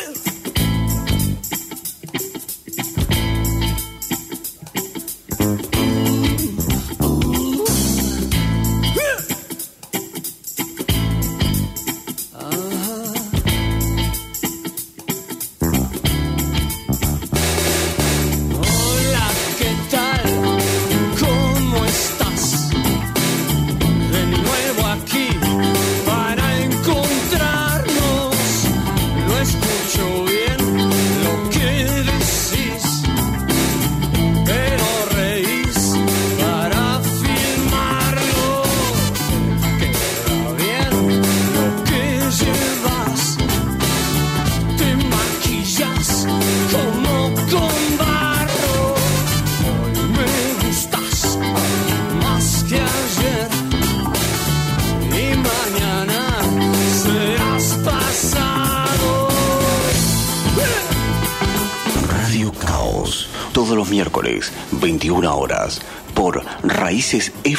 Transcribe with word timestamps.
21 0.00 0.29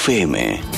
FM. 0.02 0.70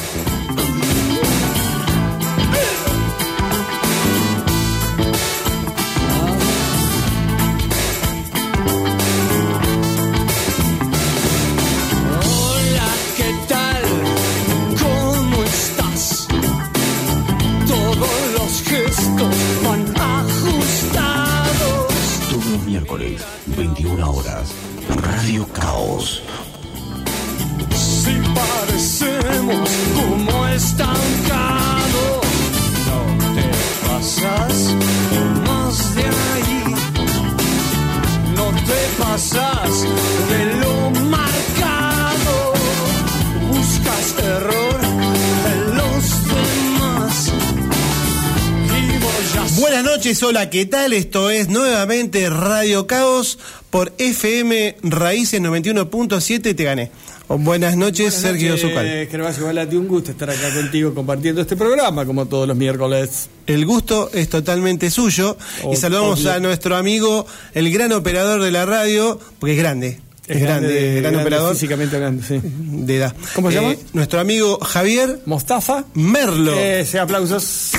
Hola, 50.36 50.50
¿qué 50.50 50.66
tal? 50.66 50.94
Esto 50.94 51.30
es 51.30 51.48
nuevamente 51.48 52.28
Radio 52.28 52.88
Caos 52.88 53.38
por 53.70 53.94
FM 54.00 54.78
Raíces 54.82 55.40
91.7, 55.40 56.56
te 56.56 56.64
gané. 56.64 56.90
Buenas 57.28 57.78
noches, 57.78 58.16
Sergio 58.16 58.58
Zucal. 58.58 59.08
Gervasio 59.12 59.46
Balati, 59.46 59.76
un 59.76 59.88
gusto 59.88 60.10
estar 60.10 60.32
acá 60.32 60.52
contigo 60.56 60.96
compartiendo 60.96 61.40
este 61.42 61.56
programa, 61.56 62.08
como 62.08 62.26
todos 62.26 62.48
los 62.48 62.58
miércoles. 62.58 63.30
El 63.46 63.64
gusto 63.68 64.10
es 64.12 64.28
totalmente 64.28 64.90
suyo. 64.90 65.38
Y 65.72 65.76
saludamos 65.76 66.22
obvio. 66.22 66.34
a 66.34 66.40
nuestro 66.40 66.78
amigo, 66.78 67.28
el 67.54 67.72
gran 67.72 67.92
operador 67.94 68.42
de 68.42 68.50
la 68.50 68.66
radio, 68.66 69.20
porque 69.38 69.54
es 69.54 69.60
grande. 69.60 70.00
Es, 70.28 70.42
grande, 70.42 70.68
de- 70.68 70.92
gran 71.02 71.04
grande 71.14 71.22
operador 71.22 71.54
Físicamente 71.54 72.00
grande, 72.00 72.24
sí. 72.28 72.40
de 72.42 72.96
edad. 72.98 73.16
¿Cómo 73.36 73.52
se 73.52 73.58
Eh, 73.58 73.62
llama? 73.62 73.76
Nuestro 73.94 74.20
amigo 74.20 74.58
Javier 74.62 75.20
Mostafa. 75.28 75.86
Merlo. 75.94 76.58
Ese 76.58 76.98
aplausos. 76.98 77.72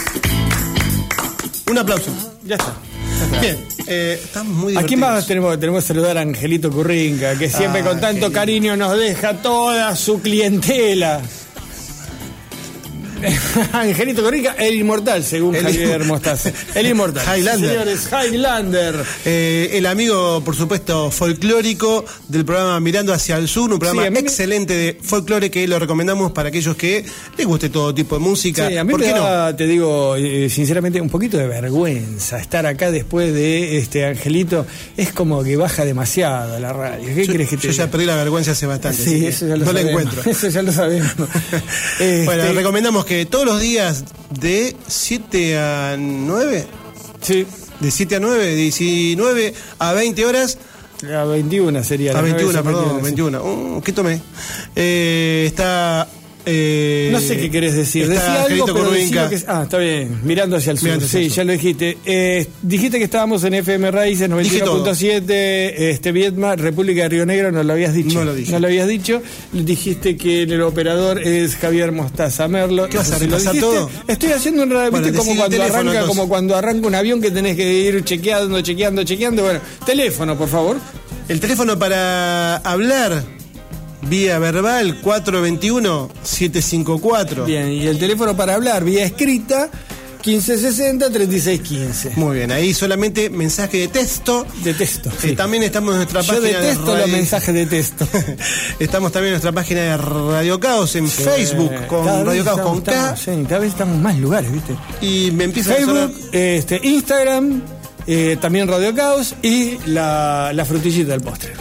Un 1.70 1.78
aplauso. 1.78 2.10
Ya 2.44 2.56
está. 2.56 2.74
ya 3.18 3.24
está. 3.24 3.40
Bien, 3.40 3.56
eh, 3.86 4.20
estamos 4.22 4.54
muy 4.54 4.72
¿A 4.76 4.80
quién 4.80 5.00
divertidos. 5.00 5.14
más 5.14 5.26
tenemos? 5.26 5.60
Tenemos 5.60 5.82
que 5.82 5.88
saludar 5.88 6.18
a 6.18 6.20
Angelito 6.20 6.70
Currinca, 6.70 7.36
que 7.38 7.48
siempre 7.48 7.80
Ah, 7.80 7.84
con 7.84 8.00
tanto 8.00 8.30
cariño 8.32 8.76
nos 8.76 8.98
deja 8.98 9.34
toda 9.40 9.94
su 9.96 10.20
clientela. 10.20 11.20
Angelito 13.72 14.22
Currinca, 14.22 14.52
el 14.58 14.74
inmortal, 14.76 15.24
según 15.24 15.54
El 15.54 15.62
Javier 15.62 16.04
Mostaza. 16.04 16.52
El 16.74 16.86
inmortal. 16.86 17.24
Highlander. 17.38 17.70
Señores, 17.70 18.08
Highlander. 18.10 19.04
Eh, 19.24 19.70
el 19.74 19.86
amigo, 19.86 20.42
por 20.44 20.54
supuesto, 20.56 21.10
folclórico 21.10 22.04
del 22.28 22.44
programa 22.44 22.78
Mirando 22.80 23.12
hacia 23.12 23.36
el 23.36 23.48
Sur, 23.48 23.72
un 23.72 23.78
programa 23.78 24.04
Sí, 24.04 24.10
mí 24.10 24.18
excelente 24.18 24.74
de 24.74 24.98
folclore 25.02 25.50
que 25.50 25.66
lo 25.68 25.78
recomendamos 25.78 26.32
para 26.32 26.48
aquellos 26.48 26.76
que 26.76 27.04
les 27.36 27.46
guste 27.46 27.68
todo 27.68 27.94
tipo 27.94 28.16
de 28.16 28.20
música. 28.20 28.68
Sí, 28.68 28.76
a 28.76 28.84
mí 28.84 28.92
¿Por 28.92 29.00
me 29.00 29.06
qué 29.06 29.12
no? 29.14 29.54
te 29.56 29.66
digo, 29.66 30.16
eh, 30.16 30.48
sinceramente, 30.50 31.00
un 31.00 31.10
poquito 31.10 31.36
de 31.38 31.46
vergüenza 31.46 32.38
estar 32.38 32.66
acá 32.66 32.90
después 32.90 33.32
de 33.32 33.78
este 33.78 34.04
Angelito. 34.06 34.66
Es 34.96 35.12
como 35.12 35.42
que 35.42 35.56
baja 35.56 35.84
demasiado 35.84 36.58
la 36.58 36.72
radio. 36.72 37.14
¿Qué 37.14 37.26
Yo, 37.26 37.32
crees 37.32 37.48
que 37.50 37.56
te 37.56 37.68
yo 37.68 37.72
ya 37.72 37.90
perdí 37.90 38.06
la 38.06 38.16
vergüenza 38.16 38.52
hace 38.52 38.66
bastante. 38.66 39.02
Sí, 39.02 39.26
eso 39.26 39.46
ya 39.46 39.56
lo 39.56 39.64
no 39.64 39.72
la 39.72 39.80
encuentro. 39.80 40.22
Eso 40.30 40.48
ya 40.48 40.62
lo 40.62 40.72
sabemos. 40.72 41.12
Este, 41.94 42.24
Bueno, 42.24 42.52
recomendamos 42.52 43.04
que 43.04 43.13
todos 43.30 43.46
los 43.46 43.60
días 43.60 44.04
de 44.30 44.76
7 44.86 45.58
a 45.58 45.96
9, 45.98 46.66
sí, 47.20 47.46
de 47.80 47.90
7 47.90 48.16
a 48.16 48.20
9, 48.20 48.44
de 48.44 48.54
19 48.54 49.54
a 49.78 49.92
20 49.92 50.26
horas, 50.26 50.58
a 51.02 51.24
21 51.24 51.84
sería. 51.84 52.12
a 52.12 52.14
las 52.14 52.22
21, 52.22 52.52
9 52.52 52.64
perdón, 52.64 52.96
sí. 52.96 53.02
21. 53.02 53.44
Uh, 53.44 53.82
¿Qué 53.82 53.92
tomé? 53.92 54.20
Eh, 54.74 55.44
está. 55.46 56.08
Eh, 56.46 57.08
No 57.12 57.20
sé 57.20 57.36
qué 57.36 57.50
querés 57.50 57.74
decir. 57.74 58.02
está 58.10 58.14
Decía 58.14 58.42
algo, 58.44 58.66
pero 58.66 58.90
decí 58.90 59.10
que 59.12 59.44
Ah, 59.46 59.62
está 59.64 59.78
bien. 59.78 60.20
Mirando 60.24 60.56
hacia 60.56 60.72
el 60.72 60.78
sur. 60.78 60.90
Hacia 60.90 61.08
sí, 61.08 61.18
el 61.18 61.28
sur. 61.30 61.36
ya 61.36 61.44
lo 61.44 61.52
dijiste. 61.52 61.98
Eh, 62.04 62.46
dijiste 62.62 62.98
que 62.98 63.04
estábamos 63.04 63.44
en 63.44 63.54
FM 63.54 63.90
Raíces 63.90 64.28
Dije 64.42 64.60
todo. 64.60 64.84
91.7, 64.84 65.72
este 65.76 66.12
Vietma, 66.12 66.56
República 66.56 67.02
de 67.02 67.08
Río 67.08 67.26
Negro, 67.26 67.50
no 67.52 67.62
lo 67.62 67.72
habías 67.72 67.94
dicho. 67.94 68.18
No 68.18 68.24
lo 68.24 68.34
dije. 68.34 68.52
No 68.52 68.58
lo 68.58 68.66
habías 68.66 68.88
dicho. 68.88 69.22
Dijiste 69.52 70.16
que 70.16 70.42
el 70.42 70.60
operador 70.62 71.20
es 71.20 71.56
Javier 71.56 71.92
Mostaza 71.92 72.48
Merlo. 72.48 72.88
¿Qué 72.88 72.96
vas 72.98 73.10
a 73.12 73.18
repasar 73.18 73.56
todo? 73.58 73.90
Estoy 74.06 74.32
haciendo 74.32 74.62
un 74.62 74.68
Bueno, 74.70 74.90
como 75.16 75.36
cuando 75.36 75.56
teléfono, 75.56 75.64
arranca, 75.64 75.90
entonces. 75.92 76.08
como 76.08 76.28
cuando 76.28 76.56
arranca 76.56 76.86
un 76.86 76.94
avión 76.94 77.20
que 77.20 77.30
tenés 77.30 77.56
que 77.56 77.72
ir 77.72 78.04
chequeando, 78.04 78.60
chequeando, 78.60 79.02
chequeando. 79.04 79.42
Bueno, 79.42 79.60
teléfono, 79.86 80.36
por 80.36 80.48
favor. 80.48 80.76
El 81.28 81.40
teléfono 81.40 81.78
para 81.78 82.56
hablar 82.58 83.24
vía 84.08 84.38
verbal 84.38 85.00
421-754. 85.02 87.44
Bien, 87.44 87.68
y 87.70 87.86
el 87.86 87.98
teléfono 87.98 88.34
para 88.36 88.54
hablar 88.54 88.84
vía 88.84 89.04
escrita 89.04 89.68
1560-3615. 90.24 92.14
Muy 92.16 92.36
bien, 92.36 92.50
ahí 92.50 92.72
solamente 92.72 93.28
mensaje 93.28 93.76
de 93.78 93.88
texto. 93.88 94.46
Detesto. 94.62 95.10
Eh, 95.10 95.12
sí. 95.20 95.36
también 95.36 95.62
estamos 95.62 95.92
en 95.92 95.96
nuestra 95.98 96.22
Yo 96.22 96.32
página 96.34 96.58
de 96.58 96.64
detesto 96.64 96.86
los 96.86 96.98
radio- 97.00 97.12
mensajes 97.16 97.54
de 97.54 97.66
texto. 97.66 98.08
estamos 98.78 99.12
también 99.12 99.28
en 99.28 99.32
nuestra 99.34 99.52
página 99.52 99.80
de 99.82 99.96
Radio 99.98 100.58
Caos 100.60 100.96
en 100.96 101.08
Facebook 101.08 101.72
con 101.88 102.04
Cada 102.06 102.24
Radio 102.24 102.42
Caos 102.44 102.58
estamos- 102.58 102.72
con 102.74 102.82
K 102.82 102.92
estamos- 103.14 103.20
sí, 103.20 103.30
cada 103.48 103.58
vez 103.60 103.70
estamos 103.72 103.96
en 103.96 104.02
más 104.02 104.18
lugares, 104.18 104.50
¿viste? 104.50 104.74
y 105.02 105.30
me 105.32 105.44
empieza 105.44 105.74
a 105.74 105.80
sonar 105.80 106.10
este, 106.32 106.80
Instagram, 106.82 107.60
eh, 108.06 108.38
también 108.40 108.66
Radio 108.68 108.94
Caos 108.94 109.34
y 109.42 109.76
la, 109.86 110.52
la 110.54 110.64
frutillita 110.64 111.12
del 111.12 111.20
postre. 111.20 111.52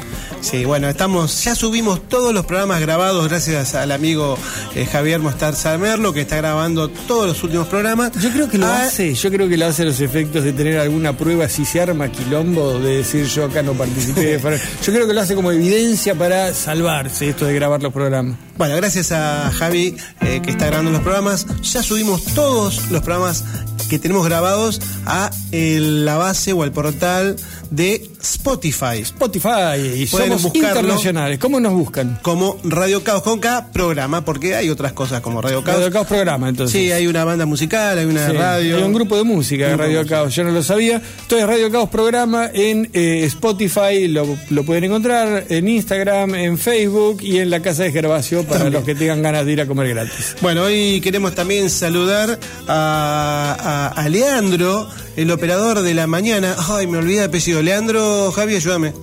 Sí, 0.43 0.65
bueno, 0.65 0.89
estamos, 0.89 1.41
ya 1.45 1.55
subimos 1.55 2.07
todos 2.09 2.33
los 2.33 2.45
programas 2.45 2.81
grabados 2.81 3.27
gracias 3.29 3.75
al 3.75 3.91
amigo 3.93 4.37
eh, 4.75 4.85
Javier 4.85 5.19
Mostarza 5.21 5.77
Merlo 5.77 6.11
que 6.11 6.19
está 6.21 6.35
grabando 6.35 6.89
todos 6.89 7.27
los 7.27 7.43
últimos 7.43 7.67
programas. 7.69 8.11
Yo 8.21 8.29
creo 8.29 8.49
que 8.49 8.57
lo 8.57 8.65
Ah, 8.67 8.83
hace, 8.83 9.15
yo 9.15 9.31
creo 9.31 9.47
que 9.47 9.55
lo 9.57 9.65
hace 9.67 9.85
los 9.85 10.01
efectos 10.01 10.43
de 10.43 10.51
tener 10.51 10.77
alguna 10.79 11.17
prueba 11.17 11.47
si 11.47 11.63
se 11.65 11.79
arma 11.79 12.11
quilombo 12.11 12.77
de 12.79 12.97
decir 12.97 13.25
yo 13.27 13.45
acá 13.45 13.63
no 13.63 13.71
participé. 13.73 14.37
Yo 14.37 14.93
creo 14.93 15.07
que 15.07 15.13
lo 15.13 15.21
hace 15.21 15.33
como 15.33 15.49
evidencia 15.51 16.13
para 16.13 16.53
salvarse 16.53 17.29
esto 17.29 17.45
de 17.45 17.53
grabar 17.55 17.81
los 17.81 17.93
programas. 17.93 18.37
Bueno, 18.57 18.75
gracias 18.75 19.13
a 19.13 19.49
Javi 19.49 19.95
eh, 20.21 20.41
que 20.43 20.51
está 20.51 20.65
grabando 20.67 20.91
los 20.91 21.01
programas. 21.01 21.47
Ya 21.63 21.81
subimos 21.81 22.25
todos 22.35 22.91
los 22.91 23.01
programas 23.01 23.45
que 23.89 23.97
tenemos 23.97 24.25
grabados 24.25 24.81
a 25.05 25.31
el- 25.51 26.03
la 26.05 26.17
base 26.17 26.51
o 26.53 26.63
al 26.63 26.71
portal 26.73 27.37
de 27.71 28.09
Spotify. 28.23 28.99
Spotify 29.01 29.77
y 29.95 30.05
Pueden 30.07 30.29
somos 30.39 30.55
internacionales. 30.55 31.37
¿Cómo 31.39 31.59
nos 31.59 31.73
buscan? 31.73 32.19
Como 32.21 32.57
Radio 32.63 33.03
Caos 33.03 33.21
con 33.21 33.39
K, 33.39 33.67
programa, 33.73 34.23
porque 34.25 34.55
hay 34.55 34.69
otras 34.69 34.93
cosas 34.93 35.21
como 35.21 35.41
Radio 35.41 35.63
Caos. 35.63 35.77
Radio 35.77 35.91
Caos 35.91 36.07
programa, 36.07 36.49
entonces. 36.49 36.79
Sí, 36.79 36.91
hay 36.91 37.07
una 37.07 37.23
banda 37.25 37.45
musical, 37.45 37.97
hay 37.99 38.05
una 38.05 38.27
Sí, 38.27 38.33
radio. 38.33 38.77
Hay 38.77 38.83
un 38.83 38.93
grupo 38.93 39.17
de 39.17 39.23
música 39.23 39.67
de 39.67 39.75
Radio 39.77 39.97
música. 39.99 40.15
Caos, 40.15 40.33
yo 40.35 40.43
no 40.45 40.51
lo 40.51 40.63
sabía. 40.63 41.01
Entonces, 41.21 41.47
Radio 41.47 41.69
Caos 41.71 41.89
programa 41.89 42.49
en 42.53 42.89
eh, 42.93 43.23
Spotify, 43.25 44.07
lo, 44.07 44.25
lo 44.49 44.63
pueden 44.63 44.85
encontrar 44.85 45.45
en 45.49 45.67
Instagram, 45.67 46.35
en 46.35 46.57
Facebook 46.57 47.17
y 47.21 47.39
en 47.39 47.49
la 47.49 47.61
casa 47.61 47.83
de 47.83 47.91
Gervasio 47.91 48.43
para 48.43 48.61
También. 48.61 48.73
los 48.73 48.83
que 48.83 48.95
tengan 48.95 49.21
ganas 49.21 49.45
de 49.45 49.51
ir 49.51 49.61
a 49.61 49.67
comer 49.67 49.89
gratis. 49.89 50.35
Bueno, 50.41 50.63
hoy 50.63 51.01
queremos 51.01 51.35
también 51.35 51.69
saludar 51.69 52.39
a, 52.67 53.91
a- 53.95 54.01
a 54.01 54.09
Leandro, 54.09 54.87
el 55.17 55.29
operador 55.31 55.81
de 55.81 55.93
la 55.93 56.07
mañana. 56.07 56.55
Ay, 56.69 56.87
me 56.87 56.97
olvidé 56.97 57.19
el 57.19 57.25
apellido. 57.29 57.61
Leandro, 57.61 58.12
Javi, 58.31 58.55
ayúdame. 58.55 58.93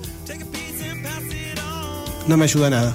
No 2.26 2.36
me 2.36 2.44
ayuda 2.44 2.70
nada. 2.70 2.94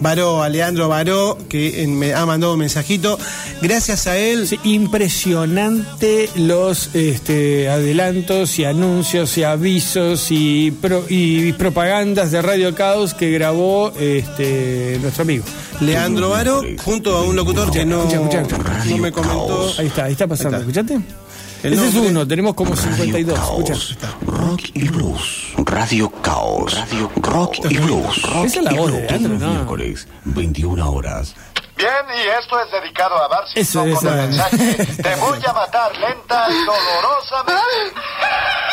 Varó, 0.00 0.42
a 0.42 0.48
Leandro 0.48 0.88
Varó, 0.88 1.38
que 1.48 1.84
eh, 1.84 1.86
me 1.86 2.12
ha 2.12 2.26
mandado 2.26 2.54
un 2.54 2.58
mensajito. 2.58 3.16
Gracias 3.60 4.08
a 4.08 4.16
él. 4.18 4.48
Sí, 4.48 4.58
impresionante 4.64 6.28
los 6.34 6.92
este, 6.94 7.68
adelantos 7.68 8.58
y 8.58 8.64
anuncios 8.64 9.38
y 9.38 9.44
avisos 9.44 10.26
y, 10.30 10.72
pro- 10.72 11.04
y 11.08 11.52
propagandas 11.52 12.32
de 12.32 12.42
Radio 12.42 12.74
Caos 12.74 13.14
que 13.14 13.30
grabó 13.30 13.92
este, 14.00 14.98
nuestro 15.00 15.22
amigo. 15.22 15.44
Leandro 15.80 16.30
Varó, 16.30 16.62
junto 16.84 17.16
a 17.16 17.22
un 17.22 17.36
locutor 17.36 17.70
que 17.70 17.84
no, 17.86 18.02
Escucha, 18.08 18.40
escucha. 18.42 18.84
no 18.86 18.96
me 18.98 19.12
comentó. 19.12 19.72
Ahí 19.78 19.86
está, 19.86 20.04
ahí 20.06 20.12
está 20.12 20.26
pasando, 20.26 20.56
Ahí 20.56 20.64
está. 20.68 20.80
¿escuchaste? 20.80 21.14
El 21.62 21.74
Ese 21.74 21.88
es 21.88 21.94
nombre- 21.94 22.10
uno, 22.10 22.26
tenemos 22.28 22.54
como 22.54 22.74
52. 22.76 23.38
Escucha. 23.38 23.72
Caos, 24.00 24.16
rock 24.26 24.60
y 24.74 24.88
blues. 24.88 25.52
Radio 25.58 26.10
Caos, 26.22 26.74
Radio 26.76 27.10
Rock 27.16 27.54
y 27.70 27.76
Blues. 27.78 28.22
Rock 28.22 28.44
Esa 28.46 28.58
es 28.58 28.64
la 28.64 28.72
voz 28.72 28.92
de. 28.92 29.00
Leandro, 29.02 29.38
¿no? 29.38 29.50
miércoles, 29.52 30.08
21 30.24 30.90
horas. 30.90 31.34
Bien, 31.76 31.90
y 32.16 32.28
esto 32.40 32.60
es 32.60 32.70
dedicado 32.70 33.16
a 33.16 33.28
Bar 33.28 33.44
Eso, 33.54 33.80
con 33.80 33.88
eso. 33.90 34.08
el 34.08 34.28
mensaje 34.28 34.74
Te 35.02 35.14
voy 35.16 35.38
a 35.46 35.52
matar 35.52 35.96
lenta 35.98 36.46
y 36.50 36.64
dolorosamente. 36.64 38.00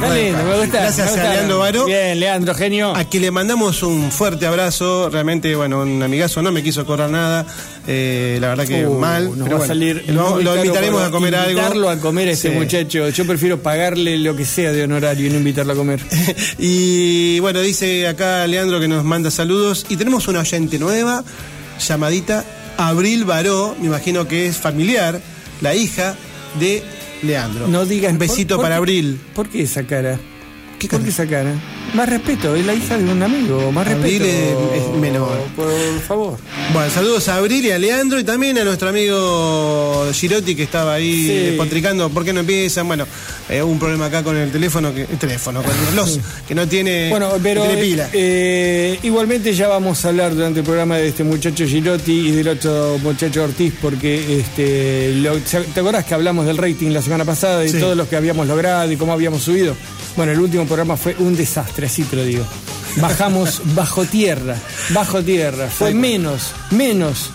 de 0.00 0.06
está 0.06 0.08
Radio 0.14 0.22
lindo, 0.24 0.38
me 0.44 0.50
Caos. 0.50 0.60
gusta. 0.64 0.80
Gracias 0.80 1.16
me 1.16 1.20
a. 1.22 1.32
Leandro 1.32 1.58
Varó. 1.58 1.84
Bien, 1.86 2.20
Leandro, 2.20 2.54
genio. 2.54 2.94
A 2.96 3.04
quien 3.04 3.22
le 3.22 3.30
mandamos 3.30 3.82
un 3.82 4.10
fuerte 4.12 4.46
abrazo, 4.46 5.08
realmente, 5.10 5.54
bueno, 5.54 5.80
un 5.80 6.02
amigazo 6.02 6.42
no 6.42 6.52
me 6.52 6.62
quiso 6.62 6.84
cobrar 6.86 7.10
nada, 7.10 7.46
eh, 7.86 8.38
la 8.40 8.48
verdad 8.48 8.66
que 8.66 8.86
Uh, 8.86 8.98
mal. 8.98 9.30
Pero 9.42 9.58
va 9.58 9.64
a 9.64 9.68
salir 9.68 10.04
lo, 10.08 10.40
invitaremos 10.56 11.02
a 11.02 11.10
comer 11.10 11.34
algo. 11.36 11.50
Invitarlo 11.50 11.88
a 11.90 11.98
comer 11.98 12.28
a 12.28 12.32
este 12.32 12.50
Sí. 12.50 12.54
muchacho. 12.56 13.08
Yo 13.08 13.26
prefiero 13.26 13.62
pagarle 13.62 14.18
lo 14.18 14.34
que 14.36 14.44
sea 14.44 14.72
de 14.72 14.82
honorario 14.84 15.26
y 15.26 15.30
no 15.30 15.36
invitarlo 15.38 15.72
a 15.72 15.76
comer. 15.76 16.00
Y 16.58 17.38
bueno, 17.40 17.60
dice 17.60 18.06
acá 18.08 18.46
Leandro 18.46 18.80
que 18.80 18.88
nos 18.88 19.04
manda 19.04 19.30
saludos. 19.30 19.86
Y 19.88 19.96
tenemos 19.96 20.28
una 20.28 20.40
oyente 20.40 20.78
nueva, 20.78 21.24
llamadita 21.86 22.44
Abril 22.76 23.24
Baró, 23.24 23.76
me 23.80 23.86
imagino 23.86 24.26
que 24.26 24.46
es 24.46 24.56
familiar, 24.56 25.20
la 25.60 25.74
hija 25.74 26.16
de 26.58 26.82
Leandro. 27.24 27.66
No 27.68 27.84
digas 27.86 28.12
Un 28.12 28.18
besito 28.18 28.56
¿por- 28.56 28.56
por 28.56 28.64
para 28.64 28.74
qué- 28.74 28.78
¿Abril? 28.78 29.20
¿Por 29.34 29.48
qué 29.48 29.62
esa 29.62 29.84
cara? 29.84 30.18
¿Qué 30.78 30.88
¿Por 30.88 31.02
qué 31.02 31.08
esa 31.08 31.26
cara? 31.26 31.52
Más 31.92 32.08
respeto, 32.08 32.56
es 32.56 32.66
la 32.66 32.74
hija 32.74 32.98
de 32.98 33.04
un 33.04 33.22
amigo, 33.22 33.70
más 33.70 33.86
Abril 33.86 34.18
respeto. 34.20 34.72
es- 34.74 34.82
es 34.82 34.98
menor. 35.00 35.38
Por 35.54 35.70
favor. 36.00 36.38
Bueno, 36.72 36.90
saludos 36.90 37.28
a 37.28 37.36
Abril 37.36 37.64
y 37.64 37.70
a 37.70 37.78
Leandro 37.78 38.18
y 38.18 38.24
también 38.24 38.58
a 38.58 38.64
nuestro 38.64 38.88
amigo 38.88 40.06
Girotti 40.12 40.56
que 40.56 40.64
estaba 40.64 40.94
ahí 40.94 41.22
Sí. 41.22 41.28
despotricando. 41.50 42.10
¿Por 42.10 42.24
qué 42.24 42.32
no 42.32 42.40
empiezan? 42.40 42.88
Bueno, 42.88 43.06
eh, 43.48 43.62
hubo 43.62 43.70
un 43.70 43.78
problema 43.78 44.06
acá 44.06 44.24
con 44.24 44.36
el 44.36 44.50
teléfono, 44.50 44.92
que, 44.92 45.02
el 45.02 45.18
teléfono, 45.18 45.62
con 45.62 45.72
reloj, 45.90 46.08
que 46.48 46.54
no 46.56 46.66
tiene, 46.66 47.10
Bueno, 47.10 47.30
pero 47.40 47.60
no 47.62 47.66
tiene 47.68 47.82
pila. 47.82 48.08
eh, 48.12 48.98
igualmente 49.04 49.54
ya 49.54 49.68
vamos 49.68 50.04
a 50.04 50.08
hablar 50.08 50.34
durante 50.34 50.60
el 50.60 50.64
programa 50.66 50.96
de 50.96 51.08
este 51.08 51.22
muchacho 51.22 51.64
Girotti 51.64 52.12
y 52.28 52.30
del 52.32 52.48
otro 52.48 52.98
muchacho 53.04 53.44
Ortiz, 53.44 53.72
porque 53.80 54.40
este, 54.40 55.12
lo- 55.14 55.38
¿te 55.38 55.78
acordás 55.80 56.04
que 56.06 56.14
hablamos 56.14 56.44
del 56.46 56.56
rating 56.56 56.90
la 56.90 57.02
semana 57.02 57.24
pasada, 57.24 57.60
de 57.60 57.68
Sí. 57.68 57.78
todos 57.78 57.96
los 57.96 58.08
que 58.08 58.16
habíamos 58.16 58.48
logrado 58.48 58.90
y 58.90 58.96
cómo 58.96 59.12
habíamos 59.12 59.42
subido? 59.42 59.76
Bueno, 60.16 60.30
el 60.30 60.38
último 60.38 60.64
programa 60.64 60.96
fue 60.96 61.16
un 61.18 61.34
desastre, 61.36 61.73
te 61.74 62.16
lo 62.16 62.24
digo. 62.24 62.44
Bajamos 62.96 63.60
bajo 63.74 64.04
tierra, 64.04 64.56
bajo 64.90 65.22
tierra, 65.22 65.68
fue 65.68 65.92
menos, 65.94 66.52
menos. 66.70 67.30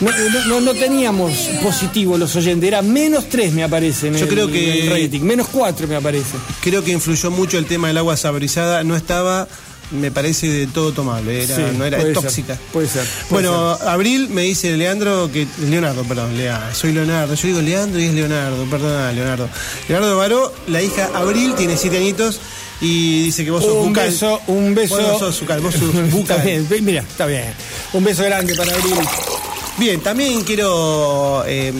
No, 0.00 0.10
no- 0.10 0.44
no- 0.46 0.60
no 0.60 0.74
teníamos 0.74 1.32
positivo 1.62 2.16
los 2.18 2.34
oyentes, 2.36 2.66
era 2.68 2.82
menos 2.82 3.28
3 3.28 3.52
me 3.52 3.62
aparece 3.62 4.08
en 4.08 4.14
Yo 4.14 4.24
el- 4.24 4.28
creo 4.28 4.48
que- 4.48 4.84
el 4.86 4.90
rating, 4.90 5.20
menos 5.20 5.48
4 5.48 5.86
me 5.86 5.96
aparece. 5.96 6.36
Creo 6.60 6.82
que 6.82 6.92
influyó 6.92 7.30
mucho 7.30 7.58
el 7.58 7.66
tema 7.66 7.88
del 7.88 7.98
agua 7.98 8.16
saborizada. 8.16 8.82
No 8.82 8.96
estaba, 8.96 9.46
me 9.92 10.10
parece, 10.10 10.48
de 10.48 10.66
todo 10.66 10.92
tomable. 10.92 11.44
Era, 11.44 11.54
Sí, 11.56 11.62
no 11.76 11.84
era 11.84 11.98
puede 11.98 12.14
tóxica. 12.14 12.54
ser, 12.56 12.64
puede 12.72 12.88
ser, 12.88 13.04
puede 13.28 13.48
bueno, 13.48 13.72
Abril 13.86 14.28
me 14.30 14.42
dice 14.42 14.76
Leandro 14.76 15.30
que. 15.32 15.46
Leonardo, 15.68 16.02
perdón, 16.04 16.36
Lea, 16.36 16.70
soy 16.74 16.92
Leonardo. 16.92 17.34
Yo 17.34 17.48
digo 17.48 17.60
Leandro 17.60 18.00
y 18.00 18.04
es 18.06 18.14
Leonardo, 18.14 18.64
perdona, 18.70 19.12
Leonardo. 19.12 19.48
Leonardo 19.88 20.16
Baró, 20.16 20.52
la 20.68 20.82
hija 20.82 21.10
Abril, 21.14 21.54
tiene 21.54 21.76
siete 21.76 21.98
añitos 21.98 22.40
y 22.82 23.22
dice 23.24 23.44
que 23.44 23.50
vos 23.50 23.62
sos 23.64 23.74
un 23.74 23.88
bucal. 23.88 24.10
beso, 24.10 24.40
un 24.48 24.74
beso. 24.74 24.96
Vos 24.96 25.12
no 25.12 25.18
sos 25.18 25.40
bucal, 25.40 25.60
vos 25.60 25.74
sos 25.74 26.10
bucal. 26.10 26.38
está 26.46 26.68
bien, 26.68 26.84
mira, 26.84 27.00
está 27.02 27.26
bien. 27.26 27.44
Un 27.92 28.04
beso 28.04 28.24
grande 28.24 28.54
para 28.54 28.74
Abril. 28.74 28.94
Bien, 29.78 30.00
también 30.00 30.42
quiero 30.42 31.44
eh, 31.46 31.72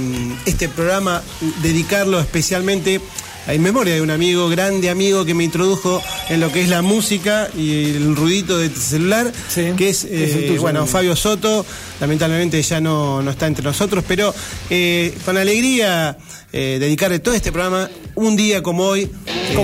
este 0.46 0.68
programa 0.68 1.22
dedicarlo 1.60 2.20
especialmente 2.20 3.00
en 3.48 3.62
memoria 3.62 3.94
de 3.94 4.00
un 4.00 4.10
amigo, 4.10 4.48
grande 4.48 4.88
amigo 4.88 5.24
que 5.24 5.34
me 5.34 5.44
introdujo 5.44 6.00
en 6.28 6.40
lo 6.40 6.52
que 6.52 6.62
es 6.62 6.68
la 6.68 6.82
música 6.82 7.48
y 7.56 7.96
el 7.96 8.14
ruidito 8.14 8.56
de 8.58 8.68
tu 8.68 8.80
celular, 8.80 9.32
Sí, 9.48 9.72
que 9.76 9.88
es, 9.88 10.04
eh, 10.04 10.44
tuyo, 10.46 10.60
bueno, 10.60 10.80
amigo. 10.80 10.92
Fabio 10.92 11.16
Soto, 11.16 11.66
lamentablemente 12.00 12.62
ya 12.62 12.80
no, 12.80 13.20
no 13.22 13.30
está 13.32 13.46
entre 13.46 13.64
nosotros, 13.64 14.04
pero 14.06 14.32
eh, 14.70 15.12
con 15.24 15.36
alegría 15.36 16.16
eh, 16.52 16.78
dedicarle 16.80 17.18
todo 17.18 17.34
este 17.34 17.50
programa 17.50 17.90
un 18.14 18.36
día 18.36 18.62
como 18.62 18.84
hoy, 18.84 19.10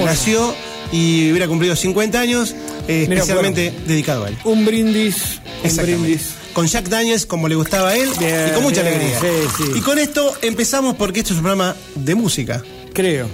nació 0.05 0.55
y 0.93 1.31
hubiera 1.31 1.47
cumplido 1.49 1.77
50 1.77 2.21
años, 2.21 2.55
eh, 2.89 3.07
Mira, 3.09 3.21
especialmente 3.23 3.73
dedicado 3.87 4.25
a 4.25 4.29
él. 4.29 4.37
Un 4.45 4.65
brindis. 4.65 5.41
Un 5.65 5.77
brindis. 5.77 6.31
Con 6.53 6.67
Jack 6.67 6.89
Daniels, 6.89 7.27
como 7.27 7.47
le 7.49 7.55
gustaba 7.55 7.91
a 7.91 7.97
él, 7.97 8.09
Bien, 8.19 8.49
y 8.49 8.53
con 8.53 8.63
mucha 8.63 8.83
bien, 8.83 8.95
alegría. 8.95 9.21
sí, 9.21 9.27
sí. 9.59 9.63
Y 9.77 9.81
con 9.81 9.99
esto 9.99 10.35
empezamos 10.43 10.97
porque 10.97 11.21
esto 11.21 11.33
es 11.33 11.39
un 11.39 11.45
programa 11.45 11.77
de 11.95 12.15
música. 12.15 12.63
Creo. 12.93 13.29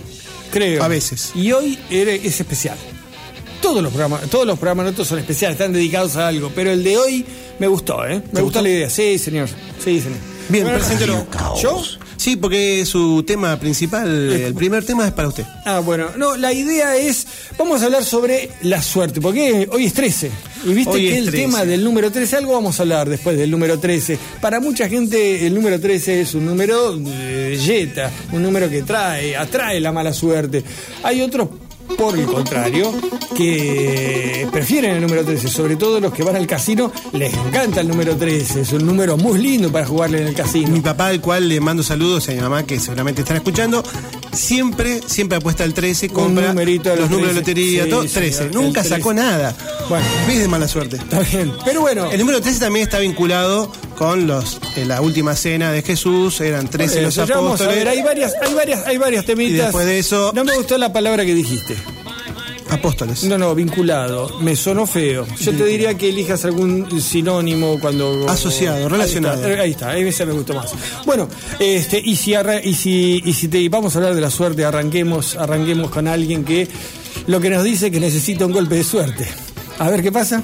Creo. 0.51 0.83
A 0.83 0.89
veces. 0.89 1.33
Y 1.35 1.53
hoy 1.53 1.79
es 1.91 2.41
especial. 2.41 2.77
Todos 3.63 3.83
los 3.83 3.93
programas, 3.93 4.29
todos 4.29 4.47
los 4.47 4.59
programas 4.59 4.85
nuestros 4.85 5.09
son 5.09 5.19
especiales, 5.21 5.55
están 5.59 5.73
dedicados 5.73 6.17
a 6.17 6.29
algo, 6.29 6.53
pero 6.55 6.71
el 6.71 6.85
de 6.85 6.99
hoy 6.99 7.25
me 7.59 7.67
gustó, 7.67 8.05
¿eh? 8.07 8.17
Me 8.17 8.21
¿Te 8.21 8.27
gustó 8.29 8.43
gustó? 8.43 8.63
la 8.63 8.69
idea. 8.69 8.91
Sí, 8.91 9.19
señor. 9.19 9.49
Sí, 9.83 10.01
señor. 10.01 10.19
Bien, 10.51 10.65
Bueno, 10.65 10.79
preséntelo. 10.79 11.27
¿Yo? 11.63 11.83
Sí, 12.25 12.37
porque 12.37 12.87
su 12.87 13.23
tema 13.27 13.61
principal, 13.61 14.09
el 14.09 14.55
primer 14.55 14.83
tema 14.83 15.07
es 15.07 15.13
para 15.13 15.29
usted. 15.29 15.45
Ah, 15.67 15.81
bueno, 15.81 16.07
no, 16.17 16.39
la 16.39 16.55
idea 16.55 16.97
es, 16.97 17.27
vamos 17.59 17.83
a 17.83 17.85
hablar 17.85 18.03
sobre 18.03 18.49
la 18.63 18.81
suerte, 18.81 19.21
porque 19.21 19.69
hoy 19.71 19.85
es 19.85 19.93
13. 19.93 20.31
Y 20.65 20.73
viste 20.73 20.91
Hoy 20.95 21.09
que 21.11 21.19
el 21.19 21.27
13. 21.27 21.37
tema 21.37 21.67
del 21.67 21.85
número 21.85 22.11
13, 22.11 22.37
algo 22.37 22.55
vamos 22.55 22.81
a 22.81 22.85
hablar 22.85 23.11
después 23.11 23.37
del 23.37 23.51
número 23.51 23.79
13. 23.79 24.19
Para 24.41 24.59
mucha 24.59 24.89
gente 24.89 25.47
el 25.47 25.55
número 25.55 25.79
13 25.79 26.23
es 26.23 26.33
un 26.33 26.47
número 26.47 26.97
de 26.97 27.59
yeta, 27.59 28.11
un 28.33 28.43
número 28.43 28.71
que 28.71 28.83
trae, 28.85 29.37
atrae 29.37 29.79
la 29.79 29.93
mala 29.93 30.15
suerte. 30.15 30.65
Hay 31.03 31.21
otros, 31.21 31.51
por 31.99 32.19
el 32.19 32.27
contrario, 32.27 32.93
que 33.37 34.49
prefieren 34.51 34.93
el 34.97 35.01
número 35.03 35.25
13, 35.25 35.49
sobre 35.49 35.77
todo 35.77 36.01
los 36.01 36.13
que 36.13 36.23
van 36.23 36.37
al 36.37 36.47
casino, 36.47 36.93
les 37.13 37.33
encanta 37.35 37.81
el 37.81 37.89
número 37.89 38.17
13, 38.17 38.63
es 38.63 38.73
un 38.73 38.87
número 38.87 39.17
muy 39.17 39.39
lindo 39.39 39.71
para 39.71 39.87
jugarle 39.87 40.21
en 40.23 40.29
el 40.29 40.35
casino. 40.35 40.69
Mi 40.69 40.81
papá, 40.81 41.09
al 41.09 41.21
cual 41.21 41.49
le 41.49 41.61
mando 41.61 41.83
saludos, 41.83 42.27
y 42.29 42.33
a 42.33 42.35
mi 42.35 42.41
mamá, 42.41 42.65
que 42.65 42.79
seguramente 42.81 43.23
están 43.23 43.37
escuchando, 43.37 43.83
siempre, 44.33 45.01
siempre 45.07 45.39
apuesta 45.39 45.65
al 45.65 45.75
13, 45.75 46.09
compra 46.09 46.53
los 46.55 46.99
los 46.99 47.11
números 47.11 47.35
de 47.35 47.43
13. 47.43 47.51
lotería, 47.53 47.85
Sí, 47.85 47.91
todo, 47.91 48.01
señor, 48.03 48.15
13. 48.15 48.43
el 48.45 48.51
Nunca 48.53 48.81
13. 48.83 48.97
sacó 48.97 49.15
nada. 49.15 49.55
Bueno. 49.89 50.05
¿Ves 50.27 50.39
de 50.41 50.49
mala 50.49 50.69
suerte? 50.69 50.97
Está 50.97 51.21
bien, 51.21 51.53
pero 51.65 51.81
bueno. 51.83 52.11
El 52.11 52.19
número 52.19 52.41
13 52.41 52.61
también 52.61 52.85
está 52.85 52.99
vinculado 52.99 53.71
con 53.95 54.27
los 54.27 54.59
eh, 54.77 54.85
la 54.85 55.01
última 55.01 55.35
cena 55.37 55.73
de 55.73 55.83
Jesús, 55.83 56.41
eran 56.41 56.69
13 56.69 57.03
los 57.03 57.15
Eso, 57.17 57.27
ya 57.27 57.35
vamos 57.37 57.61
a 57.61 57.65
apóstoles. 57.65 57.77
ver, 57.85 57.89
hay 57.89 58.03
varias, 58.03 58.35
hay 58.43 58.55
varias, 58.55 58.87
hay 58.87 58.99
varias 58.99 59.25
temitas. 59.25 59.53
Y 59.53 59.57
después 59.63 59.87
de 59.87 59.99
eso- 59.99 60.33
No 60.35 60.45
me 60.45 60.55
gustó 60.57 60.77
la 60.79 60.93
palabra 60.93 61.25
que 61.25 61.35
dijiste. 61.35 61.77
Apóstoles. 62.71 63.23
No, 63.25 63.39
no, 63.39 63.55
vinculado. 63.55 64.41
Me 64.41 64.57
sonó 64.57 64.87
feo. 64.87 65.27
Yo 65.39 65.53
te 65.53 65.65
diría 65.65 65.95
que 65.97 66.09
elijas 66.09 66.45
algún 66.45 67.01
sinónimo 67.01 67.79
cuando. 67.79 68.27
Asociado, 68.29 68.89
relacionado. 68.89 69.45
Ahí 69.45 69.71
está, 69.73 69.91
ahí 69.91 70.03
está, 70.09 70.23
ahí 70.25 70.29
me 70.29 70.33
gustó 70.35 70.55
más. 70.55 70.73
Bueno, 71.05 71.29
este, 71.61 72.01
y 72.05 72.17
si 72.17 72.35
arra- 72.35 72.61
y 72.65 72.75
si, 72.75 73.23
y 73.25 73.33
si 73.35 73.49
te 73.49 73.69
vamos 73.69 73.95
a 73.95 73.99
hablar 73.99 74.15
de 74.15 74.21
la 74.21 74.31
suerte, 74.31 74.65
arranquemos, 74.65 75.37
arranquemos 75.37 75.91
con 75.91 76.09
alguien 76.09 76.45
que 76.45 76.67
lo 77.27 77.41
que 77.41 77.51
nos 77.51 77.63
dice 77.63 77.91
que 77.91 78.01
necesita 78.01 78.47
un 78.47 78.53
golpe 78.53 78.77
de 78.77 78.85
suerte. 78.85 79.29
A 79.79 79.91
ver 79.91 80.03
qué 80.03 80.11
pasa. 80.11 80.43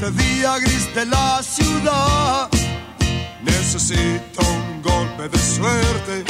Este 0.00 0.10
día 0.12 0.58
gris 0.58 0.94
de 0.94 1.04
la 1.06 1.42
ciudad. 1.42 2.48
Necesito 3.42 4.40
un 4.40 4.82
golpe 4.82 5.28
de 5.28 5.38
suerte 5.38 6.24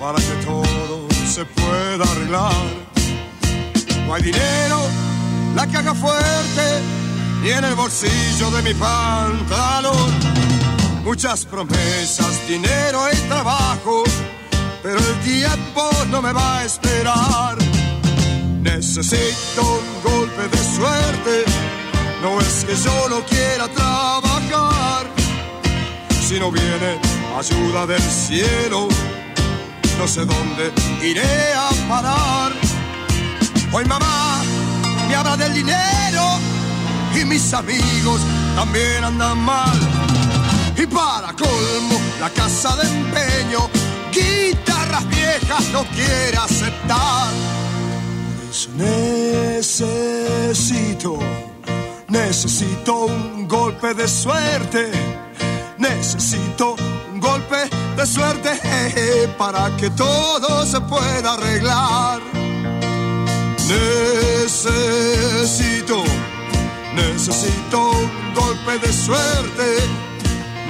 para 0.00 0.16
que 0.16 0.44
todo 0.44 1.06
se 1.26 1.44
pueda 1.44 2.04
arreglar. 2.04 2.54
No 4.06 4.14
hay 4.14 4.22
dinero, 4.22 4.80
la 5.54 5.66
caja 5.66 5.94
fuerte, 5.94 6.80
ni 7.42 7.50
en 7.50 7.64
el 7.64 7.74
bolsillo 7.74 8.50
de 8.50 8.62
mi 8.62 8.74
pantalón. 8.74 10.55
Muchas 11.06 11.44
promesas, 11.44 12.48
dinero 12.48 13.00
y 13.12 13.16
trabajo, 13.28 14.02
pero 14.82 14.98
el 14.98 15.20
tiempo 15.20 15.88
no 16.10 16.20
me 16.20 16.32
va 16.32 16.58
a 16.58 16.64
esperar. 16.64 17.56
Necesito 18.60 19.62
un 19.62 20.02
golpe 20.02 20.48
de 20.48 20.58
suerte, 20.58 21.44
no 22.20 22.40
es 22.40 22.64
que 22.64 22.74
yo 22.74 23.08
no 23.08 23.20
quiera 23.24 23.68
trabajar, 23.68 25.06
si 26.26 26.40
no 26.40 26.50
viene 26.50 26.98
ayuda 27.38 27.86
del 27.86 28.02
cielo, 28.02 28.88
no 29.98 30.08
sé 30.08 30.24
dónde 30.24 30.72
iré 31.04 31.54
a 31.54 31.70
parar. 31.88 32.52
Hoy 33.70 33.84
mamá 33.84 34.42
me 35.08 35.14
habla 35.14 35.36
del 35.36 35.54
dinero 35.54 36.40
y 37.14 37.24
mis 37.24 37.54
amigos 37.54 38.20
también 38.56 39.04
andan 39.04 39.38
mal. 39.38 40.05
Para 40.92 41.32
colmo, 41.32 42.00
la 42.20 42.30
casa 42.30 42.74
de 42.76 42.88
empeño, 42.88 43.68
guitarras 44.12 45.08
viejas 45.08 45.68
no 45.72 45.84
quiere 45.86 46.36
aceptar. 46.36 47.32
Por 47.32 48.50
eso 48.50 48.68
necesito, 49.56 51.18
necesito 52.08 53.06
un 53.06 53.46
golpe 53.46 53.94
de 53.94 54.08
suerte. 54.08 54.90
Necesito 55.78 56.76
un 57.12 57.20
golpe 57.20 57.68
de 57.96 58.06
suerte 58.06 58.50
para 59.36 59.76
que 59.76 59.90
todo 59.90 60.64
se 60.64 60.80
pueda 60.80 61.34
arreglar. 61.34 62.20
Necesito, 64.48 66.02
necesito 66.94 67.90
un 67.90 68.34
golpe 68.34 68.78
de 68.78 68.92
suerte. 68.92 70.05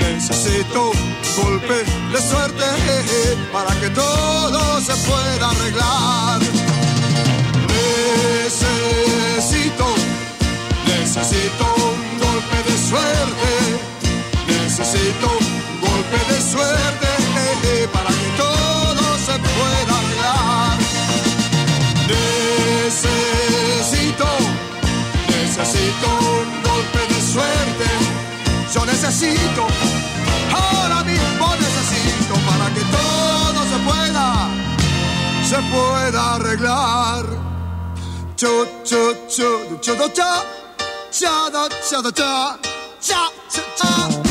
Necesito 0.06 0.90
un 0.90 1.16
golpe 1.42 1.84
de 2.12 2.20
suerte 2.20 2.64
para 3.52 3.72
que 3.80 3.90
todo 3.90 4.80
se 4.80 4.94
pueda 5.08 5.50
arreglar. 5.50 6.40
Necesito, 8.46 9.86
necesito 10.86 11.64
un 11.90 12.18
golpe 12.20 12.56
de 12.68 12.76
suerte. 12.88 13.50
Necesito 14.46 15.26
un 15.40 15.80
golpe 15.80 16.18
de 16.32 16.40
suerte 16.40 17.08
para 17.92 18.10
que 18.10 18.28
todo 18.36 19.04
se 19.26 19.36
pueda 19.50 19.92
arreglar. 19.98 20.76
Necesito, 22.86 24.28
necesito 25.28 26.06
un 26.40 26.48
golpe 26.62 27.00
de 27.12 27.20
suerte. 27.20 28.05
Yo 28.76 28.84
necesito, 28.84 29.66
ahora 30.52 31.02
mismo 31.02 31.48
necesito 31.56 32.34
para 32.46 32.74
que 32.74 32.82
todo 32.82 33.64
se 33.70 33.78
pueda, 33.88 34.48
se 35.48 35.56
pueda 35.74 36.34
arreglar. 36.34 37.24
Cho, 38.36 38.66
cho, 38.84 39.14
cho, 39.28 39.78
cho, 39.80 39.94
cha, 40.10 40.44
cha, 41.10 41.50
cha, 41.80 42.02
cha, 42.12 42.58
cha, 43.00 43.30
cha. 43.76 44.25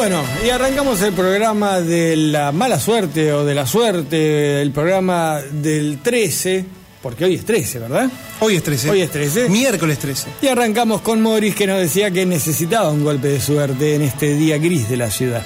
Bueno, 0.00 0.24
y 0.42 0.48
arrancamos 0.48 1.02
el 1.02 1.12
programa 1.12 1.78
de 1.82 2.16
la 2.16 2.52
mala 2.52 2.80
suerte 2.80 3.34
o 3.34 3.44
de 3.44 3.54
la 3.54 3.66
suerte, 3.66 4.62
el 4.62 4.70
programa 4.70 5.42
del 5.42 5.98
13, 6.02 6.64
porque 7.02 7.26
hoy 7.26 7.34
es 7.34 7.44
13, 7.44 7.80
¿verdad? 7.80 8.10
Hoy 8.40 8.56
es 8.56 8.62
13. 8.62 8.88
Hoy 8.88 9.02
es 9.02 9.10
13. 9.10 9.50
Miércoles 9.50 9.98
13. 9.98 10.28
Y 10.40 10.48
arrancamos 10.48 11.02
con 11.02 11.20
Morris 11.20 11.54
que 11.54 11.66
nos 11.66 11.80
decía 11.80 12.10
que 12.10 12.24
necesitaba 12.24 12.90
un 12.90 13.04
golpe 13.04 13.28
de 13.28 13.42
suerte 13.42 13.94
en 13.94 14.00
este 14.00 14.32
día 14.36 14.56
gris 14.56 14.88
de 14.88 14.96
la 14.96 15.10
ciudad. 15.10 15.42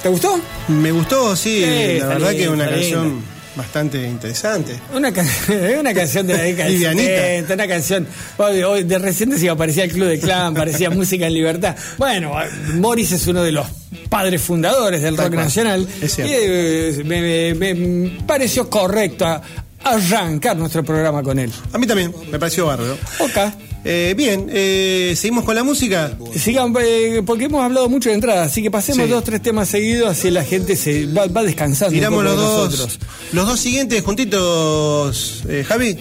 ¿Te 0.00 0.08
gustó? 0.08 0.40
Me 0.68 0.92
gustó, 0.92 1.34
sí. 1.34 1.64
Sí, 1.64 1.98
la 1.98 2.06
verdad 2.06 2.30
que 2.30 2.44
es 2.44 2.50
una 2.50 2.70
canción. 2.70 3.31
Bastante 3.56 4.02
interesante. 4.06 4.78
Una, 4.94 5.12
can- 5.12 5.26
una 5.80 5.92
canción 5.94 6.26
de 6.26 6.34
la 6.34 6.42
década. 6.42 6.70
70, 6.70 7.54
una 7.54 7.68
canción. 7.68 8.06
Hoy, 8.38 8.62
hoy 8.62 8.84
de 8.84 8.98
reciente 8.98 9.38
se 9.38 9.54
parecía 9.56 9.84
el 9.84 9.92
Club 9.92 10.08
de 10.08 10.18
Clan, 10.18 10.54
parecía 10.54 10.90
música 10.90 11.26
en 11.26 11.34
libertad. 11.34 11.76
Bueno, 11.98 12.32
Morris 12.74 13.12
es 13.12 13.26
uno 13.26 13.42
de 13.42 13.52
los 13.52 13.66
padres 14.08 14.40
fundadores 14.42 15.02
del 15.02 15.16
Tal 15.16 15.26
rock 15.26 15.34
cual. 15.34 15.44
nacional. 15.46 15.88
Es 16.00 16.14
cierto. 16.14 16.32
Y 16.32 16.36
eh, 16.38 17.02
me, 17.04 17.54
me- 17.54 17.74
me 17.74 18.20
pareció 18.26 18.68
correcto 18.70 19.26
a- 19.26 19.42
arrancar 19.84 20.56
nuestro 20.56 20.84
programa 20.84 21.22
con 21.22 21.38
él. 21.38 21.50
A 21.72 21.78
mí 21.78 21.86
también, 21.86 22.14
me 22.30 22.38
pareció 22.38 22.66
bárbaro. 22.66 22.96
Ok. 23.18 23.38
Eh, 23.84 24.14
bien, 24.16 24.46
eh, 24.52 25.14
seguimos 25.16 25.44
con 25.44 25.54
la 25.56 25.64
música. 25.64 26.16
Sigan, 26.36 26.72
eh, 26.80 27.22
porque 27.26 27.46
hemos 27.46 27.64
hablado 27.64 27.88
mucho 27.88 28.10
de 28.10 28.14
entrada, 28.14 28.44
así 28.44 28.62
que 28.62 28.70
pasemos 28.70 29.06
Sí. 29.06 29.10
dos, 29.10 29.24
tres 29.24 29.42
temas 29.42 29.68
seguidos, 29.68 30.08
así 30.08 30.30
la 30.30 30.44
gente 30.44 30.76
se 30.76 31.06
va, 31.06 31.26
va 31.26 31.42
descansando. 31.42 31.92
Tiramos 31.92 32.22
los 32.22 32.36
dos, 32.36 32.70
nosotros. 32.70 32.98
los 33.32 33.46
dos 33.46 33.58
siguientes 33.58 34.02
juntitos, 34.02 35.42
Javi. 35.66 35.98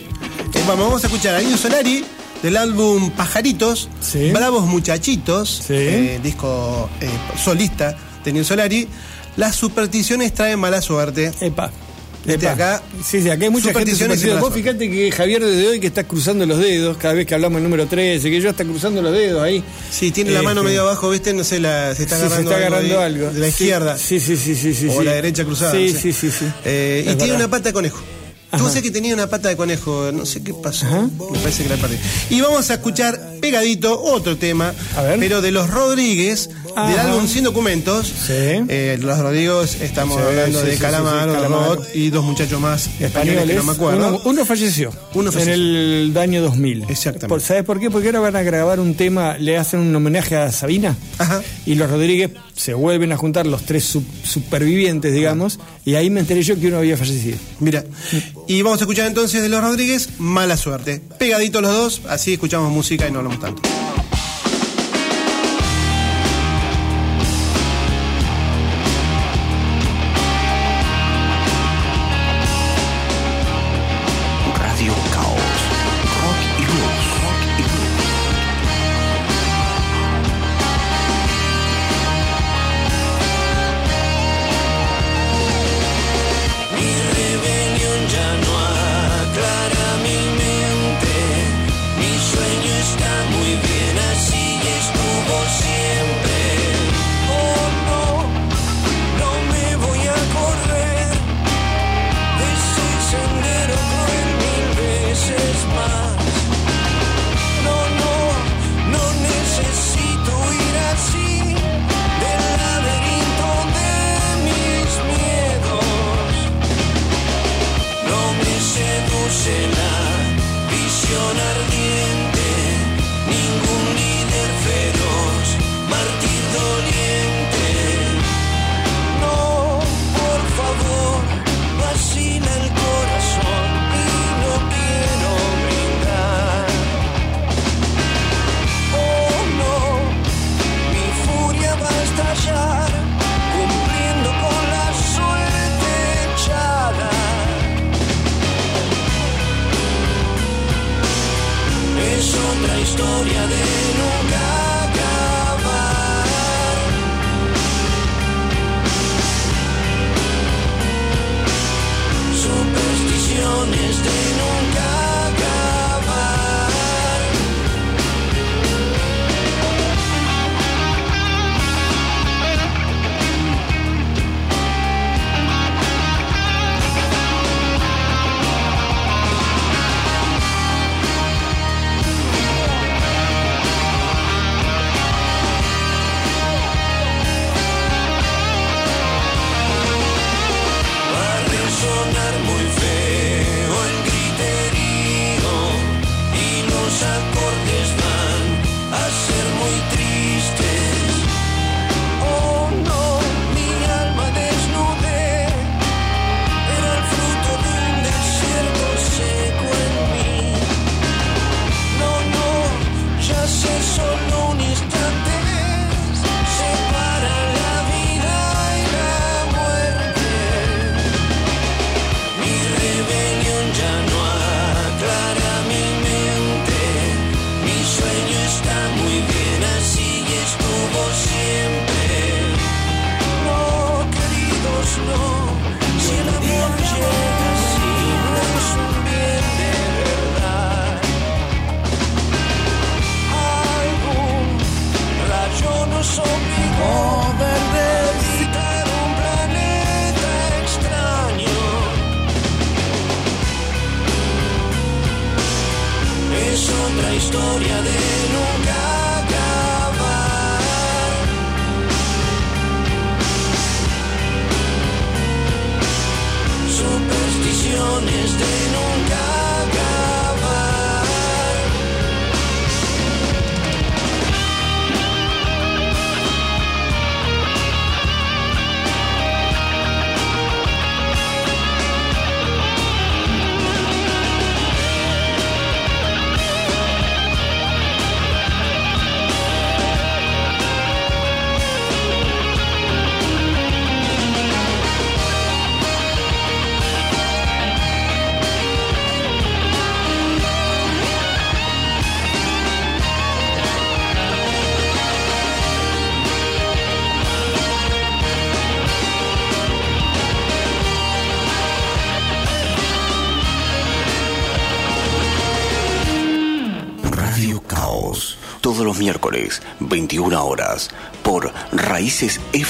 Vamos, 0.67 0.85
vamos 0.85 1.03
a 1.03 1.07
escuchar 1.07 1.35
a 1.35 1.41
Indio 1.41 1.57
Solari 1.57 2.03
del 2.43 2.57
álbum 2.57 3.09
Pajaritos, 3.11 3.89
Sí. 3.99 4.29
Bravos 4.31 4.65
Muchachitos, 4.65 5.63
Sí. 5.67 6.19
disco 6.21 6.87
solista 7.43 7.97
de 8.23 8.29
Indio 8.29 8.43
Solari. 8.43 8.87
Las 9.37 9.55
supersticiones 9.55 10.33
traen 10.33 10.59
mala 10.59 10.81
suerte. 10.81 11.31
Epa. 11.41 11.71
Este 12.25 12.45
Epa. 12.45 12.51
acá, 12.53 12.83
Sí, 13.03 13.21
sí, 13.21 13.29
acá 13.29 13.45
hay 13.45 13.49
mucha 13.49 13.73
gente 13.73 13.95
supersticiosa. 13.95 14.39
Vos 14.39 14.53
fíjate 14.53 14.89
que 14.91 15.11
Javier 15.11 15.43
desde 15.43 15.67
hoy 15.67 15.79
que 15.79 15.87
está 15.87 16.03
cruzando 16.03 16.45
los 16.45 16.59
dedos, 16.59 16.97
cada 16.97 17.15
vez 17.15 17.25
que 17.25 17.33
hablamos 17.33 17.57
el 17.57 17.63
número 17.63 17.87
13, 17.87 18.29
que 18.29 18.39
yo 18.41 18.49
está 18.49 18.63
cruzando 18.63 19.01
los 19.01 19.11
dedos 19.11 19.41
ahí. 19.41 19.63
Sí, 19.91 20.11
tiene 20.11 20.31
la 20.31 20.41
mano 20.43 20.61
Este, 20.61 20.69
medio 20.69 20.81
abajo, 20.83 21.09
¿viste? 21.09 21.33
No 21.33 21.43
sé, 21.43 21.59
la, 21.59 21.95
se 21.95 22.03
está 22.03 22.17
sí, 22.17 22.21
agarrando, 22.25 22.49
se 22.51 22.55
está 22.55 22.67
agarrando 22.67 22.99
ahí 22.99 23.05
algo. 23.05 23.29
De 23.31 23.39
la 23.39 23.47
izquierda. 23.47 23.97
Sí, 23.97 24.19
sí, 24.19 24.37
sí, 24.37 24.55
sí, 24.55 24.73
sí. 24.75 24.87
o 24.89 25.01
la 25.01 25.13
derecha 25.13 25.43
cruzada. 25.45 25.71
Sí, 25.71 25.87
no 25.87 25.93
sé. 25.93 25.99
sí, 25.99 26.13
sí, 26.13 26.31
sí. 26.31 26.45
Eh, 26.65 27.09
y 27.11 27.15
tiene 27.15 27.33
una 27.35 27.47
pata 27.49 27.69
de 27.69 27.73
conejo. 27.73 28.01
Tú 28.57 28.67
sé 28.67 28.81
que 28.81 28.91
tenía 28.91 29.13
una 29.13 29.27
pata 29.27 29.47
de 29.47 29.55
conejo, 29.55 30.11
no 30.13 30.25
sé 30.25 30.43
qué 30.43 30.53
pasó. 30.53 30.85
Me 31.31 31.39
parece 31.39 31.63
que 31.63 31.69
la 31.69 31.77
perdí. 31.77 31.95
Y 32.29 32.41
vamos 32.41 32.69
a 32.69 32.73
escuchar 32.73 33.17
pegadito 33.39 33.97
otro 34.01 34.35
tema, 34.37 34.73
A 34.97 35.03
ver. 35.03 35.19
pero 35.19 35.41
de 35.41 35.51
los 35.51 35.69
Rodríguez, 35.69 36.49
Ajá. 36.75 36.89
del 36.89 36.99
álbum 36.99 37.27
Sin 37.27 37.43
Documentos. 37.43 38.13
Eh, 38.29 38.97
los 38.99 39.19
Rodrigos, 39.19 39.75
estamos 39.81 40.17
sí, 40.17 40.23
hablando 40.25 40.61
de 40.61 40.77
calamar 40.77 41.29
y 41.93 42.09
dos 42.09 42.23
muchachos 42.23 42.59
más 42.59 42.89
españoles, 42.99 43.55
no 43.55 43.63
me 43.63 43.71
acuerdo. 43.71 44.21
Uno, 44.25 44.45
falleció. 44.45 44.91
En 45.13 45.49
el 45.49 46.17
año 46.17 46.41
2000. 46.41 46.83
Exactamente. 46.89 47.27
Por, 47.27 47.41
¿Sabes 47.41 47.63
por 47.63 47.79
qué? 47.79 47.89
Porque 47.89 48.07
ahora 48.07 48.19
van 48.19 48.35
a 48.35 48.43
grabar 48.43 48.79
un 48.79 48.95
tema, 48.95 49.37
le 49.37 49.57
hacen 49.57 49.79
un 49.79 49.95
homenaje 49.95 50.35
a 50.35 50.51
Sabina. 50.51 50.95
Y 51.65 51.75
los 51.75 51.89
Rodríguez 51.89 52.31
se 52.55 52.73
vuelven 52.73 53.11
a 53.11 53.17
juntar 53.17 53.45
los 53.47 53.63
tres 53.65 53.97
supervivientes, 54.23 55.13
digamos. 55.13 55.59
Y 55.85 55.95
ahí 55.95 56.09
me 56.09 56.19
enteré 56.19 56.41
yo 56.43 56.59
que 56.59 56.67
uno 56.67 56.77
había 56.77 56.97
fallecido. 56.97 57.37
Mira. 57.59 57.83
Y 58.47 58.61
vamos 58.61 58.79
a 58.81 58.83
escuchar 58.83 59.07
entonces 59.07 59.41
de 59.41 59.49
los 59.49 59.61
Rodríguez, 59.61 60.09
Mala 60.17 60.57
Suerte. 60.57 61.01
Pegaditos 61.17 61.61
los 61.61 61.71
dos, 61.71 62.01
así 62.09 62.33
escuchamos 62.33 62.71
música 62.71 63.07
y 63.07 63.11
no 63.11 63.19
hablamos 63.19 63.39
tanto. 63.39 63.61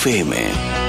fame 0.01 0.80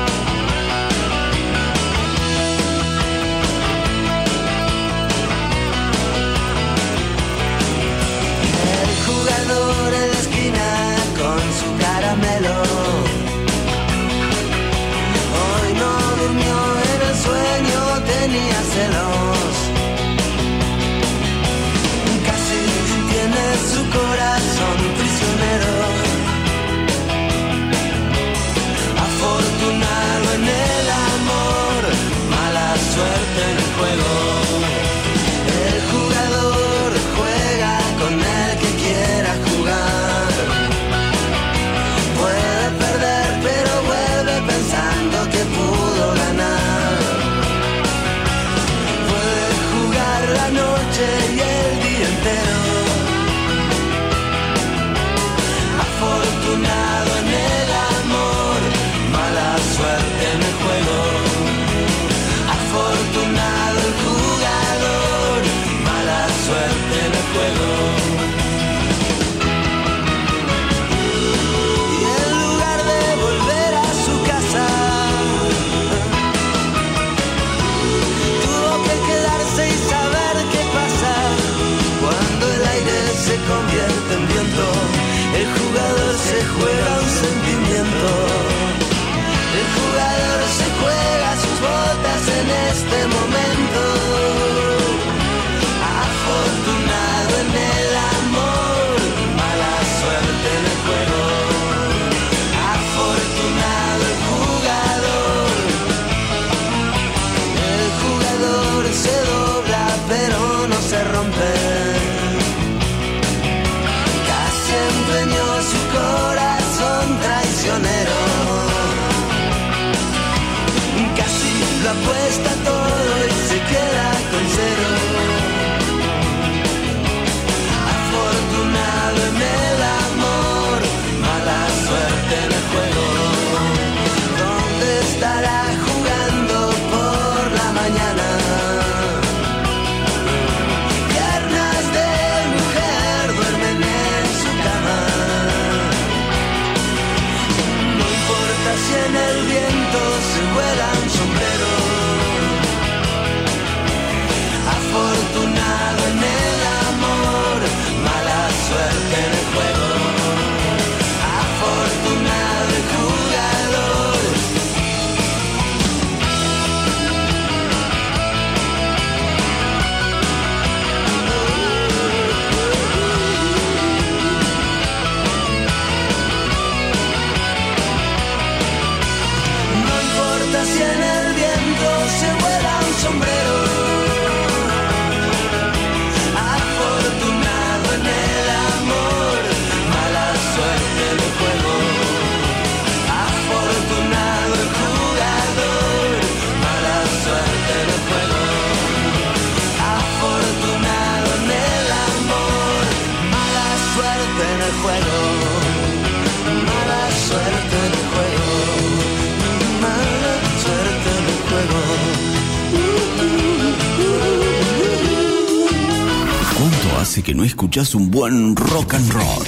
hace 217.12 217.22
que 217.22 217.34
no 217.34 217.44
escuchás 217.44 217.94
un 217.94 218.10
buen 218.10 218.56
rock 218.56 218.94
and 218.94 219.12
roll? 219.12 219.44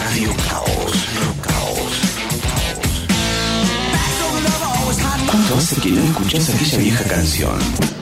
Radio 0.00 0.30
Caos. 0.48 0.92
¿Cuánto 5.30 5.54
hace 5.58 5.80
que 5.80 5.90
no 5.90 6.02
escuchás 6.02 6.50
aquella 6.50 6.78
vieja 6.78 7.04
canción? 7.04 7.95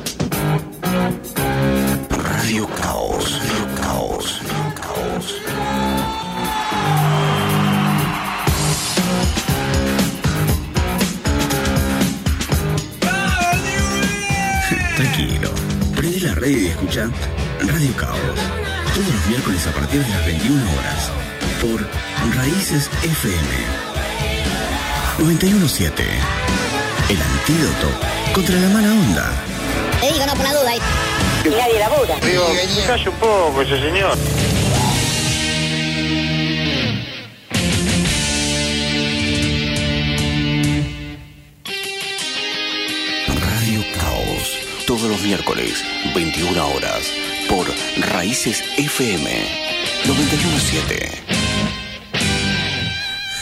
Escucha 16.94 17.10
Radio 17.60 17.96
Caos. 17.96 18.18
Todos 18.94 19.06
los 19.06 19.26
miércoles 19.26 19.66
a 19.66 19.72
partir 19.72 20.02
de 20.02 20.08
las 20.10 20.26
21 20.26 20.62
horas. 20.78 21.10
Por 21.60 22.36
Raíces 22.36 22.88
FM. 23.02 23.48
917. 25.18 26.04
El 27.08 27.22
antídoto 27.22 27.88
contra 28.32 28.56
la 28.56 28.68
mala 28.68 28.92
onda. 28.92 29.32
Te 30.00 30.12
digo, 30.12 30.26
no, 30.26 30.34
por 30.34 30.44
la 30.44 30.52
duda. 30.52 30.70
ahí. 30.70 30.80
Y 31.44 31.48
nadie. 31.50 32.30
Digo, 32.30 32.46
calle 32.86 33.08
un 33.08 33.16
poco 33.16 33.62
ese 33.62 33.80
señor. 33.80 34.16
Miércoles, 45.24 45.82
21 46.14 46.68
horas. 46.68 47.00
Por 47.48 47.66
Raíces 48.12 48.62
FM. 48.78 49.30
917. 50.06 51.10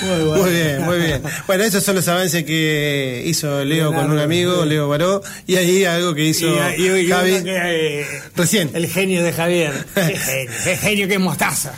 Muy 0.02 0.50
bien, 0.50 0.82
muy 0.82 0.98
bien. 0.98 1.22
Bueno, 1.46 1.62
esos 1.62 1.84
son 1.84 1.94
los 1.94 2.08
avances 2.08 2.44
que 2.44 3.22
hizo 3.24 3.64
Leo 3.64 3.92
con 3.92 4.10
un 4.10 4.18
amigo, 4.18 4.64
Leo 4.64 4.88
Baró, 4.88 5.22
y 5.46 5.56
ahí 5.56 5.84
algo 5.84 6.12
que 6.14 6.24
hizo 6.24 6.46
Y- 6.76 6.82
y- 6.82 7.00
y 7.02 7.08
Javi 7.08 7.42
que, 7.44 8.00
eh, 8.00 8.06
recién. 8.34 8.70
El 8.74 8.88
genio 8.88 9.22
de 9.22 9.32
Javier. 9.32 9.72
Qué 9.94 10.16
genio, 10.18 10.52
qué 10.64 10.76
genio 10.76 11.08
que 11.08 11.14
es 11.14 11.20
mostaza. 11.20 11.74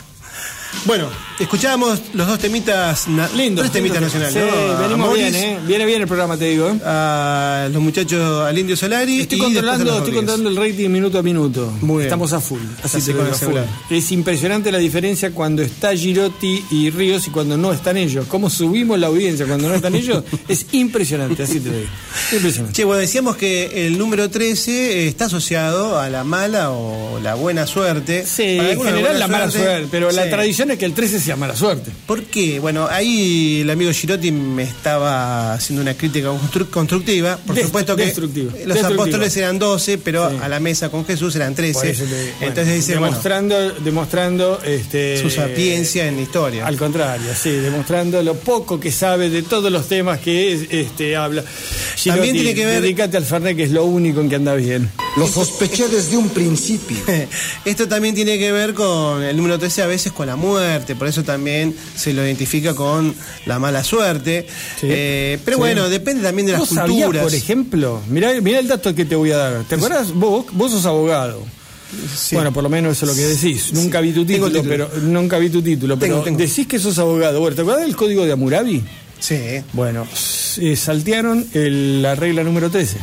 Bueno, 0.85 1.09
escuchábamos 1.39 2.01
los 2.13 2.27
dos 2.27 2.39
temitas, 2.39 3.07
na- 3.07 3.29
Lindo. 3.35 3.61
tres 3.61 3.73
temitas 3.73 3.99
lindo. 4.01 4.19
nacionales, 4.19 4.33
Sí, 4.33 4.39
¿no? 4.67 4.73
A 4.77 4.81
venimos 4.81 5.07
Morris, 5.09 5.31
bien, 5.31 5.35
¿eh? 5.35 5.59
Viene 5.65 5.85
bien 5.85 6.01
el 6.01 6.07
programa, 6.07 6.37
te 6.37 6.45
digo. 6.45 6.69
¿eh? 6.69 6.79
A 6.85 7.67
los 7.71 7.81
muchachos, 7.81 8.45
al 8.45 8.57
Indio 8.57 8.75
Solari. 8.77 9.21
Estoy 9.21 9.37
y 9.37 9.41
controlando, 9.41 9.97
estoy 9.97 10.13
controlando 10.13 10.49
el 10.49 10.55
rating 10.55 10.89
minuto 10.89 11.19
a 11.19 11.23
minuto. 11.23 11.71
Muy 11.81 11.97
bien. 11.97 12.07
Estamos 12.07 12.31
a 12.33 12.39
full. 12.39 12.59
Así 12.83 13.01
te 13.01 13.11
a 13.19 13.25
full. 13.33 13.55
Es 13.89 14.11
impresionante 14.11 14.71
la 14.71 14.77
diferencia 14.77 15.31
cuando 15.31 15.61
está 15.61 15.95
Girotti 15.95 16.63
y 16.71 16.89
Ríos 16.89 17.27
y 17.27 17.31
cuando 17.31 17.57
no 17.57 17.73
están 17.73 17.97
ellos. 17.97 18.25
Cómo 18.27 18.49
subimos 18.49 18.97
la 18.99 19.07
audiencia 19.07 19.45
cuando 19.45 19.67
no 19.69 19.75
están 19.75 19.95
ellos. 19.95 20.23
Es 20.47 20.65
impresionante, 20.71 21.43
así 21.43 21.59
te 21.59 21.69
lo 21.69 21.77
digo. 21.77 21.89
Impresionante. 22.33 22.75
Che, 22.75 22.83
bueno, 22.85 22.99
decíamos 23.01 23.35
que 23.35 23.87
el 23.87 23.97
número 23.97 24.29
13 24.29 25.07
está 25.07 25.25
asociado 25.25 25.99
a 25.99 26.09
la 26.09 26.23
mala 26.23 26.71
o 26.71 27.19
la 27.19 27.35
buena 27.35 27.67
suerte. 27.67 28.25
Sí, 28.25 28.43
en 28.43 28.81
general 28.81 29.19
la 29.19 29.27
mala 29.27 29.51
suerte, 29.51 29.87
pero 29.91 30.11
la 30.11 30.29
tradición 30.29 30.71
es 30.71 30.77
que 30.77 30.85
el 30.85 30.93
13 30.93 31.19
sea 31.25 31.35
mala 31.35 31.55
suerte. 31.55 31.91
¿Por 32.05 32.23
qué? 32.23 32.59
Bueno, 32.59 32.87
ahí 32.89 33.61
el 33.61 33.69
amigo 33.69 33.91
Girotti 33.91 34.31
me 34.31 34.63
estaba 34.63 35.53
haciendo 35.53 35.81
una 35.81 35.93
crítica 35.95 36.29
constru- 36.29 36.69
constructiva. 36.69 37.37
Por 37.37 37.55
Dest- 37.55 37.63
supuesto 37.65 37.95
que 37.95 38.05
destructiva. 38.05 38.51
los 38.51 38.57
Destructiva. 38.67 38.87
apóstoles 38.93 39.37
eran 39.37 39.59
12, 39.59 39.97
pero 39.97 40.29
Sí. 40.29 40.37
a 40.41 40.47
la 40.47 40.59
mesa 40.59 40.89
con 40.89 41.05
Jesús 41.05 41.35
eran 41.35 41.49
Por 41.49 41.55
13. 41.57 41.89
eso 41.91 42.03
te 42.05 42.09
digo. 42.09 42.31
Bueno, 42.37 42.47
Entonces 42.47 42.73
dice, 42.75 42.91
bueno, 42.93 43.07
demostrando, 43.07 43.71
demostrando 43.79 44.61
este, 44.63 45.21
su 45.21 45.29
sapiencia 45.29 46.07
en 46.07 46.15
la 46.17 46.21
historia. 46.21 46.67
Al 46.67 46.77
contrario, 46.77 47.27
sí, 47.41 47.49
demostrando 47.49 48.21
lo 48.23 48.35
poco 48.35 48.79
que 48.79 48.91
sabe 48.91 49.29
de 49.29 49.41
todos 49.43 49.71
los 49.71 49.87
temas 49.87 50.19
que 50.19 50.53
es, 50.53 50.67
este, 50.69 51.15
habla. 51.15 51.43
También 52.05 52.33
tiene 52.35 52.53
que 52.53 52.65
ver- 52.65 52.81
Dedícate 52.81 53.17
al 53.17 53.25
Fernet, 53.25 53.55
que 53.57 53.63
es 53.63 53.71
lo 53.71 53.85
único 53.85 54.21
en 54.21 54.29
que 54.29 54.35
anda 54.35 54.53
bien. 54.55 54.89
Lo 55.17 55.27
sospeché 55.27 55.87
desde 55.87 56.17
un 56.17 56.29
principio. 56.29 56.97
Esto 57.65 57.87
también 57.87 58.13
tiene 58.15 58.37
que 58.37 58.51
ver 58.51 58.73
con 58.73 59.23
el 59.23 59.35
número 59.37 59.57
13 59.57 59.81
a 59.81 59.87
veces 59.87 60.11
con 60.11 60.27
la 60.27 60.35
muerte, 60.35 60.95
por 60.95 61.07
eso 61.07 61.14
también 61.23 61.75
se 61.95 62.13
lo 62.13 62.23
identifica 62.25 62.73
con 62.75 63.13
la 63.45 63.59
mala 63.59 63.83
suerte. 63.83 64.47
Sí. 64.79 64.87
Eh, 64.89 65.39
pero 65.45 65.57
Sí. 65.57 65.59
bueno, 65.59 65.89
depende 65.89 66.23
también 66.23 66.45
de 66.47 66.51
las 66.53 66.59
¿Vos 66.61 66.69
sabías, 66.69 67.05
culturas. 67.05 67.23
por 67.23 67.33
ejemplo? 67.35 68.01
Mirá, 68.09 68.33
mirá 68.41 68.59
el 68.59 68.67
dato 68.67 68.93
que 68.95 69.05
te 69.05 69.15
voy 69.15 69.31
a 69.31 69.37
dar. 69.37 69.63
¿Te 69.63 69.75
acuerdas? 69.75 70.11
Vos, 70.13 70.45
vos 70.51 70.71
sos 70.71 70.85
abogado. 70.85 71.43
Sí. 72.17 72.35
Bueno, 72.35 72.51
por 72.51 72.63
lo 72.63 72.69
menos 72.69 72.97
eso 72.97 73.05
es 73.05 73.11
lo 73.11 73.15
que 73.17 73.27
decís. 73.27 73.71
Nunca 73.73 74.01
vi 74.01 74.11
tu 74.11 74.25
título, 74.25 74.47
título. 74.47 74.69
pero 74.89 74.89
nunca 75.03 75.37
vi 75.37 75.49
tu 75.49 75.61
título, 75.61 75.97
pero 75.97 76.21
Tengo, 76.23 76.37
decís 76.37 76.67
que 76.67 76.77
sos 76.79 76.97
abogado. 76.99 77.39
Bueno, 77.39 77.55
¿te 77.55 77.61
acuerdas 77.61 77.83
del 77.85 77.95
código 77.95 78.25
de 78.25 78.33
Hammurabi? 78.33 78.83
Sí. 79.19 79.37
Bueno, 79.73 80.05
s- 80.11 80.75
saltearon 80.75 81.45
el- 81.53 82.01
la 82.01 82.15
regla 82.15 82.43
número 82.43 82.69
13. 82.69 82.97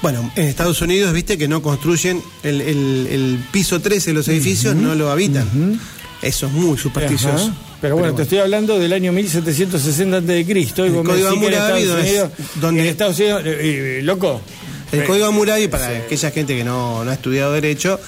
Bueno, 0.00 0.30
en 0.36 0.46
Estados 0.46 0.80
Unidos, 0.82 1.12
viste 1.12 1.38
que 1.38 1.48
no 1.48 1.62
construyen 1.62 2.22
el, 2.42 2.60
el- 2.60 3.08
el 3.10 3.38
piso 3.52 3.80
13 3.80 4.10
de 4.10 4.14
los 4.14 4.28
edificios, 4.28 4.74
no 4.74 4.94
lo 4.94 5.10
habitan. 5.10 5.78
Eso 6.24 6.46
es 6.46 6.52
muy 6.52 6.76
supersticioso. 6.78 7.36
Ajá. 7.46 7.54
Pero 7.80 7.96
bueno, 7.96 8.14
te 8.14 8.22
estoy 8.22 8.38
hablando 8.38 8.78
del 8.78 8.92
año 8.92 9.12
1760 9.12 10.16
a.C. 10.18 10.40
El 10.40 10.46
Código 11.04 11.28
Hammurabi, 11.28 11.84
donde 11.84 12.02
es- 12.02 12.08
Unidos, 12.10 12.30
donde- 12.56 12.80
en 12.82 12.86
Estados 12.88 13.18
Unidos, 13.18 13.42
eh, 13.44 13.98
eh, 13.98 14.02
loco. 14.02 14.40
El 14.92 15.00
eh, 15.00 15.04
Código 15.04 15.26
Hammurabi, 15.26 15.68
para 15.68 15.88
aquella 15.88 16.30
gente 16.30 16.56
que 16.56 16.64
no, 16.64 17.04
no 17.04 17.10
ha 17.10 17.14
estudiado 17.14 17.52
Derecho, 17.52 18.00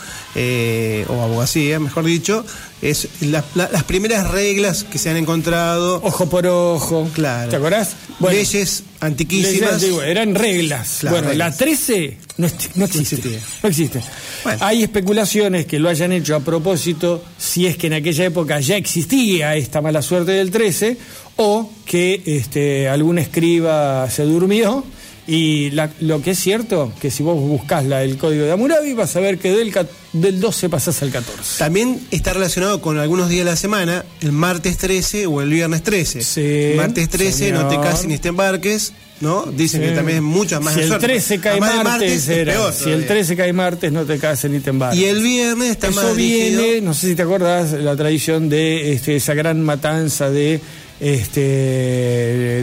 o 1.08 1.22
abogacía, 1.22 1.78
mejor 1.80 2.04
dicho, 2.04 2.44
es 2.82 3.08
la- 3.22 3.44
la- 3.54 3.68
las 3.72 3.84
primeras 3.84 4.30
reglas 4.30 4.84
que 4.84 4.98
se 4.98 5.10
han 5.10 5.16
encontrado. 5.16 6.00
Ojo 6.02 6.28
por 6.28 6.46
ojo. 6.46 7.08
Claro. 7.14 7.50
¿Te 7.50 7.56
acordás? 7.56 7.96
leyes 8.20 8.54
leyes 8.54 8.82
antiquísimas. 9.00 9.74
antiguas, 9.74 10.06
eran 10.06 10.34
reglas. 10.34 10.98
Claro, 11.00 11.16
bueno, 11.16 11.28
reglas. 11.30 11.50
la 11.52 11.56
13 11.56 12.18
no, 12.38 12.48
no 12.74 12.84
existe. 12.84 13.14
existía. 13.16 13.38
No 13.62 13.68
existe. 13.68 14.00
Bueno. 14.44 14.58
Hay 14.64 14.82
especulaciones 14.82 15.66
que 15.66 15.78
lo 15.78 15.88
hayan 15.88 16.12
hecho 16.12 16.34
a 16.36 16.40
propósito, 16.40 17.22
si 17.38 17.66
es 17.66 17.76
que 17.76 17.86
en 17.88 17.94
aquella 17.94 18.24
época 18.24 18.60
ya 18.60 18.76
existía 18.76 19.54
esta 19.56 19.80
mala 19.80 20.02
suerte 20.02 20.32
del 20.32 20.50
13, 20.50 20.96
o 21.36 21.70
que 21.84 22.22
este, 22.26 22.88
algún 22.88 23.18
escriba 23.18 24.08
se 24.10 24.22
durmió. 24.24 24.84
Y 25.28 25.70
la- 25.72 25.90
lo 26.00 26.22
que 26.22 26.30
es 26.32 26.38
cierto, 26.38 26.92
que 27.00 27.10
si 27.10 27.22
vos 27.24 27.40
buscás 27.40 27.84
la, 27.84 28.04
el 28.04 28.16
código 28.16 28.44
de 28.44 28.52
Hammurabi, 28.52 28.92
vas 28.94 29.16
a 29.16 29.20
ver 29.20 29.38
que 29.38 29.50
del, 29.50 29.74
del 30.12 30.40
12 30.40 30.68
pasás 30.68 31.02
al 31.02 31.10
14. 31.10 31.58
También 31.58 32.00
está 32.12 32.32
relacionado 32.32 32.80
con 32.80 32.98
algunos 32.98 33.28
días 33.28 33.44
de 33.44 33.50
la 33.50 33.56
semana, 33.56 34.04
el 34.20 34.30
martes 34.30 34.76
13 34.78 35.26
o 35.26 35.42
el 35.42 35.50
viernes 35.50 35.82
13. 35.82 36.22
Sí, 36.22 36.76
martes 36.76 37.08
13, 37.08 37.50
no 37.50 37.66
te 37.66 37.74
cases 37.76 38.06
ni 38.06 38.18
te 38.18 38.28
embarques, 38.28 38.92
¿no? 39.20 39.46
Dicen 39.46 39.80
que 39.80 39.90
también 39.90 40.18
es 40.18 40.22
mucho 40.22 40.60
más 40.60 40.74
Si 40.74 40.80
el 40.82 40.88
suerte. 40.88 41.06
13 41.08 41.40
cae 41.40 41.58
martes, 41.60 42.12
es 42.12 42.28
era. 42.28 42.52
peor 42.52 42.72
si 42.72 42.84
el 42.84 42.90
todavía. 42.90 43.06
13 43.08 43.36
cae 43.36 43.52
martes, 43.52 43.90
no 43.92 44.04
te 44.04 44.18
cases 44.18 44.48
ni 44.48 44.60
te 44.60 44.70
embarques. 44.70 45.00
Y 45.00 45.06
el 45.06 45.22
viernes 45.24 45.70
está 45.72 45.90
más 45.90 46.04
Eso 46.04 46.14
dirigido- 46.14 46.62
viene, 46.62 46.80
no 46.82 46.94
sé 46.94 47.08
si 47.08 47.14
te 47.16 47.22
acordás, 47.22 47.72
la 47.72 47.96
tradición 47.96 48.48
de 48.48 48.92
este, 48.92 49.16
esa 49.16 49.34
gran 49.34 49.60
matanza 49.60 50.30
de 50.30 50.60
este 51.00 51.40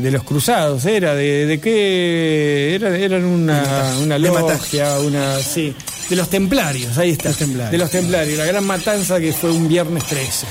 de 0.01 0.11
los 0.11 0.23
cruzados, 0.23 0.85
era 0.85 1.15
de, 1.15 1.45
de 1.45 1.59
qué 1.59 2.75
era 2.75 2.97
eran 2.97 3.23
una, 3.25 3.95
una 4.01 4.17
logia, 4.17 4.99
una 4.99 5.39
sí, 5.39 5.73
de 6.09 6.15
los 6.15 6.29
templarios, 6.29 6.97
ahí 6.97 7.11
está. 7.11 7.29
Los 7.29 7.37
templarios. 7.37 7.71
De 7.71 7.77
los 7.77 7.89
templarios, 7.91 8.37
la 8.37 8.45
gran 8.45 8.65
matanza 8.65 9.19
que 9.19 9.33
fue 9.33 9.51
un 9.51 9.67
viernes 9.67 10.03
13. 10.05 10.45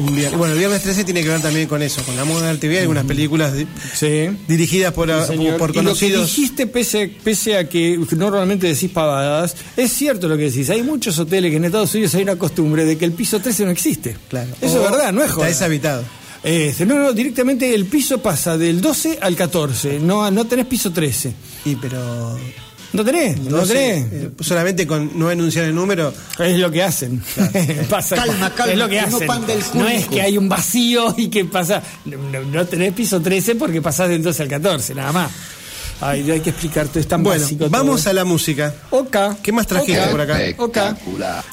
Un 0.00 0.14
viernes- 0.14 0.38
Bueno, 0.38 0.52
el 0.54 0.58
viernes 0.60 0.80
13 0.82 1.02
tiene 1.04 1.22
que 1.24 1.28
ver 1.28 1.40
también 1.40 1.66
con 1.68 1.82
eso, 1.82 2.02
con 2.04 2.14
la 2.16 2.24
moda 2.24 2.46
del 2.48 2.58
TV, 2.60 2.80
algunas 2.80 3.04
películas 3.04 3.52
Sí. 3.94 4.28
dirigidas 4.46 4.92
por, 4.92 5.08
Sí, 5.26 5.32
por 5.36 5.40
y 5.42 5.46
lo 5.50 5.56
que 5.66 5.72
conocidos. 5.74 6.26
dijiste, 6.26 6.66
pese, 6.68 7.10
pese 7.24 7.56
a 7.58 7.68
que 7.68 7.98
normalmente 8.16 8.68
decís 8.68 8.90
pavadas, 8.92 9.56
es 9.76 9.92
cierto 9.92 10.28
lo 10.28 10.36
que 10.36 10.44
decís. 10.44 10.70
Hay 10.70 10.82
muchos 10.82 11.18
hoteles 11.18 11.50
que 11.50 11.56
en 11.56 11.64
Estados 11.64 11.92
Unidos 11.94 12.14
hay 12.14 12.22
una 12.22 12.36
costumbre 12.36 12.84
de 12.84 12.96
que 12.96 13.04
el 13.04 13.12
piso 13.12 13.40
13 13.40 13.64
no 13.64 13.70
existe. 13.72 14.16
Claro. 14.28 14.50
Eso 14.60 14.80
O 14.80 14.84
es 14.84 14.90
verdad, 14.92 15.12
no 15.12 15.18
es 15.20 15.26
Está 15.26 15.34
joda. 15.34 15.46
deshabitado. 15.48 16.04
Este, 16.48 16.86
no, 16.86 16.94
no, 16.98 17.12
directamente 17.12 17.74
el 17.74 17.84
piso 17.86 18.18
pasa 18.22 18.56
del 18.56 18.80
12 18.80 19.18
al 19.20 19.36
14. 19.36 19.98
No, 20.00 20.30
no 20.30 20.46
tenés 20.46 20.66
piso 20.66 20.90
13. 20.92 21.32
Y 21.66 21.76
pero. 21.76 22.38
¿No 22.90 23.04
tenés? 23.04 23.38
¿No, 23.40 23.58
No 23.58 23.66
sé, 23.66 23.74
tenés? 23.74 24.12
eh, 24.24 24.30
solamente 24.40 24.86
con 24.86 25.10
no 25.18 25.30
enunciar 25.30 25.66
el 25.66 25.74
número. 25.74 26.12
Es 26.38 26.56
lo 26.58 26.70
que 26.70 26.82
hacen. 26.82 27.22
Pasa- 27.90 28.16
Calma, 28.16 28.48
calma, 28.54 28.72
es 28.72 28.78
lo 28.78 28.88
que 28.88 29.00
no 29.02 29.16
hacen. 29.16 29.26
pan 29.26 29.46
del 29.46 29.60
No 29.74 29.86
es 29.86 30.06
que 30.08 30.22
hay 30.22 30.38
un 30.38 30.48
vacío 30.48 31.14
y 31.18 31.28
que 31.28 31.44
pasa. 31.44 31.82
No, 32.06 32.16
no- 32.16 32.42
no 32.44 32.64
tenés 32.66 32.94
piso 32.94 33.20
13 33.20 33.56
porque 33.56 33.82
pasás 33.82 34.08
del 34.08 34.22
12 34.22 34.42
al 34.44 34.48
14, 34.48 34.94
nada 34.94 35.12
más. 35.12 35.30
Ay, 36.00 36.30
hay 36.30 36.40
que 36.40 36.50
explicarte, 36.50 37.00
es 37.00 37.08
tan 37.08 37.22
Bueno, 37.24 37.42
básico. 37.42 37.58
todo. 37.64 37.70
vamos 37.70 38.06
a 38.06 38.12
la 38.12 38.24
música. 38.24 38.72
Oka. 38.90 39.36
¿Qué 39.42 39.50
más 39.50 39.66
trajiste 39.66 40.00
Oka. 40.00 40.10
por 40.10 40.20
acá? 40.20 40.40
Oka. 40.58 40.96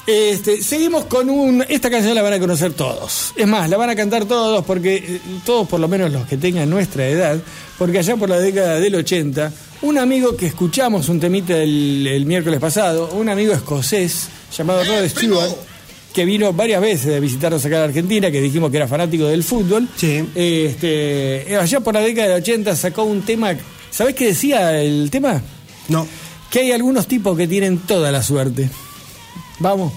Este, 0.06 0.62
seguimos 0.62 1.06
con 1.06 1.28
un. 1.28 1.64
Esta 1.68 1.90
canción 1.90 2.14
la 2.14 2.22
van 2.22 2.34
a 2.34 2.38
conocer 2.38 2.72
todos. 2.72 3.32
Es 3.36 3.46
más, 3.46 3.68
la 3.68 3.76
van 3.76 3.90
a 3.90 3.96
cantar 3.96 4.24
todos 4.24 4.64
porque. 4.64 4.96
eh, 4.96 5.20
Todos, 5.44 5.66
por 5.68 5.80
lo 5.80 5.88
menos 5.88 6.12
los 6.12 6.26
que 6.26 6.36
tengan 6.36 6.70
nuestra 6.70 7.06
edad. 7.08 7.38
Porque 7.78 7.98
allá 7.98 8.16
por 8.16 8.28
la 8.30 8.38
década 8.38 8.80
del 8.80 8.94
80, 8.94 9.52
un 9.82 9.98
amigo 9.98 10.36
que 10.36 10.46
escuchamos 10.46 11.08
un 11.08 11.20
temita 11.20 11.56
el, 11.56 12.06
el 12.06 12.24
miércoles 12.24 12.58
pasado, 12.60 13.10
un 13.12 13.28
amigo 13.28 13.52
escocés 13.52 14.28
llamado 14.56 14.82
Rod 14.84 15.08
Stewart. 15.08 15.52
Que 16.14 16.24
vino 16.24 16.50
varias 16.54 16.80
veces 16.80 17.14
a 17.14 17.20
visitarnos 17.20 17.62
acá 17.66 17.76
en 17.78 17.82
Argentina, 17.90 18.30
que 18.30 18.40
dijimos 18.40 18.70
que 18.70 18.78
era 18.78 18.88
fanático 18.88 19.26
del 19.26 19.44
fútbol. 19.44 19.86
Sí. 19.96 20.24
Este, 20.34 21.52
eh, 21.52 21.56
allá 21.60 21.80
por 21.80 21.92
la 21.92 22.00
década 22.00 22.28
del 22.28 22.42
80 22.42 22.74
sacó 22.76 23.02
un 23.02 23.20
tema. 23.22 23.54
¿Sabés 23.96 24.14
qué 24.14 24.26
decía 24.26 24.78
el 24.82 25.10
tema? 25.10 25.40
No. 25.88 26.06
que 26.50 26.60
hay 26.60 26.72
algunos 26.72 27.06
tipos 27.06 27.34
que 27.34 27.48
tienen 27.48 27.78
toda 27.78 28.12
la 28.12 28.22
suerte. 28.22 28.68
Vamos. 29.58 29.90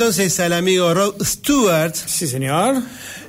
Entonces 0.00 0.40
al 0.40 0.54
amigo 0.54 0.94
Rod 0.94 1.22
Stewart 1.22 1.94
Sí, 1.94 2.26
señor. 2.26 2.76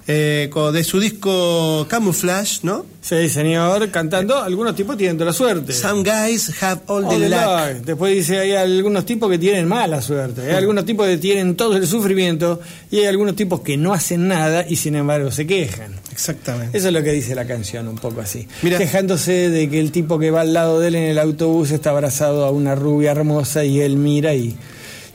eh, 0.08 0.50
de 0.72 0.84
su 0.86 1.02
disco 1.02 1.86
Camouflage, 1.90 2.60
¿no? 2.64 2.86
Sí, 3.02 3.28
señor. 3.28 3.90
Cantando, 3.92 4.38
algunos 4.42 4.74
tipos 4.74 4.96
tienen 4.96 5.18
toda 5.18 5.32
la 5.32 5.34
suerte. 5.34 5.74
Some 5.74 6.02
guys 6.10 6.50
have 6.64 6.80
all 6.88 7.02
the 7.02 7.16
All 7.16 7.20
the 7.20 7.28
luck. 7.30 7.40
luck. 7.76 7.86
Después 7.86 8.16
dice, 8.16 8.40
hay 8.40 8.54
algunos 8.54 9.06
tipos 9.06 9.30
que 9.30 9.38
tienen 9.38 9.68
mala 9.68 10.02
suerte. 10.02 10.44
Hay 10.50 10.56
algunos 10.56 10.86
tipos 10.86 11.06
que 11.08 11.18
tienen 11.18 11.58
todo 11.58 11.76
el 11.76 11.86
sufrimiento 11.86 12.62
y 12.90 13.00
hay 13.00 13.06
algunos 13.08 13.36
tipos 13.36 13.60
que 13.60 13.76
no 13.76 13.94
hacen 13.94 14.30
nada 14.30 14.66
y 14.66 14.78
sin 14.78 14.96
embargo 14.96 15.30
se 15.30 15.46
quejan. 15.46 15.94
Exactamente. 16.14 16.78
Eso 16.78 16.88
es 16.88 16.94
lo 16.94 17.04
que 17.04 17.12
dice 17.12 17.36
la 17.36 17.46
canción, 17.46 17.90
un 17.90 17.98
poco 17.98 18.22
así. 18.22 18.48
Quejándose 18.62 19.50
de 19.50 19.70
que 19.70 19.82
el 19.82 19.92
tipo 19.92 20.18
que 20.20 20.32
va 20.32 20.40
al 20.42 20.54
lado 20.54 20.80
de 20.80 20.88
él 20.88 20.96
en 20.96 21.04
el 21.04 21.20
autobús 21.20 21.72
está 21.72 21.90
abrazado 21.90 22.46
a 22.46 22.52
una 22.52 22.76
rubia 22.76 23.12
hermosa 23.12 23.66
y 23.66 23.82
él 23.82 23.98
mira 23.98 24.34
y, 24.36 24.56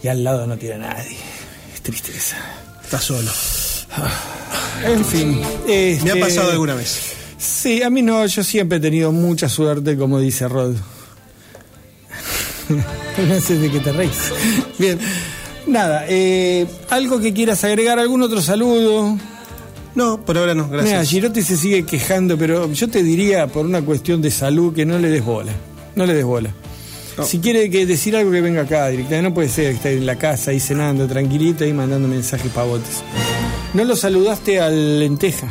y 0.03 0.09
al 0.09 0.23
lado 0.23 0.47
no 0.47 0.59
tiene 0.59 0.75
a 0.75 0.79
nadie. 0.93 1.17
Tristeza. 1.87 2.37
Está 2.83 3.01
solo. 3.01 3.31
En 4.85 5.05
fin. 5.05 5.41
Me 5.65 5.93
este, 5.93 6.11
ha 6.11 6.19
pasado 6.19 6.51
alguna 6.51 6.75
vez. 6.75 7.15
Sí, 7.39 7.81
a 7.81 7.91
mí 7.91 8.03
no, 8.03 8.27
yo 8.27 8.43
siempre 8.43 8.79
he 8.79 8.81
tenido 8.81 9.13
mucha 9.13 9.49
suerte, 9.49 9.97
como 9.97 10.19
dice 10.19 10.49
Rod. 10.49 10.73
no 13.29 13.41
sé 13.41 13.59
de 13.59 13.71
qué 13.71 13.79
te 13.79 13.93
reís. 13.93 14.33
Bien. 14.81 14.99
Nada, 15.69 16.07
eh, 16.09 16.67
algo 16.91 17.21
que 17.21 17.33
quieras 17.33 17.63
agregar, 17.63 18.01
algún 18.01 18.21
otro 18.21 18.43
saludo. 18.43 19.17
No, 19.95 20.25
por 20.25 20.39
ahora 20.39 20.57
no, 20.57 20.67
Mira, 20.67 20.83
gracias. 20.83 21.09
Girotti 21.09 21.43
se 21.43 21.57
sigue 21.57 21.87
quejando, 21.87 22.37
pero 22.37 22.73
yo 22.73 22.89
te 22.89 23.05
diría 23.05 23.47
por 23.47 23.65
una 23.65 23.81
cuestión 23.81 24.21
de 24.21 24.33
salud 24.33 24.75
que 24.75 24.85
no 24.85 24.99
le 24.99 25.09
des 25.09 25.25
bola. 25.25 25.53
No 25.95 26.05
le 26.05 26.15
des 26.15 26.25
bola. 26.25 26.53
No. 27.17 27.25
Si 27.25 27.39
quiere 27.39 27.71
que 27.71 27.87
decir 27.87 28.15
algo 28.17 28.31
que 28.31 28.41
venga 28.41 28.63
acá 28.63 28.89
directamente, 28.89 29.29
no 29.29 29.35
puede 29.35 29.49
ser 29.49 29.71
que 29.71 29.77
esté 29.77 29.93
en 29.95 30.07
la 30.07 30.17
casa 30.17 30.51
ahí 30.51 30.61
cenando 30.61 31.07
tranquilito 31.07 31.65
y 31.65 31.73
mandando 31.73 32.09
mensajes 32.09 32.51
pavotes. 32.53 33.03
No 33.75 33.85
lo 33.85 33.97
saludaste 33.97 34.61
al 34.61 35.01
lenteja. 35.01 35.49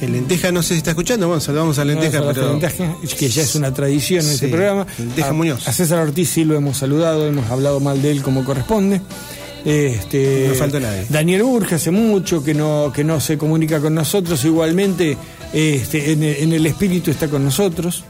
El 0.00 0.12
lenteja 0.12 0.50
no 0.50 0.62
sé 0.62 0.74
si 0.74 0.78
está 0.78 0.90
escuchando, 0.90 1.26
bueno, 1.26 1.40
saludamos 1.40 1.78
al 1.78 1.88
lenteja, 1.88 2.20
No, 2.20 2.32
pero. 2.32 2.50
Lenteja, 2.50 2.96
que 3.18 3.28
ya 3.28 3.42
es 3.42 3.54
una 3.54 3.72
tradición 3.74 4.24
en 4.24 4.30
este 4.30 4.48
programa. 4.48 4.86
Lenteja 4.98 5.28
a, 5.28 5.32
Muñoz. 5.32 5.68
A 5.68 5.72
César 5.72 5.98
Ortiz 5.98 6.30
sí 6.30 6.44
lo 6.44 6.56
hemos 6.56 6.78
saludado, 6.78 7.26
hemos 7.26 7.50
hablado 7.50 7.80
mal 7.80 8.00
de 8.00 8.12
él 8.12 8.22
como 8.22 8.44
corresponde. 8.44 9.02
Este, 9.64 10.46
No 10.48 10.54
faltó 10.54 10.80
nadie. 10.80 11.04
Daniel 11.10 11.42
Urge 11.42 11.74
hace 11.74 11.90
mucho 11.90 12.42
que 12.42 12.54
no, 12.54 12.90
que 12.94 13.04
no 13.04 13.20
se 13.20 13.36
comunica 13.36 13.78
con 13.80 13.94
nosotros, 13.94 14.42
igualmente 14.46 15.18
este, 15.52 16.12
en 16.12 16.52
el 16.52 16.64
espíritu 16.64 17.10
está 17.10 17.28
con 17.28 17.44
nosotros. 17.44 18.04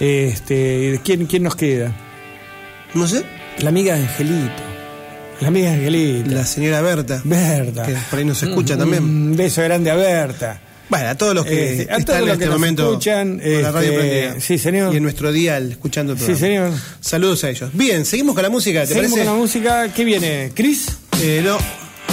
Este, 0.00 1.00
¿quién, 1.04 1.26
¿Quién 1.26 1.42
nos 1.44 1.56
queda? 1.56 1.92
No 2.94 3.06
sé, 3.08 3.24
La 3.58 3.68
amiga 3.70 3.94
Angelito. 3.94 4.52
La 5.40 5.48
amiga 5.48 5.72
Angelito. 5.72 6.30
la 6.30 6.44
señora 6.46 6.80
Berta. 6.80 7.20
Berta. 7.24 7.84
Que 7.86 7.94
por 8.10 8.18
ahí 8.18 8.24
nos 8.24 8.42
escucha 8.42 8.74
Un- 8.74 8.80
también. 8.80 9.02
Un 9.04 9.36
beso 9.36 9.62
grande 9.62 9.90
a 9.90 9.94
Berta. 9.96 10.60
Bueno, 10.88 11.08
a 11.08 11.14
todos 11.14 11.34
los 11.34 11.46
que 11.46 11.80
Este, 11.80 11.92
a 11.92 11.96
están 11.96 12.04
todos 12.04 12.18
en 12.20 12.24
los 12.26 12.32
este 12.34 12.44
que 12.44 12.50
nos 12.50 12.58
momento 12.60 12.88
escuchan, 12.90 13.38
con 13.40 13.62
la 13.62 13.72
radio 13.72 13.92
este, 13.92 14.00
prendida. 14.22 14.40
sí, 14.40 14.58
señor. 14.58 14.92
Y 14.94 14.96
en 14.98 15.02
nuestro 15.02 15.32
dial, 15.32 15.72
escuchando 15.72 16.12
el 16.12 16.18
Sí, 16.18 16.34
señor. 16.36 16.70
Saludos 17.00 17.42
a 17.44 17.50
ellos. 17.50 17.70
Bien, 17.72 18.04
seguimos 18.04 18.34
con 18.34 18.42
la 18.42 18.50
música, 18.50 18.80
¿te 18.82 18.88
Seguimos 18.88 19.10
parece? 19.12 19.26
con 19.26 19.34
la 19.34 19.40
música. 19.40 19.92
¿Qué 19.94 20.04
viene? 20.04 20.50
¿Cris? 20.54 20.86
Eh, 21.22 21.40
no. 21.44 21.56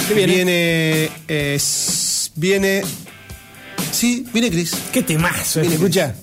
¿Qué 0.08 0.14
viene? 0.14 0.34
Viene. 0.34 1.08
eh, 1.28 1.58
viene. 2.36 2.82
Sí, 3.92 4.26
viene 4.32 4.50
Chris. 4.50 4.72
¿Qué 4.92 5.02
temazo? 5.02 5.60
Viene 5.60 5.74
¿Escucha? 5.76 6.14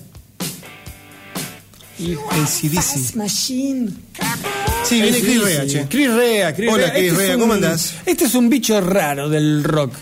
El 2.04 2.46
CDC. 2.46 3.14
Machine. 3.16 3.90
Sí, 4.84 5.02
viene 5.02 5.20
Chris 5.20 5.42
Rea, 5.42 5.66
che. 5.66 5.86
Chris 5.88 6.10
Rea, 6.14 6.54
Chris 6.54 6.70
Hola, 6.72 6.84
Rea. 6.86 6.92
Chris 6.94 7.02
Este 7.10 7.12
es 7.12 7.18
Rea, 7.26 7.34
un- 7.36 7.40
¿cómo 7.42 7.52
andás? 7.52 7.94
Este 8.06 8.24
es 8.24 8.34
un 8.34 8.48
bicho 8.48 8.80
raro 8.80 9.28
del 9.28 9.62
rock. 9.62 9.92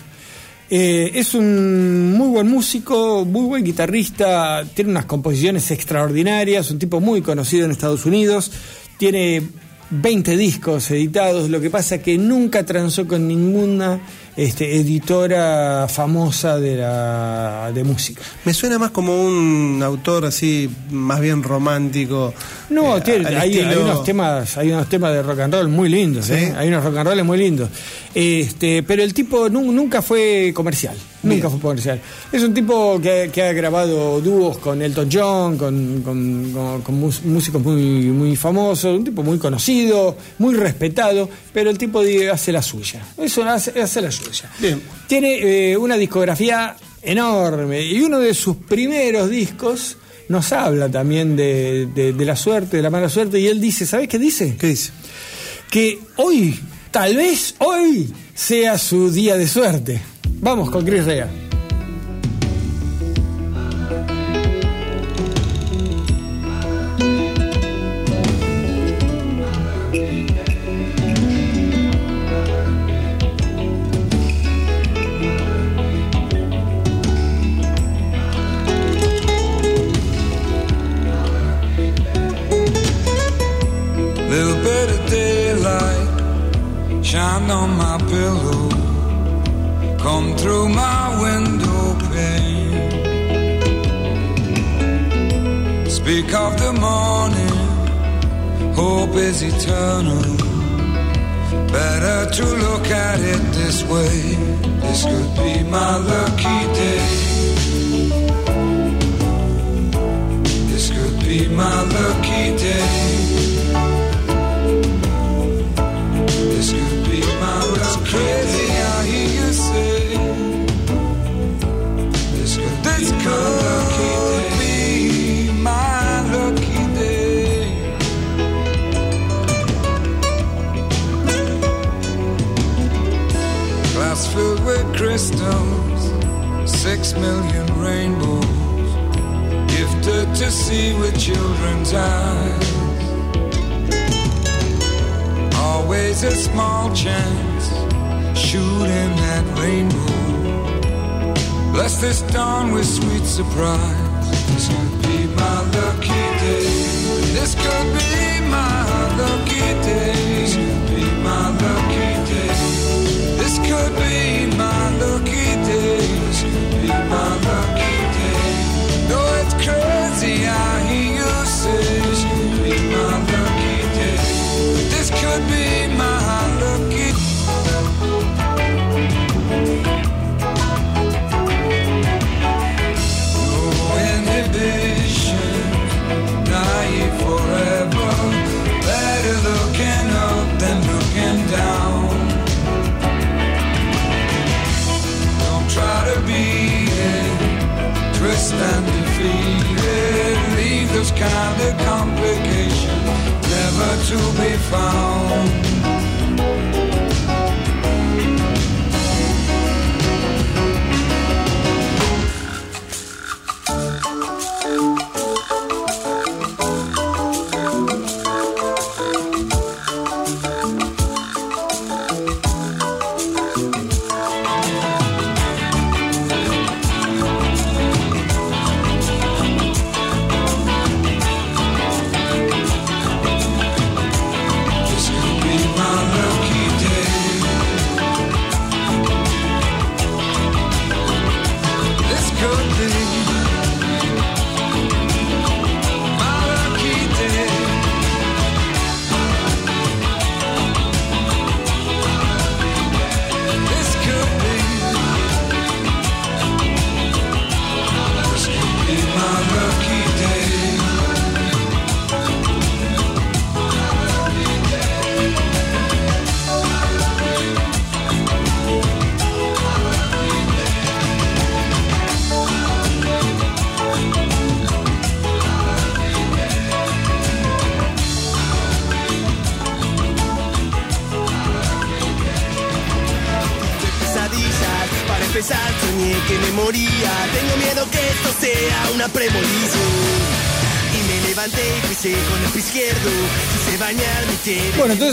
Eh, 0.69 1.11
es 1.15 1.33
un 1.33 2.13
muy 2.13 2.27
buen 2.29 2.47
músico, 2.47 3.25
muy 3.25 3.45
buen 3.47 3.63
guitarrista, 3.63 4.63
tiene 4.73 4.91
unas 4.91 5.05
composiciones 5.05 5.69
extraordinarias, 5.71 6.69
un 6.71 6.79
tipo 6.79 7.01
muy 7.01 7.21
conocido 7.21 7.65
en 7.65 7.71
Estados 7.71 8.05
Unidos, 8.05 8.51
tiene 8.97 9.41
20 9.89 10.37
discos 10.37 10.91
editados, 10.91 11.49
lo 11.49 11.59
que 11.59 11.71
pasa 11.71 11.95
es 11.95 12.03
que 12.03 12.17
nunca 12.19 12.65
transó 12.65 13.07
con 13.07 13.27
ninguna 13.27 13.99
este, 14.43 14.77
editora 14.77 15.87
famosa 15.89 16.57
de, 16.59 16.77
la, 16.77 17.71
de 17.73 17.83
música. 17.83 18.21
Me 18.45 18.53
suena 18.53 18.77
más 18.79 18.91
como 18.91 19.21
un 19.23 19.81
autor 19.83 20.25
así, 20.25 20.69
más 20.91 21.19
bien 21.19 21.43
romántico. 21.43 22.33
No, 22.69 22.97
eh, 22.97 23.01
tiene- 23.01 23.35
hay, 23.35 23.59
unos 23.59 24.03
temas, 24.03 24.57
hay 24.57 24.71
unos 24.71 24.87
temas 24.87 25.13
de 25.13 25.23
rock 25.23 25.39
and 25.39 25.53
roll 25.53 25.67
muy 25.67 25.89
lindos, 25.89 26.25
¿Sí? 26.27 26.33
¿eh? 26.33 26.53
hay 26.57 26.67
unos 26.69 26.83
rock 26.83 26.97
and 26.97 27.09
roll 27.09 27.23
muy 27.23 27.37
lindos. 27.37 27.69
Este, 28.15 28.83
pero 28.83 29.03
el 29.03 29.13
tipo 29.13 29.49
nu- 29.49 29.71
nunca 29.71 30.01
fue 30.01 30.51
comercial, 30.55 30.95
nunca 31.23 31.49
fue 31.49 31.59
comercial. 31.59 31.99
Es 32.31 32.43
un 32.43 32.53
tipo 32.53 32.99
que, 33.01 33.29
que 33.33 33.43
ha 33.43 33.53
grabado 33.53 34.21
dúos 34.21 34.57
con 34.59 34.81
Elton 34.81 35.09
John, 35.11 35.57
con, 35.57 36.01
con- 36.01 36.51
con- 36.53 36.81
con 36.81 36.95
mus- 36.99 37.23
músicos 37.23 37.61
muy, 37.61 37.81
muy 38.11 38.35
famosos, 38.35 38.97
un 38.97 39.03
tipo 39.03 39.21
muy 39.23 39.37
conocido, 39.37 40.15
muy 40.37 40.55
respetado, 40.55 41.29
pero 41.53 41.69
el 41.69 41.77
tipo 41.77 42.01
hace 42.31 42.51
la 42.51 42.61
suya. 42.61 43.05
Eso 43.17 43.43
hace, 43.43 43.81
hace 43.81 44.01
la 44.01 44.11
suya. 44.11 44.49
Bien. 44.59 44.81
Tiene 45.07 45.71
eh, 45.71 45.77
una 45.77 45.95
discografía 45.97 46.75
enorme 47.01 47.81
y 47.81 48.01
uno 48.01 48.19
de 48.19 48.33
sus 48.33 48.55
primeros 48.57 49.29
discos 49.29 49.97
nos 50.27 50.51
habla 50.53 50.89
también 50.89 51.35
de, 51.35 51.87
de- 51.95 52.13
de 52.13 52.25
la 52.25 52.35
suerte, 52.35 52.77
de 52.77 52.83
la 52.83 52.89
mala 52.89 53.09
suerte, 53.09 53.39
y 53.39 53.47
él 53.47 53.59
dice, 53.59 53.85
¿sabes 53.85 54.07
qué 54.07 54.19
dice? 54.19 54.55
¿Qué 54.59 54.67
dice? 54.67 54.91
Que 55.71 55.99
hoy, 56.17 56.59
tal 56.91 57.15
vez 57.15 57.55
hoy, 57.59 58.13
sea 58.35 58.77
su 58.77 59.11
día 59.11 59.37
de 59.37 59.47
suerte. 59.47 59.99
Vamos 60.41 60.69
con 60.69 60.85
Chris. 60.85 61.48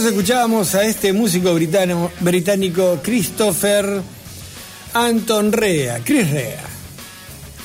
Escuchábamos 0.07 0.75
a 0.75 0.85
este 0.85 1.13
músico 1.13 1.53
británico 1.55 3.01
Christopher 3.03 4.01
Anton 4.95 5.53
Rea, 5.53 6.01
Chris 6.05 6.31
Rea, 6.31 6.65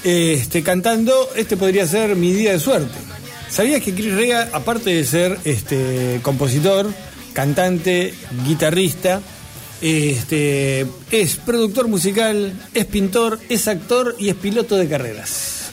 este, 0.03 0.63
cantando 0.63 1.29
Este 1.35 1.55
podría 1.57 1.85
ser 1.85 2.15
mi 2.15 2.31
día 2.33 2.53
de 2.53 2.59
suerte. 2.59 2.97
¿Sabías 3.49 3.81
que 3.81 3.93
Chris 3.93 4.13
Rea, 4.15 4.49
aparte 4.53 4.89
de 4.89 5.05
ser 5.05 5.37
este, 5.43 6.19
compositor, 6.23 6.91
cantante, 7.33 8.13
guitarrista, 8.45 9.21
este, 9.81 10.87
es 11.11 11.35
productor 11.35 11.87
musical, 11.87 12.53
es 12.73 12.85
pintor, 12.85 13.39
es 13.49 13.67
actor 13.67 14.15
y 14.17 14.29
es 14.29 14.35
piloto 14.35 14.77
de 14.77 14.87
carreras? 14.87 15.71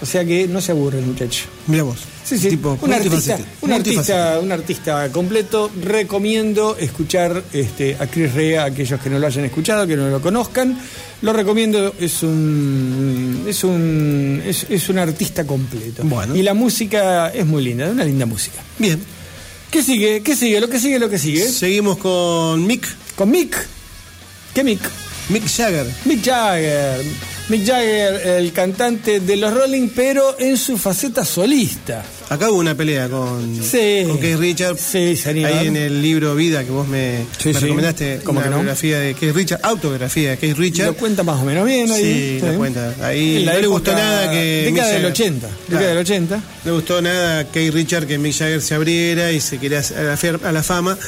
O 0.00 0.06
sea 0.06 0.24
que 0.24 0.48
no 0.48 0.60
se 0.60 0.72
aburre 0.72 1.00
muchacho. 1.00 1.44
Mira 1.66 1.82
vos. 1.82 2.17
Sí, 2.28 2.36
sí. 2.36 2.50
Tipo, 2.50 2.78
un, 2.82 2.92
artista, 2.92 3.38
un, 3.62 3.72
artista, 3.72 4.38
un 4.38 4.52
artista 4.52 5.10
completo. 5.10 5.70
Recomiendo 5.82 6.76
escuchar 6.76 7.42
este, 7.54 7.96
a 7.98 8.06
Chris 8.06 8.34
Rea, 8.34 8.64
aquellos 8.64 9.00
que 9.00 9.08
no 9.08 9.18
lo 9.18 9.26
hayan 9.26 9.46
escuchado, 9.46 9.86
que 9.86 9.96
no 9.96 10.10
lo 10.10 10.20
conozcan. 10.20 10.78
Lo 11.22 11.32
recomiendo, 11.32 11.94
es 11.98 12.22
un 12.22 13.46
es 13.48 13.64
un 13.64 14.42
es, 14.44 14.66
es 14.68 14.88
un 14.90 14.98
artista 14.98 15.46
completo. 15.46 16.02
Bueno. 16.04 16.36
Y 16.36 16.42
la 16.42 16.52
música 16.52 17.28
es 17.30 17.46
muy 17.46 17.64
linda, 17.64 17.88
una 17.88 18.04
linda 18.04 18.26
música. 18.26 18.62
Bien. 18.78 19.00
¿Qué 19.70 19.82
sigue? 19.82 20.22
¿Qué 20.22 20.36
sigue? 20.36 20.60
Lo 20.60 20.68
que 20.68 20.78
sigue, 20.78 20.98
lo 20.98 21.08
que 21.08 21.18
sigue. 21.18 21.48
Seguimos 21.48 21.96
con 21.96 22.66
Mick. 22.66 22.86
Con 23.16 23.30
Mick. 23.30 23.56
¿Qué 24.52 24.62
Mick? 24.62 24.80
Mick 25.30 25.46
Jagger. 25.48 25.86
Mick 26.04 26.22
Jagger. 26.22 27.04
Mick 27.48 27.64
Jagger, 27.66 28.26
el 28.40 28.52
cantante 28.52 29.20
de 29.20 29.36
los 29.36 29.54
Rolling, 29.54 29.88
pero 29.96 30.36
en 30.38 30.56
su 30.58 30.76
faceta 30.76 31.24
solista. 31.24 32.04
Acá 32.28 32.50
hubo 32.50 32.58
una 32.58 32.74
pelea 32.74 33.08
con, 33.08 33.56
Sí. 33.64 34.04
con 34.06 34.18
Keith 34.20 34.36
Richards. 34.38 34.78
Sí, 34.82 35.16
señor. 35.16 35.50
Ahí 35.50 35.68
en 35.68 35.76
el 35.76 36.02
libro 36.02 36.34
Vida 36.34 36.62
que 36.62 36.70
vos 36.70 36.86
me, 36.86 37.24
Sí, 37.38 37.48
me 37.48 37.54
sí. 37.54 37.60
recomendaste, 37.60 38.20
¿Cómo 38.22 38.40
una 38.40 38.48
que 38.48 38.50
no? 38.50 38.56
biografía 38.58 38.98
de 39.00 39.14
Keith 39.14 39.34
Richards, 39.34 39.64
autografía 39.64 40.30
de 40.32 40.36
Keith 40.36 40.58
Lo 40.58 40.94
cuenta 40.94 41.22
más 41.22 41.40
o 41.40 41.44
menos 41.46 41.64
bien 41.64 41.90
ahí. 41.90 42.38
Sí, 42.38 42.46
lo 42.46 42.54
cuenta. 42.58 42.94
Ahí 43.00 43.42
no 43.46 43.58
le 43.58 43.66
gustó 43.66 43.92
nada 43.92 44.30
que 44.30 44.64
Década 44.70 44.88
del 44.92 45.02
Jagger- 45.04 45.10
80. 45.10 45.46
Claro. 45.48 45.62
Década 45.68 45.88
del 45.88 45.98
80. 45.98 46.36
No 46.36 46.42
le 46.66 46.70
gustó 46.72 47.00
nada 47.00 47.38
a 47.40 47.44
Keith 47.44 47.72
Richards 47.72 48.06
que 48.06 48.18
Mick 48.18 48.34
Jagger 48.36 48.60
se 48.60 48.74
abriera 48.74 49.32
y 49.32 49.40
se 49.40 49.56
quería 49.58 49.78
afiar 49.78 50.38
a 50.44 50.52
la 50.52 50.62
fama. 50.62 50.98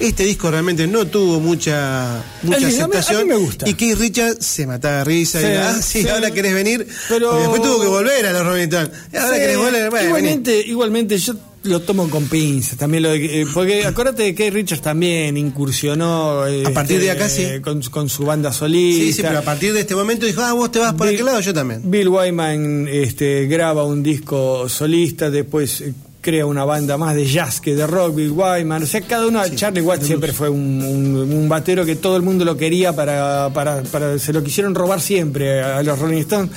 Este 0.00 0.24
disco 0.24 0.50
realmente 0.50 0.86
no 0.86 1.06
tuvo 1.06 1.38
mucha, 1.40 2.22
mucha 2.42 2.56
a 2.56 2.60
mí- 2.60 2.66
aceptación. 2.66 3.20
a 3.20 3.24
mí 3.24 3.28
me 3.28 3.36
gusta. 3.36 3.68
Y 3.68 3.74
Keith 3.74 3.98
Richards 3.98 4.44
se 4.46 4.66
mataba 4.66 4.98
de 4.98 5.04
risa. 5.04 5.40
Sí, 5.40 5.46
y 5.46 5.50
ah, 5.50 5.78
sí, 5.82 6.02
sí. 6.02 6.08
ahora 6.08 6.30
querés 6.30 6.54
venir. 6.54 6.86
Pero- 7.08 7.36
Y 7.36 7.40
después 7.40 7.62
tuvo 7.62 7.80
que 7.82 7.86
volver 7.88 8.26
a 8.26 8.32
los 8.32 8.46
Rolling 8.46 8.62
Stones. 8.64 8.90
Y 9.12 9.16
ahora 9.16 9.34
Sí, 9.34 9.40
querés 9.40 9.56
volver. 9.58 9.90
Vení. 9.92 10.06
igualmente, 10.06 10.58
igualmente 10.66 11.18
yo 11.18 11.34
lo 11.64 11.80
tomo 11.80 12.08
con 12.08 12.26
pinzas 12.26 12.78
también 12.78 13.02
lo 13.02 13.10
de- 13.10 13.42
eh, 13.42 13.46
porque 13.52 13.84
acuérdate 13.84 14.22
de 14.22 14.34
que 14.34 14.50
Richards 14.50 14.80
también 14.80 15.36
incursionó 15.36 16.46
eh, 16.46 16.62
A 16.64 16.70
partir 16.70 16.98
de 17.00 17.08
este, 17.10 17.10
acá, 17.10 17.28
sí. 17.28 17.60
con, 17.60 17.82
con 17.82 18.08
su 18.08 18.24
banda 18.24 18.50
solista 18.54 19.04
Sí, 19.04 19.12
sí, 19.12 19.20
pero 19.22 19.40
a 19.40 19.42
partir 19.42 19.74
de 19.74 19.80
este 19.80 19.94
momento 19.94 20.24
dijo, 20.24 20.40
ah, 20.40 20.54
vos 20.54 20.72
te 20.72 20.78
vas 20.78 20.94
por 20.94 21.06
Bill- 21.08 21.16
aquel 21.16 21.26
lado, 21.26 21.40
yo 21.40 21.52
también. 21.52 21.82
Bill 21.90 22.08
Wyman 22.08 22.88
este, 22.88 23.46
graba 23.46 23.84
un 23.84 24.02
disco 24.02 24.66
solista, 24.70 25.28
después 25.30 25.82
eh, 25.82 25.92
crea 26.20 26.44
una 26.46 26.64
banda 26.64 26.98
más 26.98 27.14
de 27.14 27.24
jazz 27.26 27.60
que 27.60 27.74
de 27.74 27.86
rock, 27.86 28.14
Bill 28.16 28.30
Wyman. 28.32 28.82
O 28.82 28.86
sea, 28.86 29.00
cada 29.00 29.26
uno, 29.26 29.40
Charlie 29.54 29.80
Watts 29.80 30.06
siempre 30.06 30.32
fue 30.32 30.48
un, 30.50 30.82
un- 30.82 31.32
un 31.32 31.48
batero 31.48 31.84
que 31.86 31.96
todo 31.96 32.16
el 32.16 32.22
mundo 32.22 32.44
lo 32.44 32.56
quería 32.56 32.94
para, 32.94 33.50
para, 33.54 33.82
para- 33.84 34.18
se 34.18 34.32
lo 34.32 34.42
quisieron 34.44 34.74
robar 34.74 35.00
siempre 35.00 35.62
a, 35.62 35.78
a 35.78 35.82
los 35.82 35.98
Rolling 35.98 36.18
Stones. 36.20 36.50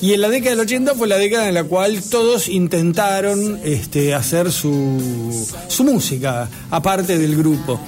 Y 0.00 0.14
en 0.14 0.22
la 0.22 0.30
década 0.30 0.50
del 0.52 0.60
80 0.60 0.94
fue 0.94 1.06
la 1.08 1.18
década 1.18 1.48
en 1.48 1.54
la 1.54 1.64
cual 1.64 2.00
todos 2.10 2.48
intentaron 2.48 3.60
este, 3.62 4.14
hacer 4.14 4.50
su, 4.50 5.46
su 5.68 5.84
música, 5.84 6.48
aparte 6.70 7.18
del 7.18 7.36
grupo. 7.36 7.78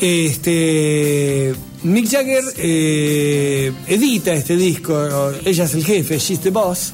Este 0.00 1.54
Mick 1.82 2.08
Jagger 2.10 2.44
eh, 2.56 3.72
edita 3.86 4.32
este 4.32 4.56
disco, 4.56 5.30
Ella 5.44 5.64
es 5.64 5.74
el 5.74 5.84
jefe, 5.84 6.18
She's 6.18 6.40
the 6.40 6.50
Boss, 6.50 6.92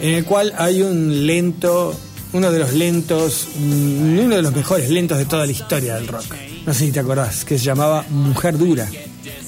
en 0.00 0.14
el 0.14 0.24
cual 0.24 0.52
hay 0.58 0.82
un 0.82 1.26
lento, 1.26 1.98
uno 2.36 2.52
de 2.52 2.58
los 2.58 2.74
lentos, 2.74 3.48
mm, 3.58 4.18
uno 4.18 4.36
de 4.36 4.42
los 4.42 4.54
mejores 4.54 4.90
lentos 4.90 5.16
de 5.16 5.24
toda 5.24 5.46
la 5.46 5.52
historia 5.52 5.94
del 5.94 6.06
rock. 6.06 6.34
No 6.66 6.74
sé 6.74 6.86
si 6.86 6.92
te 6.92 7.00
acordás, 7.00 7.44
que 7.46 7.58
se 7.58 7.64
llamaba 7.64 8.04
Mujer 8.10 8.58
Dura. 8.58 8.86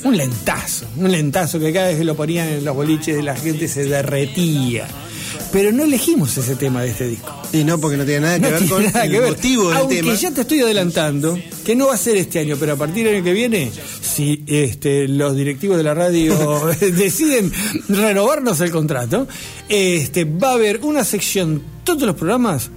Un 0.05 0.17
lentazo, 0.17 0.87
un 0.97 1.13
lentazo 1.13 1.59
que 1.59 1.73
cada 1.73 1.89
vez 1.89 1.99
que 1.99 2.05
lo 2.05 2.15
ponían 2.15 2.49
en 2.49 2.65
los 2.65 2.75
boliches 2.75 3.23
la 3.23 3.37
gente 3.37 3.69
se 3.69 3.85
derretía. 3.85 4.87
Pero 5.51 5.73
no 5.73 5.85
elegimos 5.85 6.37
ese 6.37 6.57
tema 6.57 6.83
de 6.83 6.91
este 6.91 7.09
disco. 7.09 7.33
Y 7.55 7.65
no, 7.65 7.79
porque 7.79 7.97
no 7.97 8.05
tiene 8.05 8.21
nada 8.21 8.35
que 8.39 8.43
No 8.43 8.51
ver 8.51 8.59
tiene 8.59 8.73
con 8.75 8.83
nada 8.85 9.05
el 9.07 9.11
que 9.11 9.21
ver. 9.21 9.31
motivo 9.31 9.69
del 9.71 9.79
Aunque 9.79 9.97
tema. 10.03 10.15
ya 10.15 10.31
te 10.31 10.41
estoy 10.43 10.61
adelantando 10.61 11.39
que 11.65 11.75
no 11.75 11.87
va 11.87 11.95
a 11.95 11.99
ser 11.99 12.17
este 12.19 12.39
año, 12.39 12.57
pero 12.61 12.75
a 12.75 12.77
partir 12.77 13.07
del 13.07 13.17
año 13.17 13.25
que 13.25 13.33
viene, 13.33 13.71
si 14.03 14.45
este, 14.47 15.09
los 15.09 15.35
directivos 15.35 15.79
de 15.79 15.85
la 15.85 15.95
radio 15.95 16.37
deciden 16.81 17.51
renovarnos 17.89 18.61
el 18.61 18.71
contrato, 18.71 19.27
este, 19.71 20.25
va 20.25 20.51
a 20.51 20.55
haber 20.55 20.81
una 20.83 21.03
sección, 21.05 21.63
todos 21.85 22.03
los 22.03 22.15
programas, 22.15 22.71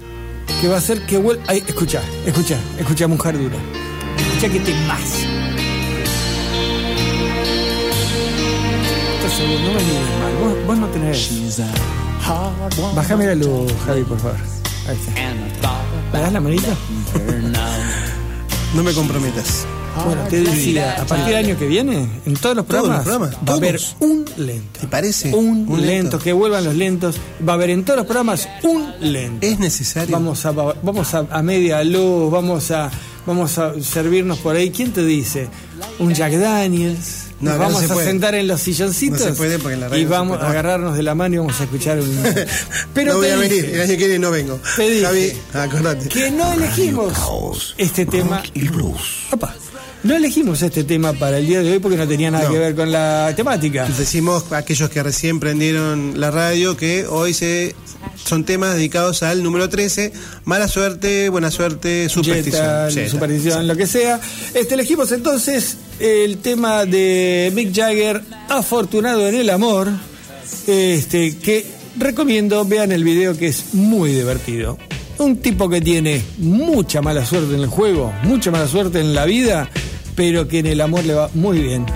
que 0.62 0.68
va 0.68 0.78
a 0.78 0.80
ser 0.80 1.04
que 1.04 1.18
vuelva. 1.18 1.42
Ay, 1.48 1.62
escucha, 1.66 2.02
escucha, 2.26 2.58
escucha, 2.78 3.06
mujer 3.06 3.36
dura. 3.38 3.56
Escucha 4.18 4.48
que 4.52 4.60
te 4.60 4.74
más. 4.86 5.00
No 9.38 9.48
me 9.48 9.74
mires 9.74 10.18
mal. 10.20 10.34
Vos, 10.40 10.66
vos 10.66 10.78
no 10.78 10.86
tenés. 10.88 11.30
Bájame 12.94 13.26
la 13.26 13.34
luz, 13.34 13.72
Javi, 13.86 14.02
por 14.04 14.18
favor. 14.18 14.36
Ahí 14.88 14.96
está. 14.96 15.12
¿Me 16.12 16.18
das 16.20 16.32
la 16.32 16.40
manita? 16.40 16.68
No 18.74 18.82
me 18.82 18.92
comprometas. 18.92 19.66
Bueno, 20.06 20.22
te 20.30 20.40
decía, 20.42 20.94
a 21.02 21.04
partir 21.04 21.26
del 21.26 21.44
año 21.44 21.58
que 21.58 21.66
viene, 21.66 22.08
en 22.24 22.34
todos 22.36 22.56
los 22.56 22.66
Todos 22.66 22.80
programas, 22.88 22.96
los 22.96 23.04
programas, 23.04 23.36
va 23.46 23.52
a 23.52 23.56
haber 23.56 23.80
un 24.00 24.24
lento. 24.38 24.80
¿Te 24.80 24.86
parece? 24.86 25.34
Un, 25.34 25.46
Un 25.68 25.80
lento, 25.82 25.86
lento. 25.86 26.18
que 26.18 26.32
vuelvan 26.32 26.64
los 26.64 26.74
lentos. 26.74 27.16
Va 27.46 27.52
a 27.52 27.56
haber 27.56 27.68
en 27.70 27.84
todos 27.84 27.98
los 27.98 28.06
programas 28.06 28.48
un 28.62 28.90
lento. 29.00 29.46
Es 29.46 29.58
necesario. 29.58 30.10
Vamos 30.12 30.46
a, 30.46 30.52
vamos 30.52 31.12
a, 31.14 31.26
a 31.30 31.42
media 31.42 31.84
luz, 31.84 32.30
vamos 32.32 32.70
a, 32.70 32.90
vamos 33.26 33.58
a 33.58 33.74
servirnos 33.82 34.38
por 34.38 34.56
ahí. 34.56 34.70
¿Quién 34.70 34.92
te 34.92 35.04
dice? 35.04 35.48
Un 35.98 36.14
Jack 36.14 36.32
Daniels. 36.36 37.21
No, 37.42 37.50
Nos 37.50 37.58
vamos 37.58 37.80
se 37.80 37.86
a 37.86 37.94
puede. 37.94 38.06
sentar 38.06 38.34
en 38.36 38.46
los 38.46 38.60
silloncitos 38.60 39.20
No 39.20 39.26
se 39.26 39.32
puede 39.32 39.58
porque 39.58 39.74
en 39.74 39.80
la 39.80 39.88
radio 39.88 40.00
y 40.00 40.04
vamos 40.06 40.40
a 40.40 40.48
agarrarnos 40.48 40.96
de 40.96 41.02
la 41.02 41.14
mano 41.14 41.34
y 41.34 41.38
vamos 41.38 41.60
a 41.60 41.64
escuchar 41.64 41.98
un... 42.00 42.22
Pero 42.94 43.12
no 43.12 43.18
voy 43.18 43.26
a 43.28 43.36
dije 43.36 43.48
venir, 43.62 43.74
el 43.74 43.80
año 43.80 43.90
que 43.90 43.96
viene 43.96 44.18
no 44.20 44.30
vengo. 44.30 44.60
Te 44.76 44.88
dije. 44.88 45.04
Javi, 45.04 45.32
acordate. 45.52 46.08
que 46.08 46.30
no 46.30 46.52
elegimos 46.52 47.74
este 47.78 48.06
tema. 48.06 48.42
Y 48.54 48.68
blues. 48.68 49.26
Opa, 49.32 49.54
no 50.04 50.16
elegimos 50.16 50.62
este 50.62 50.84
tema 50.84 51.12
para 51.12 51.38
el 51.38 51.46
día 51.46 51.62
de 51.62 51.72
hoy 51.72 51.78
porque 51.78 51.96
no 51.96 52.06
tenía 52.08 52.30
nada 52.30 52.44
No. 52.44 52.52
que 52.52 52.58
ver 52.58 52.74
con 52.74 52.90
la 52.90 53.32
temática. 53.36 53.86
Decimos 53.96 54.44
a 54.50 54.58
aquellos 54.58 54.90
que 54.90 55.02
recién 55.02 55.38
prendieron 55.40 56.20
la 56.20 56.30
radio 56.30 56.76
que 56.76 57.06
hoy 57.06 57.32
se 57.34 57.74
son 58.24 58.44
temas 58.44 58.74
dedicados 58.74 59.22
al 59.22 59.42
número 59.42 59.68
13, 59.68 60.12
mala 60.44 60.68
suerte, 60.68 61.28
buena 61.28 61.50
suerte, 61.50 62.08
superstición. 62.08 62.90
Superstición, 63.08 63.66
lo 63.66 63.76
que 63.76 63.86
sea. 63.86 64.20
Este, 64.54 64.74
elegimos 64.74 65.12
entonces 65.12 65.76
el 66.00 66.38
tema 66.38 66.84
de 66.84 67.50
Mick 67.54 67.74
Jagger, 67.74 68.22
Afortunado 68.48 69.28
en 69.28 69.36
el 69.36 69.50
Amor, 69.50 69.88
este, 70.66 71.36
que 71.38 71.64
recomiendo, 71.98 72.64
vean 72.64 72.92
el 72.92 73.04
video 73.04 73.36
que 73.36 73.48
es 73.48 73.74
muy 73.74 74.12
divertido. 74.12 74.78
Un 75.18 75.36
tipo 75.38 75.68
que 75.68 75.80
tiene 75.80 76.22
mucha 76.38 77.00
mala 77.02 77.24
suerte 77.24 77.54
en 77.54 77.60
el 77.60 77.68
juego, 77.68 78.12
mucha 78.24 78.50
mala 78.50 78.66
suerte 78.66 79.00
en 79.00 79.14
la 79.14 79.24
vida, 79.24 79.68
pero 80.14 80.48
que 80.48 80.58
en 80.60 80.66
el 80.66 80.80
amor 80.80 81.04
le 81.04 81.14
va 81.14 81.30
muy 81.34 81.58
bien. 81.58 81.86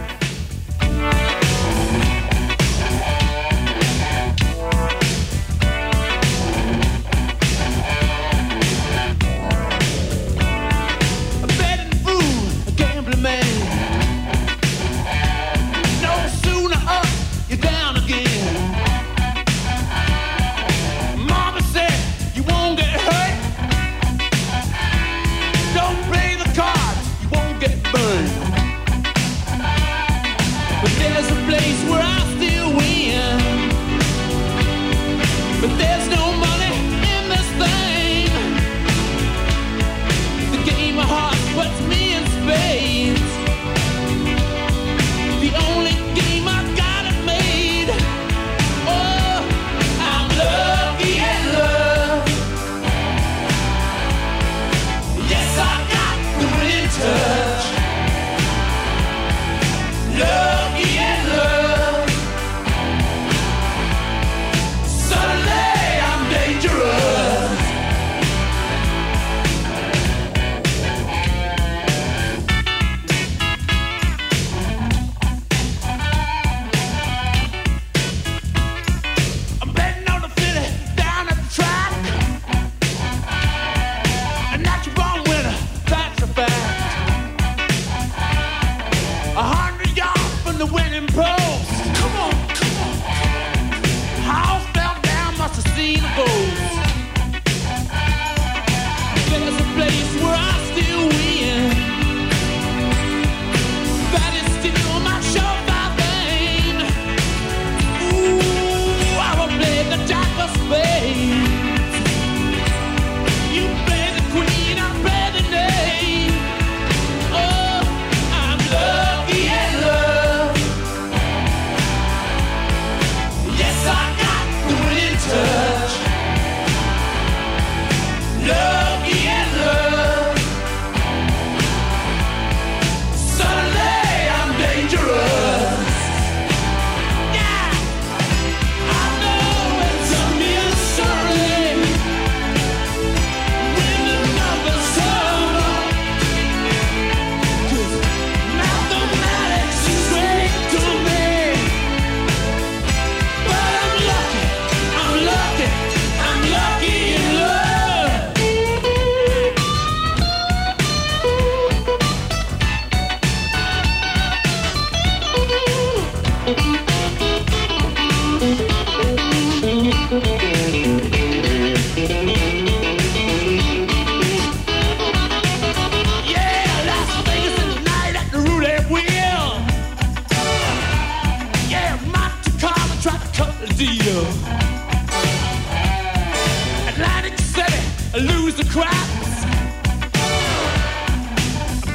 Atlantic 186.89 187.39
City, 187.39 187.83
I 188.15 188.19
lose 188.19 188.55
the 188.55 188.65
craps. 188.65 189.45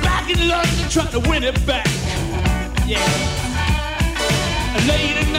Back 0.04 0.30
in 0.30 0.48
London, 0.48 0.90
trying 0.90 1.12
to 1.12 1.20
win 1.28 1.44
it 1.44 1.66
back. 1.66 1.88
Yeah. 2.86 3.00
Late 4.88 5.31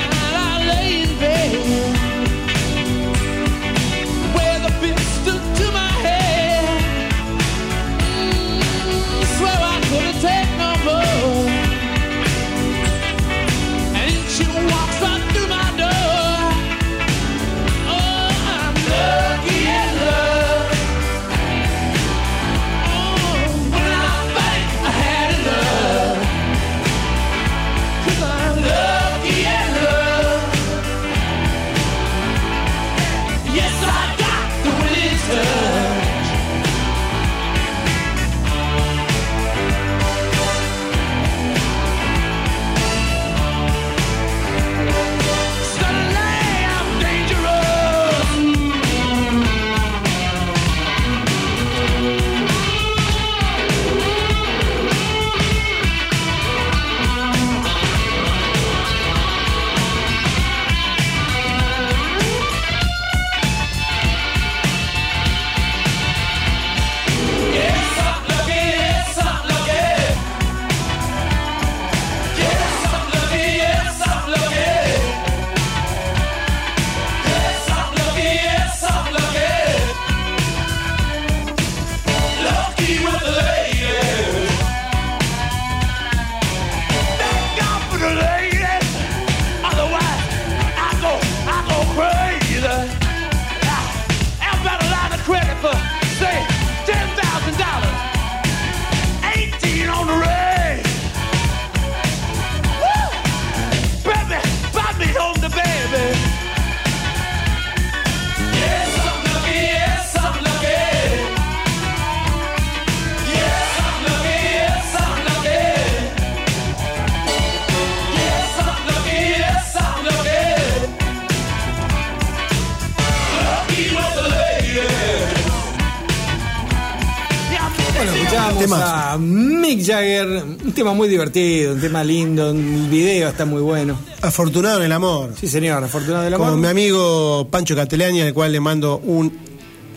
muy 131.03 131.09
divertido, 131.09 131.73
un 131.75 131.81
tema 131.81 132.05
lindo, 132.05 132.51
el 132.53 132.87
video 132.89 133.29
está 133.29 133.45
muy 133.45 133.61
bueno. 133.61 133.99
Afortunado 134.21 134.79
en 134.79 134.85
el 134.85 134.93
amor. 134.93 135.31
Sí, 135.41 135.49
señor, 135.49 135.83
afortunado 135.83 136.23
del 136.23 136.35
amor. 136.35 136.51
Con 136.51 136.61
mi 136.61 136.69
amigo 136.69 137.49
Pancho 137.51 137.75
Cateleani, 137.75 138.21
al 138.21 138.33
cual 138.33 138.53
le 138.53 138.61
mando 138.61 138.99
un 138.99 139.33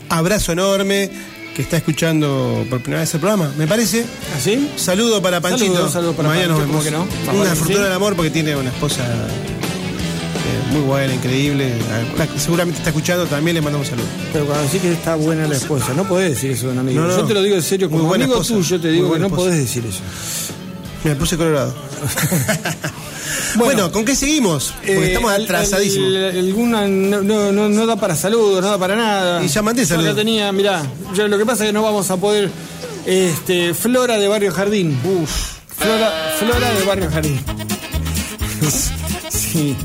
abrazo 0.08 0.50
enorme, 0.50 1.08
que 1.54 1.62
está 1.62 1.76
escuchando 1.76 2.66
por 2.68 2.80
primera 2.80 3.02
vez 3.02 3.14
el 3.14 3.20
programa, 3.20 3.52
me 3.56 3.68
parece. 3.68 4.04
¿Así? 4.36 4.68
Saludo 4.74 5.22
para 5.22 5.40
Panchito. 5.40 5.74
Saludo, 5.74 5.88
saludo 5.92 6.12
para 6.14 6.28
Mañana 6.30 6.54
Pancho, 6.56 6.66
nos 6.66 6.82
¿cómo 6.82 6.82
vemos. 6.82 7.06
que 7.22 7.30
no? 7.30 7.38
Una 7.40 7.50
que 7.50 7.56
fortuna 7.56 7.78
sí. 7.78 7.84
del 7.84 7.92
amor 7.92 8.16
porque 8.16 8.30
tiene 8.32 8.56
una 8.56 8.70
esposa 8.70 9.04
eh, 9.04 10.72
muy 10.72 10.80
buena, 10.80 11.14
increíble. 11.14 11.72
La- 12.18 12.26
seguramente 12.36 12.78
está 12.78 12.90
escuchando, 12.90 13.26
también 13.26 13.54
le 13.54 13.60
mandamos 13.60 13.86
un 13.86 13.90
saludo. 13.92 14.08
Pero 14.32 14.44
cuando 14.46 14.64
decís 14.64 14.82
que 14.82 14.92
está 14.92 15.14
buena 15.14 15.46
la 15.46 15.54
esposa, 15.54 15.94
no 15.94 16.02
podés 16.08 16.30
decir 16.30 16.50
eso 16.50 16.66
de 16.66 16.72
un 16.72 16.78
amigo. 16.80 17.00
No, 17.00 17.06
no. 17.06 17.16
Yo 17.16 17.24
te 17.24 17.32
lo 17.34 17.42
digo 17.44 17.54
en 17.54 17.62
serio, 17.62 17.88
Muy 17.88 17.98
como 17.98 18.08
buena 18.08 18.24
amigo 18.24 18.40
esposa. 18.40 18.58
tuyo 18.58 18.80
te 18.80 18.88
Muy 18.88 18.96
digo 18.96 19.12
que 19.12 19.18
no 19.20 19.26
esposa. 19.26 19.42
podés 19.44 19.58
decir 19.60 19.84
eso. 19.86 20.00
Me 21.06 21.14
puse 21.14 21.36
colorado. 21.36 21.72
bueno, 23.56 23.92
¿con 23.92 24.04
qué 24.04 24.16
seguimos? 24.16 24.72
Porque 24.76 24.92
Eh, 24.92 25.06
estamos 25.06 25.30
atrasadísimos. 25.32 26.08
al- 26.08 26.38
alguna 26.38 26.86
no, 26.88 27.22
no, 27.52 27.68
no- 27.68 27.86
da 27.86 27.94
para 27.96 28.16
saludos, 28.16 28.60
no 28.62 28.70
da 28.70 28.78
para 28.78 28.96
nada. 28.96 29.42
Y 29.44 29.46
ya 29.48 29.62
mandé 29.62 29.82
Yo 29.82 29.88
saludos. 29.88 30.10
la 30.10 30.16
tenía, 30.16 30.50
mirá, 30.50 30.82
yo 31.14 31.28
lo 31.28 31.38
que 31.38 31.46
pasa 31.46 31.62
es 31.64 31.68
que 31.68 31.72
no 31.72 31.82
vamos 31.82 32.10
a 32.10 32.16
poder. 32.16 32.50
Este, 33.06 33.72
Flora 33.72 34.18
de 34.18 34.26
Barrio 34.26 34.52
Jardín. 34.52 34.98
Flora, 35.78 36.34
Flora 36.40 36.72
de 36.74 36.84
Barrio 36.84 37.08
Jardín. 37.10 37.40
sí. 39.30 39.76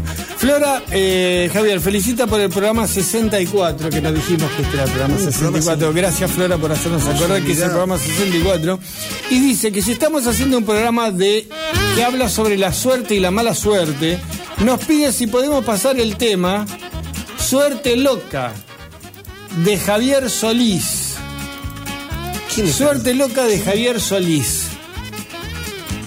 Flora, 0.41 0.81
eh, 0.89 1.51
Javier, 1.53 1.79
felicita 1.79 2.25
por 2.25 2.41
el 2.41 2.49
programa 2.49 2.87
64, 2.87 3.91
que 3.91 4.01
nos 4.01 4.11
dijimos 4.11 4.49
que 4.53 4.63
este 4.63 4.73
era 4.73 4.85
el 4.85 4.89
programa 4.89 5.19
64. 5.19 5.93
Gracias, 5.93 6.31
Flora, 6.31 6.57
por 6.57 6.71
hacernos 6.71 7.05
acordar 7.05 7.43
que 7.43 7.51
es 7.51 7.59
el 7.59 7.69
programa 7.69 7.99
64. 7.99 8.79
Y 9.29 9.39
dice 9.39 9.71
que 9.71 9.83
si 9.83 9.91
estamos 9.91 10.25
haciendo 10.25 10.57
un 10.57 10.65
programa 10.65 11.11
de 11.11 11.47
que 11.95 12.03
habla 12.03 12.27
sobre 12.27 12.57
la 12.57 12.73
suerte 12.73 13.13
y 13.13 13.19
la 13.19 13.29
mala 13.29 13.53
suerte, 13.53 14.17
nos 14.65 14.83
pide 14.83 15.13
si 15.13 15.27
podemos 15.27 15.63
pasar 15.63 15.99
el 15.99 16.15
tema 16.15 16.65
Suerte 17.37 17.95
Loca, 17.95 18.51
de 19.63 19.77
Javier 19.77 20.27
Solís. 20.27 21.17
Suerte 22.75 23.13
Loca 23.13 23.43
de 23.43 23.59
Javier 23.59 24.01
Solís. 24.01 24.69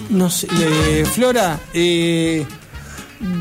No 0.09 0.29
sé, 0.29 0.49
eh, 0.59 1.05
Flora, 1.09 1.57
eh, 1.73 2.45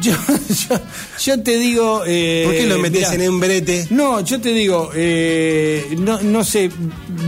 yo, 0.00 0.12
yo, 0.68 0.80
yo 1.20 1.42
te 1.42 1.56
digo. 1.58 2.02
eh, 2.06 2.42
¿Por 2.46 2.54
qué 2.54 2.66
lo 2.66 2.78
metes 2.78 3.10
en 3.12 3.28
un 3.28 3.40
brete? 3.40 3.86
No, 3.90 4.20
yo 4.20 4.40
te 4.40 4.52
digo, 4.52 4.90
eh, 4.94 5.94
no, 5.98 6.20
no 6.22 6.44
sé, 6.44 6.70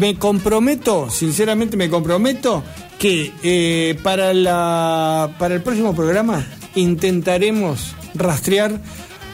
me 0.00 0.16
comprometo, 0.18 1.08
sinceramente 1.10 1.76
me 1.76 1.88
comprometo 1.90 2.62
que 2.98 3.32
eh, 3.42 3.98
para, 4.02 4.32
la, 4.32 5.34
para 5.38 5.54
el 5.54 5.62
próximo 5.62 5.94
programa 5.94 6.46
intentaremos 6.74 7.94
rastrear. 8.14 8.80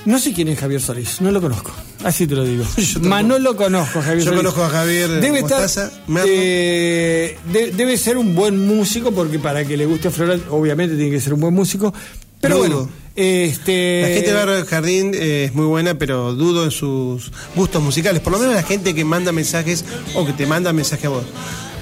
No 0.04 0.18
sé 0.18 0.32
quién 0.32 0.48
es 0.48 0.58
Javier 0.58 0.80
Solís, 0.80 1.20
no 1.20 1.30
lo 1.30 1.40
conozco. 1.40 1.70
Así 2.02 2.26
te 2.26 2.34
lo 2.34 2.42
digo. 2.42 2.64
Mas 3.02 3.24
no 3.24 3.38
lo 3.38 3.54
conozco, 3.54 4.00
Javier 4.02 4.18
Yo 4.18 4.24
Solís. 4.32 4.38
conozco 4.40 4.64
a 4.64 4.68
Javier 4.68 5.08
Debe 5.20 5.38
estar, 5.38 5.60
Mostaza, 5.60 5.92
eh, 6.26 7.38
de- 7.52 7.70
debe 7.70 7.96
ser 7.96 8.16
un 8.18 8.34
buen 8.34 8.58
músico, 8.66 9.12
porque 9.12 9.38
para 9.38 9.64
que 9.64 9.76
le 9.76 9.86
guste 9.86 10.08
a 10.08 10.10
Floral, 10.10 10.42
obviamente 10.50 10.96
tiene 10.96 11.12
que 11.12 11.20
ser 11.20 11.34
un 11.34 11.40
buen 11.40 11.54
músico. 11.54 11.94
Pero 12.40 12.58
bueno, 12.58 12.90
este. 13.16 14.02
La 14.02 14.08
gente 14.08 14.30
de 14.30 14.34
Barrio 14.34 14.54
del 14.54 14.64
Jardín 14.66 15.12
eh, 15.14 15.44
es 15.44 15.54
muy 15.54 15.66
buena, 15.66 15.94
pero 15.94 16.34
dudo 16.34 16.64
en 16.64 16.70
sus 16.70 17.30
gustos 17.54 17.82
musicales. 17.82 18.20
Por 18.20 18.32
lo 18.32 18.38
menos 18.38 18.54
la 18.54 18.62
gente 18.62 18.94
que 18.94 19.04
manda 19.04 19.32
mensajes 19.32 19.84
o 20.14 20.24
que 20.24 20.32
te 20.32 20.46
manda 20.46 20.72
mensaje 20.72 21.06
a 21.06 21.10
vos. 21.10 21.24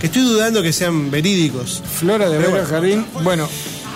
Que 0.01 0.07
estoy 0.07 0.23
dudando 0.23 0.63
que 0.63 0.73
sean 0.73 1.11
verídicos. 1.11 1.83
Flora 1.99 2.29
de 2.29 2.39
Barrio 2.39 2.67
Jardín. 2.67 3.07
Bueno, 3.23 3.49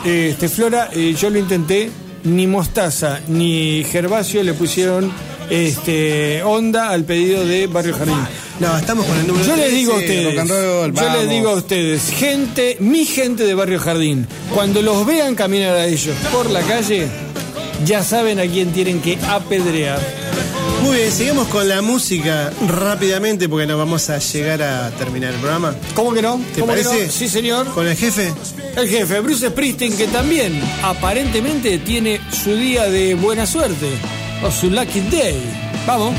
este 0.05 0.49
Flora, 0.49 0.91
eh, 0.93 1.15
yo 1.19 1.31
lo 1.31 1.39
intenté, 1.39 1.91
ni 2.25 2.47
Mostaza 2.47 3.21
ni 3.29 3.85
Gervasio 3.85 4.43
le 4.43 4.55
pusieron 4.55 5.13
este 5.51 6.43
onda 6.43 6.91
al 6.91 7.05
pedido 7.05 7.45
de 7.45 7.67
Barrio 7.67 7.95
Jardín. 7.95 8.17
No, 8.61 8.77
estamos 8.79 9.05
con 9.07 9.19
el 9.19 9.27
número 9.27 9.45
Yo 9.45 9.57
les 9.57 9.67
13, 9.67 9.77
digo 9.77 9.93
a 9.93 9.97
ustedes, 9.97 10.49
roll, 10.49 10.95
yo 10.95 11.13
les 11.13 11.29
digo 11.29 11.51
a 11.51 11.55
ustedes, 11.55 12.11
gente, 12.11 12.77
mi 12.79 13.05
gente 13.05 13.45
de 13.45 13.55
Barrio 13.55 13.81
Jardín, 13.81 14.29
cuando 14.55 14.81
los 14.81 15.05
vean 15.05 15.35
caminar 15.35 15.75
a 15.75 15.87
ellos 15.87 16.15
por 16.33 16.49
la 16.51 16.61
calle, 16.63 17.09
ya 17.85 18.05
saben 18.05 18.39
a 18.39 18.45
quién 18.45 18.73
tienen 18.73 19.01
que 19.01 19.19
apedrear. 19.29 19.99
Muy 20.83 20.99
bien, 20.99 21.11
seguimos 21.11 21.49
con 21.49 21.69
la 21.69 21.83
música 21.83 22.53
rápidamente 22.69 23.49
porque 23.49 23.67
nos 23.67 23.79
vamos 23.79 24.09
a 24.11 24.19
llegar 24.19 24.63
a 24.63 24.91
terminar 24.91 25.33
el 25.33 25.41
programa. 25.41 25.75
¿Cómo 25.95 26.13
que 26.13 26.23
no? 26.23 26.41
¿Te 26.55 26.61
¿Cómo 26.61 26.75
que 26.75 26.83
parece? 26.83 27.07
no? 27.07 27.13
Sí, 27.13 27.29
señor. 27.29 27.67
Con 27.69 27.89
el 27.89 27.97
jefe. 27.97 28.33
El 28.77 28.89
jefe, 28.89 29.21
Bruce 29.21 29.49
Springsteen, 29.49 29.97
que 29.97 30.07
también 30.09 30.61
aparentemente 30.83 31.79
tiene 31.79 32.21
su 32.31 32.55
día 32.55 32.89
de 32.89 33.15
buena 33.15 33.47
suerte, 33.47 33.89
o 34.45 34.51
su 34.51 34.71
lucky 34.71 35.01
day. 35.11 35.41
Vamos. 35.87 36.15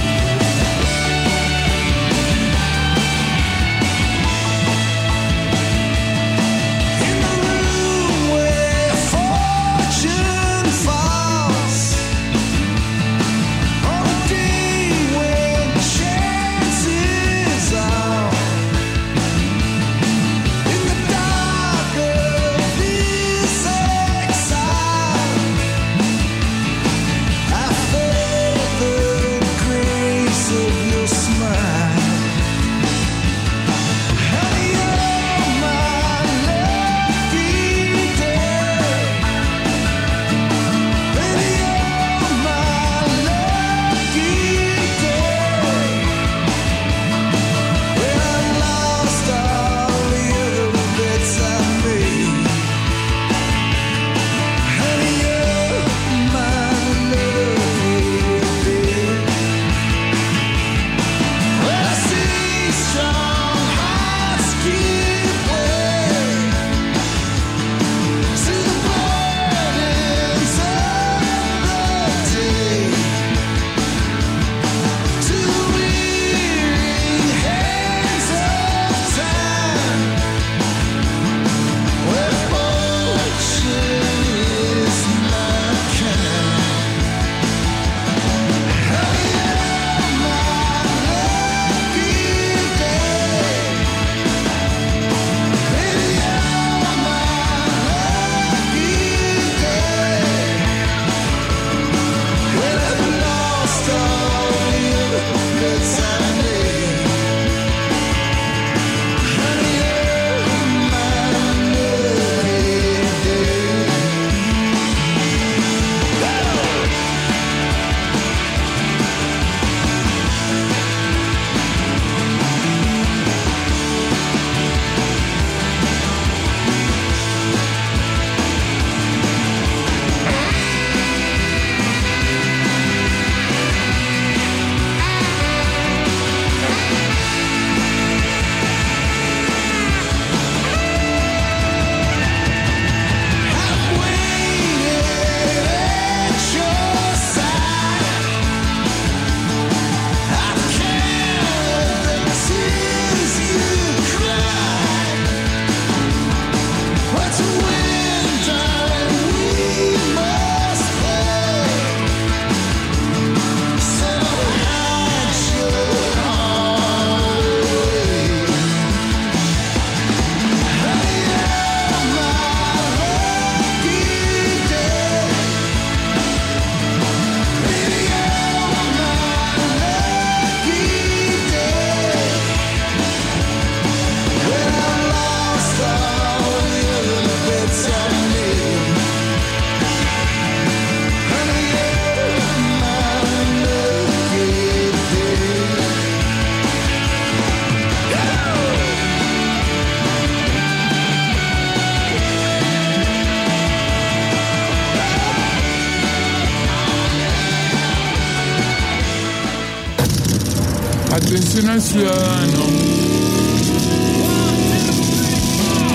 Ciudadano. 211.56 212.66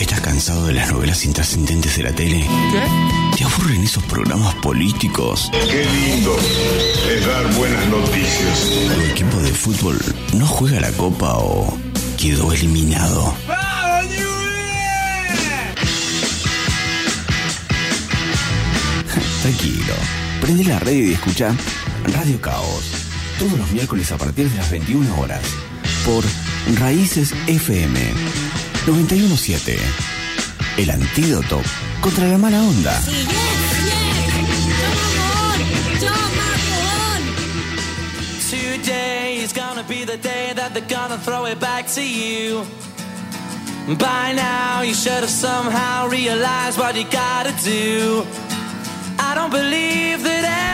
¿Estás 0.01 0.21
cansado 0.23 0.67
de 0.69 0.73
las 0.73 0.91
novelas 0.91 1.23
intrascendentes 1.27 1.99
de 1.99 2.03
la 2.03 2.13
tele? 2.13 2.49
¿Qué? 2.73 3.37
¿Te 3.37 3.45
aburren 3.45 3.83
esos 3.83 4.03
programas 4.05 4.55
políticos? 4.55 5.51
Qué 5.53 5.85
lindo 5.85 6.35
es 7.11 7.27
dar 7.27 7.53
buenas 7.53 7.87
noticias. 7.89 8.71
¿Tu 8.95 9.01
equipo 9.13 9.37
de 9.37 9.53
fútbol 9.53 9.99
no 10.33 10.47
juega 10.47 10.81
la 10.81 10.93
copa 10.93 11.35
o 11.37 11.77
quedó 12.17 12.55
eliminado? 12.55 13.35
Tranquilo, 19.43 19.95
prende 20.41 20.65
la 20.65 20.79
radio 20.79 21.09
y 21.09 21.13
escucha 21.13 21.55
Radio 22.15 22.41
Caos. 22.41 23.00
Todos 23.41 23.59
los 23.59 23.73
miércoles 23.73 24.13
a 24.13 24.19
partir 24.19 24.51
de 24.51 24.57
las 24.59 24.71
21 24.71 25.19
horas. 25.19 25.41
Por 26.05 26.23
Raíces 26.79 27.33
FM 27.47 27.99
917. 28.87 29.79
El 30.77 30.91
antídoto 30.91 31.63
contra 32.03 32.27
la 32.27 32.37
mala 32.37 32.63
onda. 32.63 33.01
Today 38.51 39.43
is 39.43 39.55
gonna 39.55 39.85
be 39.89 40.05
the 40.05 40.19
day 40.19 40.53
that 40.55 40.75
they're 40.75 40.87
gonna 40.87 41.17
throw 41.17 41.47
it 41.47 41.59
back 41.59 41.87
to 41.95 42.03
you. 42.03 42.67
By 43.97 44.35
now, 44.35 44.83
you 44.83 44.93
should 44.93 45.23
have 45.23 45.31
somehow 45.31 46.11
realized 46.11 46.79
what 46.79 46.95
you 46.95 47.05
gotta 47.05 47.55
do. 47.65 48.23
I 49.19 49.35
don't 49.35 49.51
believe 49.51 50.25
that 50.25 50.30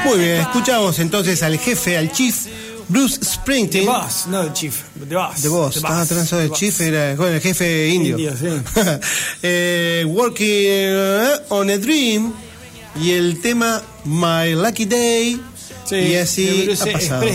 Muy 0.06 0.18
bien, 0.18 0.40
escuchamos 0.40 0.98
entonces 1.00 1.42
al 1.42 1.58
jefe, 1.58 1.96
al 1.96 2.12
chief 2.12 2.46
Bruce 2.88 3.18
Springsteen. 3.24 3.84
The 3.84 3.90
Boss, 3.90 4.26
no 4.28 4.42
el 4.42 4.52
Chief, 4.52 4.82
The 4.94 5.14
Boss. 5.14 5.42
The 5.42 5.48
Boss, 5.48 5.74
The 5.74 5.80
Boss, 5.80 6.08
trazado 6.08 6.38
The 6.38 6.42
el 6.44 6.48
Boss. 6.50 6.58
chief, 6.58 6.80
era 6.80 7.14
bueno, 7.16 7.34
el 7.34 7.40
jefe 7.40 7.88
indio. 7.88 8.18
Indio, 8.18 8.36
sí. 8.36 8.46
Eh, 9.42 10.04
working 10.06 10.46
eh, 10.48 11.30
on 11.48 11.70
a 11.70 11.78
Dream 11.78 12.32
y 13.00 13.10
el 13.10 13.40
tema 13.40 13.82
My 14.04 14.54
Lucky 14.54 14.84
Day. 14.84 15.40
Sí, 15.84 15.96
y 15.96 16.14
así 16.16 16.62
Bruce 16.64 16.90
ha 16.90 16.92
pasado. 16.92 17.26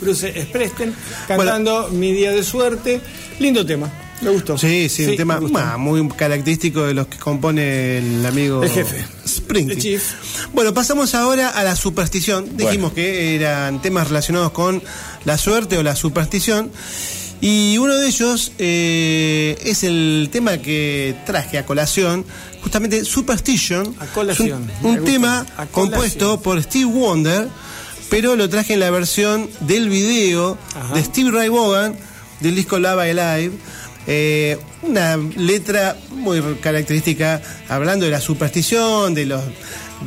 Bruce 0.00 0.46
Springsteen 0.48 0.94
cantando 1.28 1.88
Mi 1.88 2.12
Día 2.12 2.32
de 2.32 2.42
Suerte. 2.42 3.00
Lindo 3.38 3.66
tema, 3.66 3.90
me 4.22 4.30
gustó. 4.30 4.56
Sí, 4.56 4.88
sí, 4.88 5.04
un 5.04 5.16
tema 5.16 5.40
muy 5.76 6.08
característico 6.08 6.82
de 6.84 6.94
los 6.94 7.06
que 7.06 7.18
compone 7.18 7.98
el 7.98 8.24
amigo 8.24 8.62
El 8.62 8.70
jefe. 8.70 9.04
Chief. 9.78 10.02
Bueno, 10.52 10.72
pasamos 10.74 11.14
ahora 11.14 11.50
a 11.50 11.62
la 11.64 11.76
superstición. 11.76 12.56
Dijimos 12.56 12.92
que 12.92 13.34
eran 13.36 13.82
temas 13.82 14.08
relacionados 14.08 14.52
con 14.52 14.82
la 15.24 15.38
suerte 15.38 15.78
o 15.78 15.82
la 15.82 15.96
superstición. 15.96 16.70
Y 17.40 17.76
uno 17.78 17.96
de 17.96 18.06
ellos 18.06 18.52
eh, 18.58 19.58
es 19.64 19.84
el 19.84 20.30
tema 20.32 20.58
que 20.58 21.14
traje 21.26 21.58
a 21.58 21.66
colación, 21.66 22.24
justamente 22.62 23.04
Superstition. 23.04 23.94
A 23.98 24.06
colación, 24.06 24.70
Un, 24.82 25.04
tema 25.04 25.44
A 25.58 25.66
compuesto 25.66 26.40
por 26.40 26.62
Steve 26.62 26.86
Wonder, 26.86 27.48
pero 28.08 28.36
lo 28.36 28.48
traje 28.48 28.74
en 28.74 28.80
la 28.80 28.90
versión 28.90 29.50
del 29.60 29.90
video 29.90 30.56
Ajá. 30.74 30.94
de 30.94 31.04
Steve 31.04 31.30
Ray 31.30 31.48
Vaughan 31.50 31.94
del 32.40 32.54
disco 32.54 32.78
Lava 32.78 33.02
Alive. 33.02 33.52
Eh, 34.06 34.58
una 34.82 35.16
letra 35.16 35.96
muy 36.10 36.40
característica 36.60 37.42
hablando 37.68 38.04
de 38.04 38.12
la 38.12 38.20
superstición, 38.20 39.14
de 39.14 39.26
los 39.26 39.42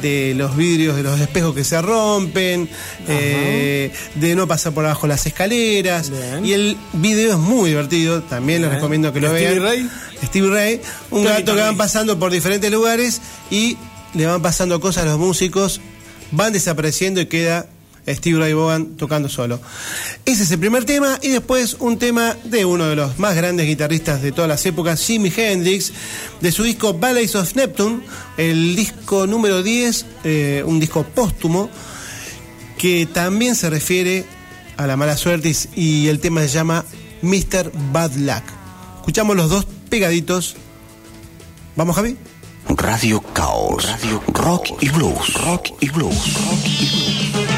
de 0.01 0.33
los 0.35 0.55
vidrios 0.55 0.95
de 0.95 1.03
los 1.03 1.19
espejos 1.19 1.55
que 1.55 1.63
se 1.63 1.81
rompen, 1.81 2.69
eh, 3.07 3.91
de 4.15 4.35
no 4.35 4.47
pasar 4.47 4.73
por 4.73 4.85
abajo 4.85 5.07
las 5.07 5.25
escaleras. 5.25 6.11
Bien. 6.11 6.45
Y 6.45 6.53
el 6.53 6.77
video 6.93 7.31
es 7.31 7.37
muy 7.37 7.69
divertido, 7.69 8.21
también 8.23 8.61
les 8.61 8.71
recomiendo 8.71 9.11
que 9.11 9.19
lo 9.19 9.29
¿Stevie 9.29 9.59
vean. 9.59 9.63
Ray? 9.63 9.89
Stevie 10.23 10.49
Ray, 10.49 10.81
un 11.11 11.23
Tony 11.23 11.35
gato 11.35 11.55
que 11.55 11.61
van 11.61 11.77
pasando 11.77 12.19
por 12.19 12.31
diferentes 12.31 12.71
lugares 12.71 13.21
y 13.49 13.77
le 14.13 14.25
van 14.25 14.41
pasando 14.41 14.79
cosas 14.79 15.03
a 15.03 15.07
los 15.07 15.19
músicos, 15.19 15.81
van 16.31 16.53
desapareciendo 16.53 17.21
y 17.21 17.25
queda 17.25 17.67
Steve 18.09 18.39
Ray 18.39 18.53
Vaughan 18.53 18.97
tocando 18.97 19.29
solo. 19.29 19.59
Ese 20.25 20.43
es 20.43 20.51
el 20.51 20.59
primer 20.59 20.85
tema 20.85 21.19
y 21.21 21.29
después 21.29 21.77
un 21.79 21.97
tema 21.97 22.35
de 22.43 22.65
uno 22.65 22.87
de 22.87 22.95
los 22.95 23.19
más 23.19 23.35
grandes 23.35 23.67
guitarristas 23.67 24.21
de 24.21 24.31
todas 24.31 24.49
las 24.49 24.65
épocas, 24.65 25.05
Jimi 25.05 25.31
Hendrix, 25.35 25.91
de 26.41 26.51
su 26.51 26.63
disco 26.63 26.93
Ballets 26.93 27.35
of 27.35 27.55
Neptune, 27.55 28.01
el 28.37 28.75
disco 28.75 29.27
número 29.27 29.63
10, 29.63 30.05
eh, 30.23 30.63
un 30.65 30.79
disco 30.79 31.03
póstumo 31.03 31.69
que 32.77 33.05
también 33.05 33.55
se 33.55 33.69
refiere 33.69 34.25
a 34.77 34.87
la 34.87 34.95
mala 34.95 35.17
suerte 35.17 35.53
y 35.75 35.89
y 35.89 36.07
el 36.07 36.19
tema 36.19 36.41
se 36.41 36.49
llama 36.49 36.85
Mr. 37.21 37.71
Bad 37.91 38.15
Luck. 38.15 38.43
Escuchamos 38.99 39.35
los 39.35 39.49
dos 39.49 39.65
pegaditos. 39.89 40.55
¿Vamos, 41.75 41.95
Javi? 41.95 42.15
Radio 42.67 43.21
Caos. 43.33 43.89
Radio 43.89 44.21
Rock 44.27 44.69
y 44.81 44.89
Blues. 44.89 45.33
Rock 45.45 45.69
y 45.79 45.89
Blues. 45.89 46.33
Rock 46.35 46.59
y 46.71 46.79
Blues. 47.35 47.48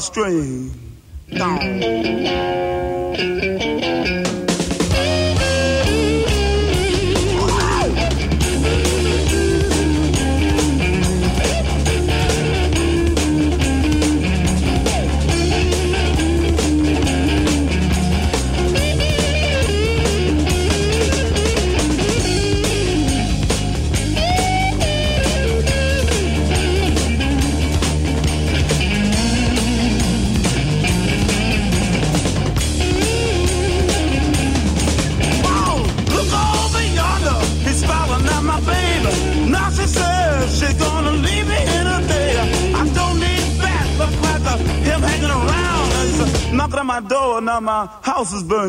strange. 0.00 0.67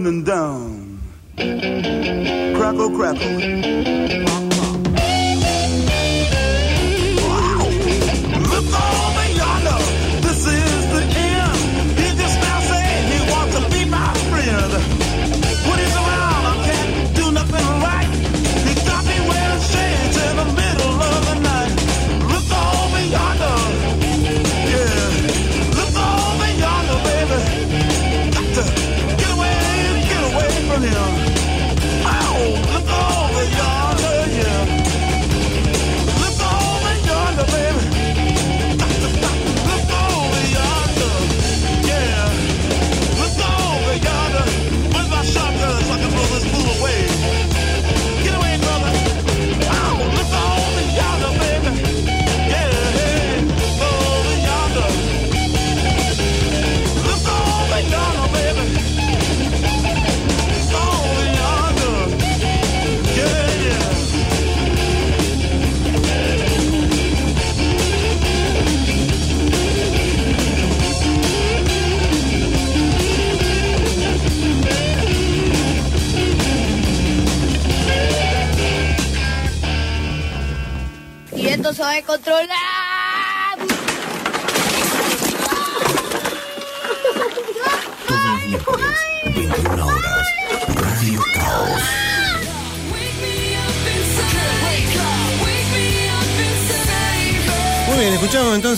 coming 0.10 0.24
down. 0.24 1.00
Crackle, 2.56 2.90
crackle. 2.96 3.59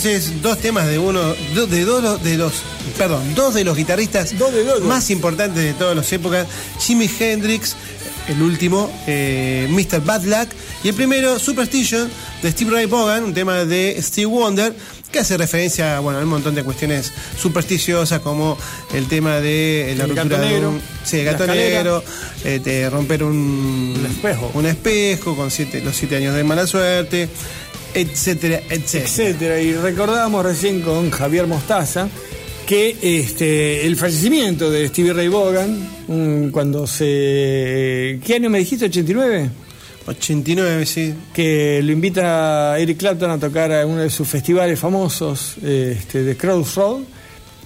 Entonces 0.04 0.42
dos 0.42 0.58
temas 0.58 0.88
de 0.88 0.98
uno, 0.98 1.22
do- 1.54 1.68
de 1.68 1.86
dos 1.86 2.24
de 2.24 2.36
los, 2.38 2.54
perdón, 2.98 3.36
dos 3.36 3.54
de 3.54 3.64
los 3.64 3.78
guitarristas 3.78 4.34
más 4.88 5.10
importantes 5.12 5.64
de 5.64 5.74
todas 5.74 5.96
las 5.96 6.12
épocas, 6.12 6.48
Jimi 6.80 7.08
Hendrix, 7.20 7.76
el 8.28 8.42
último, 8.42 8.92
eh, 9.06 9.68
Mr. 9.70 10.02
Bad 10.04 10.24
Luck, 10.24 10.50
y 10.84 10.88
el 10.90 10.96
primero, 10.96 11.38
Superstition, 11.38 12.10
de 12.42 12.52
Steve 12.52 12.72
Ray 12.72 12.86
Vaughan, 12.88 13.24
un 13.26 13.34
tema 13.36 13.64
de 13.66 13.96
Steve 14.02 14.26
Wonder, 14.26 14.74
que 15.12 15.20
hace 15.20 15.38
referencia 15.38 16.00
bueno, 16.00 16.18
a 16.20 16.24
un 16.24 16.30
montón 16.30 16.56
de 16.56 16.64
cuestiones 16.64 17.12
supersticiosas, 17.40 18.22
como 18.22 18.58
el 18.96 19.08
tema 19.08 19.40
de 19.40 19.94
la 19.98 20.06
El 20.06 20.10
ruptura 20.12 20.24
gato 20.38 20.42
de 20.42 20.50
negro, 20.54 20.70
un, 20.70 20.82
sí, 21.04 21.18
el 21.20 21.26
gato 21.26 21.46
negro, 21.48 22.04
eh, 22.44 22.90
romper 22.90 23.24
un, 23.24 23.94
Un 23.98 24.06
espejo. 24.06 24.52
un 24.54 24.66
espejo 24.66 25.36
con 25.36 25.52
siete, 25.52 25.82
los 25.82 25.96
siete 25.96 26.18
años 26.18 26.36
de 26.36 26.44
mala 26.44 26.66
suerte, 26.68 27.30
etcétera, 27.94 28.62
etcétera. 28.70 29.06
etcétera. 29.06 29.62
Y 29.62 29.74
recordábamos 29.74 30.46
recién 30.46 30.82
con 30.82 31.12
Javier 31.12 31.48
Mostaza 31.48 32.08
que 32.66 32.96
este, 33.02 33.86
el 33.86 33.98
fallecimiento 33.98 34.72
de 34.72 34.88
Stevie 34.88 35.14
Ray 35.14 35.28
Vaughan, 35.28 36.52
cuando 36.52 36.88
se... 36.88 38.20
¿Qué 38.26 38.36
año 38.36 38.50
me 38.50 38.60
dijiste? 38.60 38.90
¿89? 38.90 39.50
89, 40.08 40.86
sí. 40.86 41.14
Que 41.34 41.82
lo 41.84 41.92
invita 41.92 42.74
a 42.74 42.80
Eric 42.80 42.98
Clapton 42.98 43.30
a 43.30 43.38
tocar 43.38 43.74
a 43.74 43.86
uno 43.86 44.02
de 44.02 44.10
sus 44.10 44.28
festivales 44.28 44.80
famosos, 44.80 45.58
este, 45.58 46.24
de 46.24 46.38
Crossroad, 46.38 47.02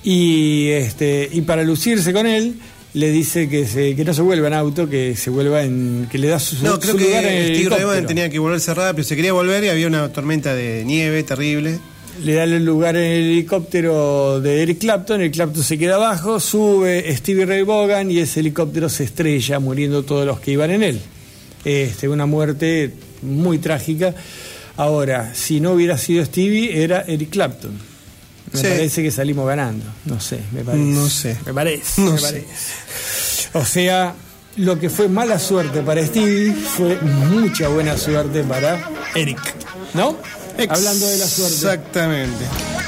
y, 0.04 0.70
este, 0.70 1.30
y 1.32 1.42
para 1.42 1.64
lucirse 1.64 2.12
con 2.12 2.26
él 2.26 2.56
le 2.96 3.12
dice 3.12 3.48
que, 3.50 3.68
se, 3.68 3.96
que 3.96 4.04
no 4.06 4.14
se 4.14 4.22
vuelva 4.22 4.48
en 4.48 4.54
auto, 4.54 4.90
que 4.90 5.16
se 5.16 5.30
vuelva 5.30 5.64
en... 5.64 6.08
que 6.12 6.18
le 6.18 6.30
da 6.30 6.40
su, 6.40 6.56
No, 6.64 6.80
creo 6.80 6.94
su 6.94 6.98
que 6.98 7.04
lugar 7.06 7.26
en 7.26 7.44
Steve 7.44 7.70
Ray 7.70 7.84
Vaughan 7.84 7.98
helicóptero. 7.98 8.08
tenía 8.08 8.30
que 8.30 8.40
volverse 8.40 8.74
rápido, 8.74 9.04
se 9.04 9.16
quería 9.16 9.34
volver 9.34 9.64
y 9.66 9.70
había 9.70 9.88
una 9.88 10.12
tormenta 10.12 10.56
de 10.56 10.84
nieve 10.86 11.22
terrible. 11.24 11.78
le 12.24 12.34
da 12.34 12.46
el 12.46 12.64
lugar 12.66 12.96
en 12.96 13.04
el 13.04 13.24
helicóptero 13.32 14.40
de 14.40 14.64
Eric 14.64 14.80
Clapton, 14.80 15.22
el 15.22 15.32
Clapton 15.32 15.64
se 15.64 15.78
queda 15.78 15.96
abajo, 15.96 16.40
sube 16.40 17.14
Stevie 17.16 17.46
Ray 17.46 17.64
Vaughan 17.64 18.10
y 18.10 18.20
ese 18.20 18.40
helicóptero 18.40 18.88
se 18.90 19.04
estrella, 19.04 19.60
muriendo 19.60 20.04
todos 20.04 20.26
los 20.26 20.40
que 20.40 20.52
iban 20.52 20.72
en 20.72 20.84
él. 20.84 21.02
Este, 21.66 22.08
una 22.08 22.26
muerte 22.26 22.94
muy 23.22 23.58
trágica. 23.58 24.16
Ahora, 24.78 25.34
si 25.34 25.60
no 25.60 25.72
hubiera 25.74 25.98
sido 25.98 26.24
Stevie, 26.24 26.82
era 26.84 27.02
Eric 27.08 27.30
Clapton. 27.32 27.72
Me 28.56 28.62
Sí. 28.62 28.68
parece 28.68 29.04
que 29.04 29.12
salimos 29.12 29.48
ganando. 29.48 29.86
No 30.06 30.20
sé, 30.20 30.40
me 30.52 30.64
parece. 30.64 30.84
No 30.84 31.10
sé. 31.10 31.38
Me 31.46 31.54
parece, 31.54 32.02
No 32.02 32.12
me 32.14 32.18
sé. 32.18 32.24
parece. 32.26 32.48
O 33.54 33.66
sea, 33.66 34.16
lo 34.58 34.80
que 34.80 34.90
fue 34.90 35.08
mala 35.08 35.40
suerte 35.40 35.82
para 35.82 36.06
Stevie 36.06 36.54
fue 36.54 36.96
mucha 37.02 37.68
buena 37.70 37.98
suerte 37.98 38.44
para 38.44 38.90
Eric. 39.16 39.40
¿No? 39.94 40.18
Hablando 40.70 41.08
de 41.08 41.18
la 41.18 41.28
suerte. 41.28 41.56
Exactamente. 41.56 42.46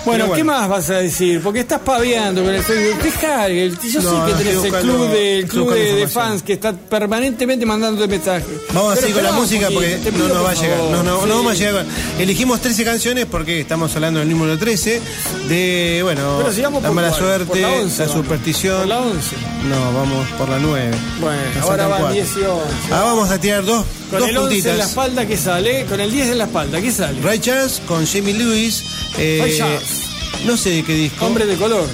Bueno, 0.08 0.26
Pero 0.26 0.36
¿qué 0.38 0.44
más 0.44 0.68
vas 0.70 0.90
a 0.90 0.96
decir? 1.00 1.42
Porque 1.42 1.60
estás 1.60 1.82
paveando 1.82 2.44
con 2.44 2.54
el 2.54 2.64
Facebook. 2.64 3.04
Deja, 3.04 3.48
el- 3.48 3.78
yo 3.80 4.02
No, 4.02 4.26
sé 4.28 4.32
que 4.32 4.38
tenés 4.44 4.64
el 4.64 4.72
club 4.72 5.10
de, 5.12 5.40
el 5.40 5.48
club 5.48 5.74
de, 5.74 5.94
de 5.96 6.08
fans 6.08 6.42
que 6.44 6.54
está 6.54 6.74
permanentemente 6.74 7.66
mandándote 7.66 8.08
mensajes. 8.08 8.48
Vamos 8.74 8.94
a 8.94 8.96
seguir 9.02 9.16
con 9.16 9.24
la 9.24 9.32
música 9.34 9.68
porque 9.72 10.00
no 10.18 10.28
nos 10.28 10.46
va 10.46 10.52
a 10.52 10.54
llegar. 10.54 10.80
No, 10.92 11.04
no, 11.04 11.22
Sí. 11.22 11.28
no 11.30 11.36
vamos 11.38 11.52
a 11.52 11.56
llegar. 11.56 11.86
Elegimos 12.20 12.62
13 12.62 12.84
canciones 12.84 13.26
porque 13.30 13.60
estamos 13.62 13.94
hablando 13.96 14.20
del 14.20 14.30
número 14.30 14.58
13. 14.58 15.02
De, 15.50 16.00
bueno, 16.04 16.40
la 16.82 16.92
mala 16.92 17.10
cuál, 17.10 17.20
suerte, 17.20 17.62
la 17.62 17.70
once, 17.74 18.00
la 18.04 18.08
vamos. 18.08 18.24
superstición. 18.26 18.90
La 18.90 19.00
11. 19.00 19.36
No, 19.70 19.94
vamos 19.94 20.28
por 20.38 20.50
la 20.50 20.60
9. 20.60 20.92
Bueno, 21.20 21.38
ahora 21.62 21.88
van 21.88 22.00
cuatro. 22.00 22.16
10 22.16 22.28
y 22.38 22.40
11. 22.40 22.54
Ah, 22.92 23.02
vamos 23.04 23.30
a 23.30 23.40
tirar 23.40 23.66
dos, 23.66 23.86
Con 24.10 24.20
dos 24.20 24.30
el 24.30 24.38
11 24.38 24.70
en 24.72 24.78
la 24.78 24.84
espalda, 24.86 25.26
¿qué 25.28 25.38
sale? 25.38 25.86
Con 25.86 26.00
el 26.00 26.12
10 26.12 26.28
en 26.30 26.38
la 26.38 26.44
espalda, 26.46 26.82
¿qué 26.82 26.92
sale? 26.92 27.22
Ray 27.22 27.40
Charles 27.40 27.82
con 27.88 28.06
Jamie 28.06 28.34
Lewis. 28.34 28.84
eh, 29.18 29.40
Ray 29.42 29.58
Charles. 29.58 29.97
No 30.46 30.58
sé 30.58 30.70
de 30.72 30.84
qué 30.84 30.94
disco. 30.94 31.26
Hombre 31.26 31.46
de 31.46 31.56
color. 31.56 31.88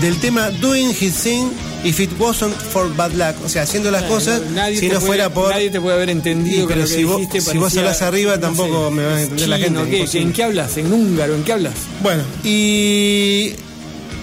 Del 0.00 0.16
tema 0.18 0.50
Doing 0.50 0.90
His 1.00 1.14
Thing 1.22 1.46
If 1.84 2.00
It 2.00 2.10
Wasn't 2.18 2.54
for 2.54 2.94
Bad 2.96 3.12
Luck. 3.12 3.36
O 3.44 3.48
sea, 3.48 3.62
haciendo 3.62 3.90
las 3.90 4.02
cosas 4.04 4.40
si 4.78 4.88
no 4.88 4.94
puede- 4.94 5.00
fuera 5.06 5.30
por. 5.32 5.50
Nadie 5.50 5.70
te 5.70 5.80
puede 5.80 5.96
haber 5.96 6.10
entendido 6.10 6.66
pero 6.66 6.86
si 6.86 7.04
vos- 7.04 7.16
dijiste 7.18 7.40
si 7.40 7.56
vos 7.58 7.72
parecía, 7.72 7.80
hablas 7.82 8.02
arriba, 8.02 8.34
no 8.34 8.40
tampoco 8.40 8.90
me 8.90 9.04
va 9.04 9.14
a 9.16 9.22
entender 9.22 9.48
la 9.48 9.58
gente. 9.58 10.18
¿En 10.20 10.32
qué 10.32 10.42
hablas? 10.44 10.76
¿En 10.76 10.92
húngaro? 10.92 11.34
¿En 11.34 11.44
qué 11.44 11.52
hablas? 11.52 11.74
Bueno, 12.02 12.22
y 12.44 13.52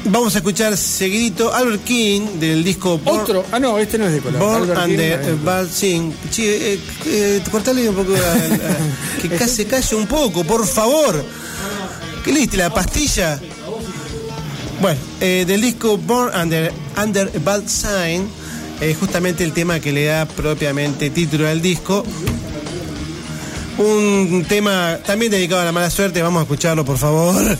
vamos 0.05 0.35
a 0.35 0.39
escuchar 0.39 0.75
seguidito 0.77 1.53
Albert 1.53 1.83
King 1.83 2.21
del 2.39 2.63
disco 2.63 2.97
Born, 2.99 3.21
Otro. 3.21 3.45
Ah, 3.51 3.59
no, 3.59 3.79
este 3.79 3.97
no 3.97 4.05
es 4.07 4.13
de 4.13 4.19
color. 4.19 4.39
Born 4.39 4.61
Albert 4.71 4.85
King 4.85 4.97
no 4.97 5.03
es. 5.33 5.43
Bad 5.43 5.67
Sing. 5.71 6.13
Che, 6.31 6.73
eh, 6.73 6.79
eh, 7.07 7.41
cortale 7.49 7.87
un 7.89 7.95
poco 7.95 8.13
a- 8.13 8.17
a- 8.17 9.21
que 9.21 9.29
casi 9.29 9.55
se 9.55 9.65
calle 9.65 9.95
un 9.95 10.05
poco, 10.07 10.43
por 10.43 10.65
favor. 10.67 11.23
¿Qué 12.23 12.31
le 12.33 12.39
diste? 12.41 12.57
¿La 12.57 12.73
pastilla? 12.73 13.39
Bueno, 14.81 14.99
eh, 15.21 15.45
del 15.47 15.61
disco 15.61 15.97
Born 15.97 16.31
Under, 16.39 16.71
Under 17.01 17.31
a 17.33 17.39
Bad 17.39 17.63
Sign, 17.67 18.27
eh, 18.81 18.93
justamente 18.99 19.43
el 19.43 19.53
tema 19.53 19.79
que 19.79 19.91
le 19.91 20.05
da 20.05 20.25
propiamente 20.25 21.09
título 21.09 21.47
al 21.47 21.61
disco. 21.61 22.03
Un 23.77 24.45
tema 24.47 24.99
también 25.05 25.31
dedicado 25.31 25.61
a 25.61 25.65
la 25.65 25.71
mala 25.71 25.89
suerte, 25.89 26.21
vamos 26.21 26.39
a 26.39 26.43
escucharlo 26.43 26.85
por 26.85 26.97
favor. 26.97 27.57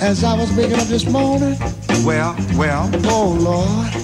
As 0.00 0.22
I 0.22 0.34
was 0.36 0.54
waking 0.56 0.74
up 0.74 0.86
this 0.86 1.06
morning, 1.06 1.56
Well, 2.04 2.36
well. 2.56 2.90
oh 3.06 3.36
Lord, 3.40 4.03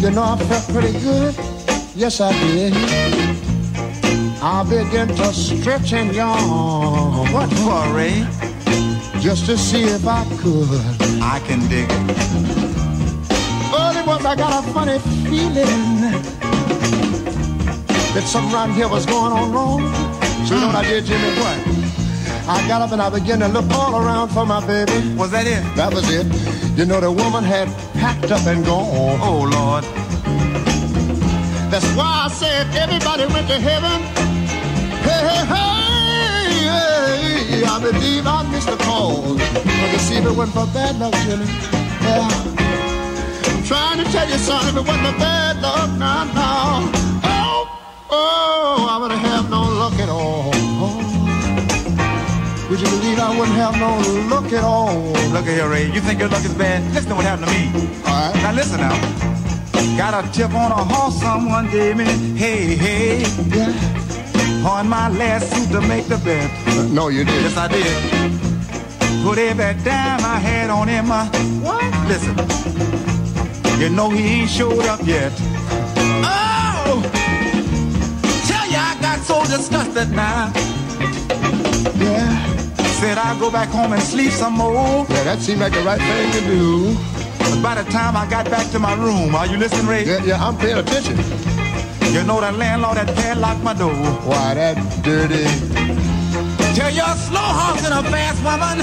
you 0.00 0.10
know 0.10 0.22
I 0.22 0.36
felt 0.38 0.68
pretty 0.68 0.92
good. 1.00 1.34
Yes, 1.94 2.20
I 2.20 2.32
did. 2.46 2.74
I 4.42 4.62
began 4.64 5.08
to 5.08 5.32
stretch 5.32 5.92
and 5.92 6.14
yawn. 6.14 7.32
What 7.32 7.50
for, 7.64 7.94
Ray? 7.94 8.26
Just 9.20 9.46
to 9.46 9.56
see 9.56 9.82
if 9.82 10.06
I 10.06 10.24
could. 10.38 10.68
I 11.22 11.40
can 11.46 11.60
dig 11.68 11.88
it. 11.90 12.26
Early 13.74 14.02
was 14.06 14.24
I 14.24 14.36
got 14.36 14.64
a 14.64 14.72
funny 14.72 14.98
feeling 15.28 16.12
that 18.14 18.24
something 18.26 18.54
around 18.54 18.72
here 18.72 18.88
was 18.88 19.06
going 19.06 19.32
on 19.32 19.52
wrong. 19.52 19.80
So 20.46 20.54
you 20.54 20.60
know 20.60 20.68
what 20.68 20.76
I 20.76 20.84
did, 20.84 21.04
Jimmy? 21.04 21.30
What? 21.40 21.58
I 22.48 22.66
got 22.68 22.80
up 22.82 22.92
and 22.92 23.02
I 23.02 23.10
began 23.10 23.40
to 23.40 23.48
look 23.48 23.68
all 23.72 23.96
around 23.96 24.28
for 24.28 24.46
my 24.46 24.64
baby. 24.66 25.14
Was 25.16 25.32
that 25.32 25.46
it? 25.46 25.62
That 25.74 25.92
was 25.92 26.08
it. 26.08 26.26
You 26.78 26.84
know, 26.84 27.00
the 27.00 27.10
woman 27.10 27.42
had 27.42 27.68
packed 28.06 28.30
up 28.30 28.46
and 28.46 28.64
gone. 28.64 29.18
Oh, 29.28 29.40
Lord. 29.56 29.84
That's 31.72 31.88
why 31.98 32.26
I 32.26 32.28
said 32.40 32.64
everybody 32.84 33.24
went 33.34 33.46
to 33.48 33.58
heaven. 33.68 33.98
Hey, 35.06 35.22
hey, 35.28 35.42
hey, 35.54 36.70
hey. 36.70 37.64
I 37.74 37.76
believe 37.80 38.24
I 38.26 38.38
missed 38.52 38.70
the 38.70 38.78
call. 38.86 39.34
But 39.80 39.88
to 39.92 39.98
see 40.06 40.18
it 40.18 40.36
wasn't 40.38 40.54
for 40.56 40.66
bad 40.76 40.94
luck, 41.00 41.14
Jimmy. 41.24 41.46
Yeah. 42.06 42.30
I'm 43.50 43.62
trying 43.70 43.98
to 44.02 44.06
tell 44.12 44.28
you 44.32 44.38
something, 44.38 44.68
if 44.70 44.76
it 44.80 44.86
wasn't 44.88 45.06
for 45.08 45.18
bad 45.18 45.60
luck, 45.60 45.90
now, 45.98 46.24
now. 46.40 46.90
Oh, 47.24 47.60
oh, 48.10 48.86
I 48.92 48.94
wouldn't 49.00 49.20
have 49.20 49.50
no 49.50 49.62
luck 49.82 49.98
at 50.04 50.08
all. 50.08 50.55
Would 52.76 52.84
you 52.84 52.98
believe 52.98 53.18
I 53.18 53.30
wouldn't 53.38 53.56
have 53.56 53.74
no 53.80 53.96
luck 54.28 54.52
at 54.52 54.62
all? 54.62 54.92
Look 55.32 55.46
at 55.46 55.54
here, 55.56 55.66
Ray. 55.66 55.90
You 55.90 56.02
think 56.02 56.20
your 56.20 56.28
luck 56.28 56.44
is 56.44 56.52
bad? 56.52 56.84
Listen 56.92 57.08
to 57.08 57.14
what 57.14 57.24
happened 57.24 57.48
to 57.48 57.54
me. 57.54 57.70
All 58.04 58.12
right. 58.12 58.34
Now 58.42 58.52
listen 58.52 58.80
now. 58.80 59.96
Got 59.96 60.12
a 60.22 60.30
tip 60.30 60.52
on 60.52 60.72
a 60.72 60.84
horse 60.84 61.18
someone 61.18 61.70
gave 61.70 61.96
me. 61.96 62.04
Hey, 62.36 62.74
hey. 62.76 63.20
Yeah. 63.48 64.68
On 64.68 64.86
my 64.90 65.08
last 65.08 65.54
suit 65.56 65.70
to 65.70 65.80
make 65.88 66.04
the 66.06 66.18
bet. 66.18 66.50
No, 66.90 67.08
you 67.08 67.24
did. 67.24 67.44
Yes, 67.44 67.56
I 67.56 67.68
did. 67.68 69.24
Put 69.24 69.38
every 69.38 69.72
dime 69.82 70.20
I 70.20 70.38
had 70.38 70.68
on 70.68 70.86
him. 70.86 71.10
uh, 71.10 71.24
What? 71.64 71.82
Listen. 72.08 72.36
You 73.80 73.88
know 73.88 74.10
he 74.10 74.42
ain't 74.42 74.50
showed 74.50 74.84
up 74.84 75.00
yet. 75.02 75.32
Oh! 76.28 77.00
Tell 78.46 78.66
ya 78.70 78.80
I 78.92 78.98
got 79.00 79.20
so 79.20 79.42
disgusted 79.46 80.10
now. 80.10 80.52
Said 83.06 83.18
I'll 83.18 83.38
go 83.38 83.52
back 83.52 83.68
home 83.68 83.92
and 83.92 84.02
sleep 84.02 84.32
some 84.32 84.54
more. 84.54 85.06
Yeah, 85.08 85.22
that 85.30 85.38
seemed 85.38 85.60
like 85.60 85.72
the 85.72 85.82
right 85.82 86.00
thing 86.00 86.32
to 86.32 86.40
do. 86.50 86.96
But 87.38 87.62
by 87.62 87.74
the 87.80 87.88
time 87.88 88.16
I 88.16 88.26
got 88.28 88.50
back 88.50 88.68
to 88.72 88.80
my 88.80 88.94
room, 88.94 89.32
are 89.36 89.46
you 89.46 89.58
listening, 89.58 89.86
Ray? 89.86 90.04
Yeah, 90.04 90.24
yeah, 90.24 90.44
I'm 90.44 90.58
paying 90.58 90.76
attention. 90.76 91.14
You 92.12 92.24
know 92.24 92.40
that 92.40 92.56
landlord 92.58 92.96
had 92.98 93.06
padlocked 93.14 93.62
my 93.62 93.74
door. 93.74 93.94
Why, 94.26 94.54
that 94.54 94.74
dirty. 95.06 95.46
Tell 96.74 96.90
your 96.90 97.14
slow 97.30 97.46
honking 97.58 97.94
a 97.94 98.02
fast 98.10 98.42
woman. 98.42 98.82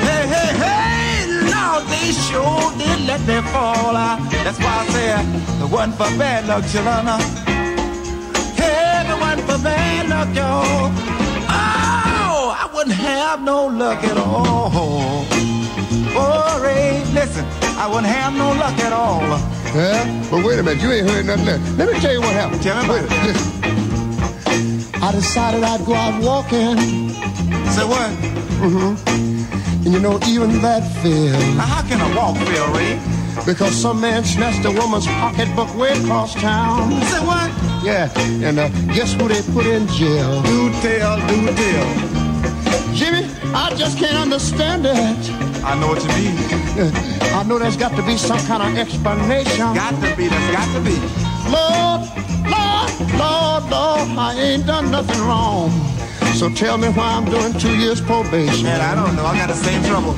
Hey, 0.00 0.24
hey, 0.32 0.52
hey, 0.64 1.28
Lord, 1.52 1.84
they 1.92 2.16
sure 2.16 2.72
did 2.80 3.04
let 3.04 3.20
me 3.28 3.36
fall 3.52 3.94
out. 3.94 4.16
That's 4.44 4.58
why 4.64 4.80
I 4.80 4.86
say 4.96 5.12
the 5.60 5.66
one 5.68 5.92
for 5.92 6.08
bad 6.16 6.48
luck, 6.48 6.64
children. 6.72 7.04
Hey, 8.56 9.04
the 9.04 9.16
one 9.20 9.40
for 9.44 9.60
bad 9.62 10.08
luck, 10.08 10.34
y'all. 10.34 11.25
I 12.76 12.80
wouldn't 12.80 12.96
have 12.96 13.40
no 13.42 13.66
luck 13.68 14.04
at 14.04 14.18
all. 14.18 14.70
Oh, 16.14 16.60
listen, 17.14 17.46
I 17.78 17.86
wouldn't 17.86 18.04
have 18.04 18.34
no 18.34 18.50
luck 18.52 18.78
at 18.80 18.92
all. 18.92 19.22
Yeah? 19.74 20.28
But 20.30 20.44
wait 20.44 20.58
a 20.58 20.62
minute, 20.62 20.82
you 20.82 20.92
ain't 20.92 21.08
heard 21.08 21.24
nothing 21.24 21.46
there. 21.46 21.58
Let 21.78 21.90
me 21.94 21.98
tell 22.00 22.12
you 22.12 22.20
what 22.20 22.34
happened. 22.34 22.62
Tell 22.62 22.76
me 22.82 22.90
Wait, 22.90 23.04
about 23.06 23.18
it. 23.18 23.32
listen. 23.32 25.02
I 25.02 25.10
decided 25.10 25.64
I'd 25.64 25.86
go 25.86 25.94
out 25.94 26.22
walking. 26.22 26.76
Say 27.72 27.86
what? 27.88 28.10
Mm-hmm. 28.60 29.86
And 29.86 29.94
you 29.94 29.98
know, 29.98 30.20
even 30.26 30.60
that 30.60 30.82
failed. 31.02 31.56
Now, 31.56 31.64
how 31.64 31.88
can 31.88 31.98
a 31.98 32.14
walk 32.14 32.36
feel, 32.46 32.68
Ray? 32.74 33.00
Because 33.46 33.74
some 33.74 34.02
man 34.02 34.22
snatched 34.22 34.66
a 34.66 34.70
woman's 34.70 35.06
pocketbook 35.06 35.74
way 35.78 35.92
across 35.92 36.34
town. 36.34 36.90
Say 37.04 37.24
what? 37.24 37.50
Yeah, 37.82 38.12
and 38.46 38.58
uh, 38.58 38.68
guess 38.92 39.14
who 39.14 39.28
they 39.28 39.40
put 39.54 39.64
in 39.64 39.86
jail? 39.88 40.42
Do 40.42 40.70
tell, 40.82 41.16
do 41.26 41.46
tell. 41.56 42.15
Jimmy, 42.94 43.28
I 43.54 43.74
just 43.76 43.98
can't 43.98 44.16
understand 44.16 44.86
it. 44.86 45.30
I 45.64 45.78
know 45.78 45.88
what 45.88 46.02
you 46.02 46.08
mean. 46.08 46.36
I 47.34 47.42
know 47.46 47.58
there's 47.58 47.76
got 47.76 47.94
to 47.96 48.02
be 48.02 48.16
some 48.16 48.38
kind 48.46 48.62
of 48.62 48.78
explanation. 48.78 49.74
Got 49.74 49.94
to 50.00 50.16
be, 50.16 50.28
there's 50.28 50.50
got 50.52 50.68
to 50.74 50.80
be. 50.80 50.96
Lord, 51.50 52.08
Lord, 52.46 52.90
Lord, 53.18 53.70
Lord, 53.70 54.18
I 54.18 54.34
ain't 54.38 54.66
done 54.66 54.90
nothing 54.90 55.20
wrong. 55.20 55.70
So 56.34 56.50
tell 56.50 56.78
me 56.78 56.88
why 56.88 57.12
I'm 57.14 57.24
doing 57.24 57.52
two 57.54 57.76
years 57.76 58.00
probation. 58.00 58.64
Man, 58.64 58.80
I 58.80 58.94
don't 58.94 59.16
know. 59.16 59.24
I 59.24 59.36
got 59.36 59.48
the 59.48 59.54
same 59.54 59.82
trouble. 59.84 60.12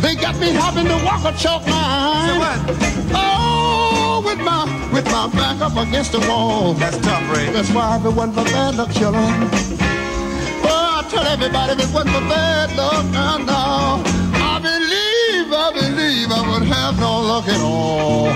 They 0.00 0.14
got 0.14 0.38
me 0.38 0.50
having 0.50 0.86
to 0.86 1.04
walk 1.04 1.24
a 1.24 1.36
chalk 1.36 1.66
line. 1.66 2.28
Say 2.28 2.38
what? 2.38 3.12
Oh, 3.14 4.22
with 4.24 4.38
my 4.38 4.64
with 4.92 5.04
my 5.06 5.28
back 5.28 5.60
up 5.60 5.76
against 5.76 6.12
the 6.12 6.20
wall. 6.20 6.74
That's 6.74 6.96
tough, 6.98 7.36
Ray. 7.36 7.50
That's 7.52 7.70
why 7.70 7.98
wasn't 7.98 8.34
for 8.34 8.44
bad 8.44 8.76
luck, 8.76 8.92
children. 8.92 9.89
I 11.10 11.12
tell 11.12 11.26
everybody 11.26 11.72
it 11.72 11.90
wasn't 11.92 12.14
for 12.14 12.20
bad 12.30 12.76
luck, 12.76 13.04
now, 13.10 13.38
now, 13.38 14.02
I 14.32 14.60
believe, 14.62 15.52
I 15.52 15.72
believe 15.74 16.30
I 16.30 16.48
would 16.48 16.62
have 16.68 17.00
no 17.00 17.20
luck 17.20 17.48
at 17.48 17.60
all. 17.60 18.28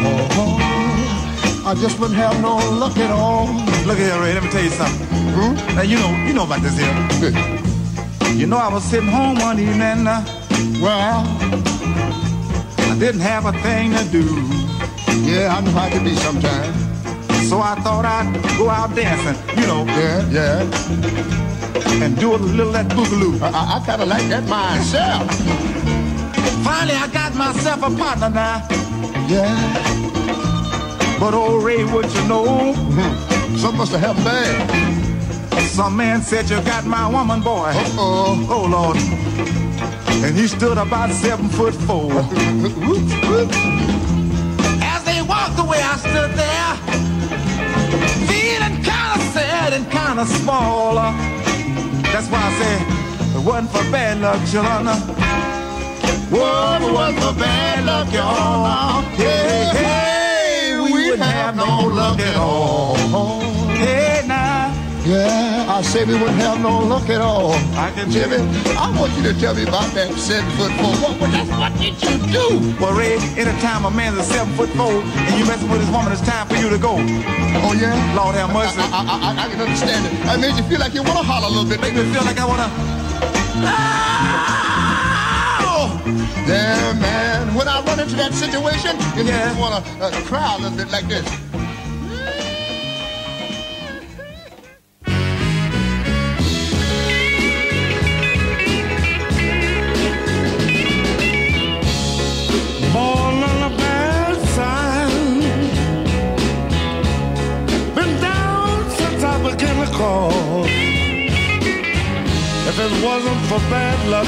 I 1.64 1.74
just 1.76 2.00
wouldn't 2.00 2.18
have 2.18 2.42
no 2.42 2.56
luck 2.56 2.96
at 2.96 3.12
all. 3.12 3.46
Look 3.86 3.98
here, 3.98 4.18
Ray. 4.18 4.34
Let 4.34 4.42
me 4.42 4.50
tell 4.50 4.64
you 4.64 4.70
something. 4.70 5.06
Hmm? 5.06 5.54
Now 5.76 5.82
you 5.82 5.98
know, 6.00 6.10
you 6.26 6.32
know 6.34 6.42
about 6.42 6.62
this 6.62 6.76
here. 6.76 8.32
You 8.34 8.48
know, 8.48 8.56
I 8.58 8.66
was 8.68 8.82
sitting 8.82 9.08
home 9.08 9.38
one 9.38 9.60
evening. 9.60 10.08
Uh, 10.08 10.24
Well, 10.82 11.22
I 12.90 12.96
didn't 12.98 13.20
have 13.20 13.46
a 13.46 13.52
thing 13.62 13.92
to 13.94 14.04
do, 14.10 14.24
yeah, 15.22 15.54
I 15.56 15.60
know 15.60 15.70
how 15.70 15.88
can 15.90 16.02
be 16.02 16.16
sometimes. 16.16 16.74
so 17.48 17.60
I 17.60 17.76
thought 17.84 18.04
I'd 18.04 18.58
go 18.58 18.68
out 18.68 18.96
dancing. 18.96 19.38
You 19.60 19.66
know, 19.68 19.84
Yeah, 19.86 20.28
yeah. 20.30 21.53
And 22.02 22.18
do 22.18 22.34
a 22.34 22.36
little 22.36 22.68
of 22.68 22.72
that 22.72 22.86
boogaloo. 22.88 23.40
I, 23.40 23.48
I, 23.48 23.76
I 23.76 23.86
kind 23.86 24.02
of 24.02 24.08
like 24.08 24.26
that 24.28 24.44
myself. 24.48 25.30
Finally, 26.64 26.96
I 26.96 27.08
got 27.08 27.34
myself 27.34 27.82
a 27.82 27.90
partner 27.96 28.30
now. 28.30 28.66
Yeah. 29.28 31.18
But 31.20 31.34
old 31.34 31.62
Ray, 31.64 31.84
what 31.84 32.12
you 32.14 32.28
know? 32.28 32.72
Hmm. 32.74 33.56
Some 33.56 33.76
must 33.76 33.92
have 33.92 34.00
happened 34.00 34.24
bad. 34.24 34.94
Some 35.68 35.96
man 35.96 36.22
said 36.22 36.50
you 36.50 36.60
got 36.62 36.84
my 36.84 37.08
woman, 37.08 37.40
boy. 37.40 37.70
Uh-oh. 37.74 38.46
Oh, 38.50 38.66
Lord. 38.66 38.96
And 40.24 40.36
he 40.36 40.46
stood 40.46 40.78
about 40.78 41.10
seven 41.10 41.48
foot 41.48 41.74
four. 41.74 42.12
As 44.82 45.04
they 45.04 45.22
walked 45.22 45.58
away, 45.58 45.80
I 45.82 45.96
stood 45.98 46.32
there, 46.42 46.76
feeling 48.28 48.82
kind 48.82 49.20
of 49.20 49.26
sad 49.32 49.72
and 49.72 49.90
kind 49.90 50.18
of 50.20 50.28
small. 50.28 50.98
That's 52.14 52.30
why 52.30 52.38
I 52.38 52.52
say 52.60 53.36
it 53.36 53.44
wasn't 53.44 53.70
for 53.70 53.90
bad 53.90 54.20
luck, 54.20 54.38
children. 54.46 54.86
Whoa, 56.30 56.78
it 56.80 56.92
wasn't 56.92 57.24
for 57.24 57.40
bad 57.40 57.84
luck, 57.84 58.12
y'all. 58.12 59.02
Hey, 59.16 59.72
hey, 59.74 60.80
we 60.80 60.92
wouldn't 60.92 61.20
have 61.20 61.56
no 61.56 61.88
luck 61.88 62.20
at 62.20 62.36
all. 62.36 62.94
Hey. 63.74 64.23
Yeah, 65.04 65.66
I 65.68 65.82
say 65.82 66.04
we 66.06 66.14
wouldn't 66.14 66.40
have 66.40 66.62
no 66.62 66.78
luck 66.80 67.10
at 67.10 67.20
all. 67.20 67.52
I 67.76 67.92
can 67.92 68.10
Jimmy, 68.10 68.40
I 68.72 68.88
want 68.98 69.12
you 69.12 69.22
to 69.28 69.38
tell 69.38 69.54
me 69.54 69.64
about 69.64 69.92
that 69.92 70.08
seven 70.16 70.48
foot 70.56 70.72
four. 70.80 70.96
What, 70.96 71.20
what, 71.20 71.44
what 71.60 71.72
did 71.76 71.92
you 72.00 72.16
do? 72.32 72.72
Well, 72.80 72.96
Ray, 72.96 73.20
anytime 73.36 73.52
a 73.52 73.60
time 73.60 73.84
a 73.84 73.90
man's 73.90 74.16
a 74.16 74.24
seven 74.24 74.48
foot 74.56 74.70
four 74.70 75.04
and 75.04 75.34
you 75.36 75.44
messing 75.44 75.68
with 75.68 75.84
his 75.84 75.90
woman, 75.92 76.08
it's 76.10 76.24
time 76.24 76.48
for 76.48 76.56
you 76.56 76.70
to 76.72 76.78
go. 76.78 76.96
Oh, 76.96 77.76
yeah? 77.76 77.92
Lord 78.16 78.32
have 78.34 78.48
mercy. 78.48 78.80
I, 78.80 79.04
I, 79.04 79.14
I, 79.36 79.44
I 79.44 79.48
can 79.52 79.60
understand 79.60 80.08
it. 80.08 80.12
It 80.24 80.40
made 80.40 80.56
you 80.56 80.64
feel 80.72 80.80
like 80.80 80.94
you 80.94 81.02
want 81.04 81.20
to 81.20 81.24
holler 81.28 81.48
a 81.48 81.50
little 81.52 81.68
bit. 81.68 81.84
Make 81.84 81.92
me 81.92 82.08
feel 82.08 82.24
like 82.24 82.40
I 82.40 82.46
wanna. 82.48 82.68
Oh! 85.68 86.00
Yeah, 86.48 86.96
man. 86.96 87.54
When 87.54 87.68
I 87.68 87.84
run 87.84 88.00
into 88.00 88.16
that 88.16 88.32
situation, 88.32 88.96
you 89.20 89.28
Yeah. 89.28 89.52
want 89.60 89.84
to 89.84 89.90
uh, 90.00 90.10
cry 90.24 90.56
a 90.56 90.58
little 90.64 90.78
bit 90.80 90.88
like 90.88 91.08
this. 91.12 91.43
For 113.54 113.70
bad 113.70 113.98
luck, 114.08 114.26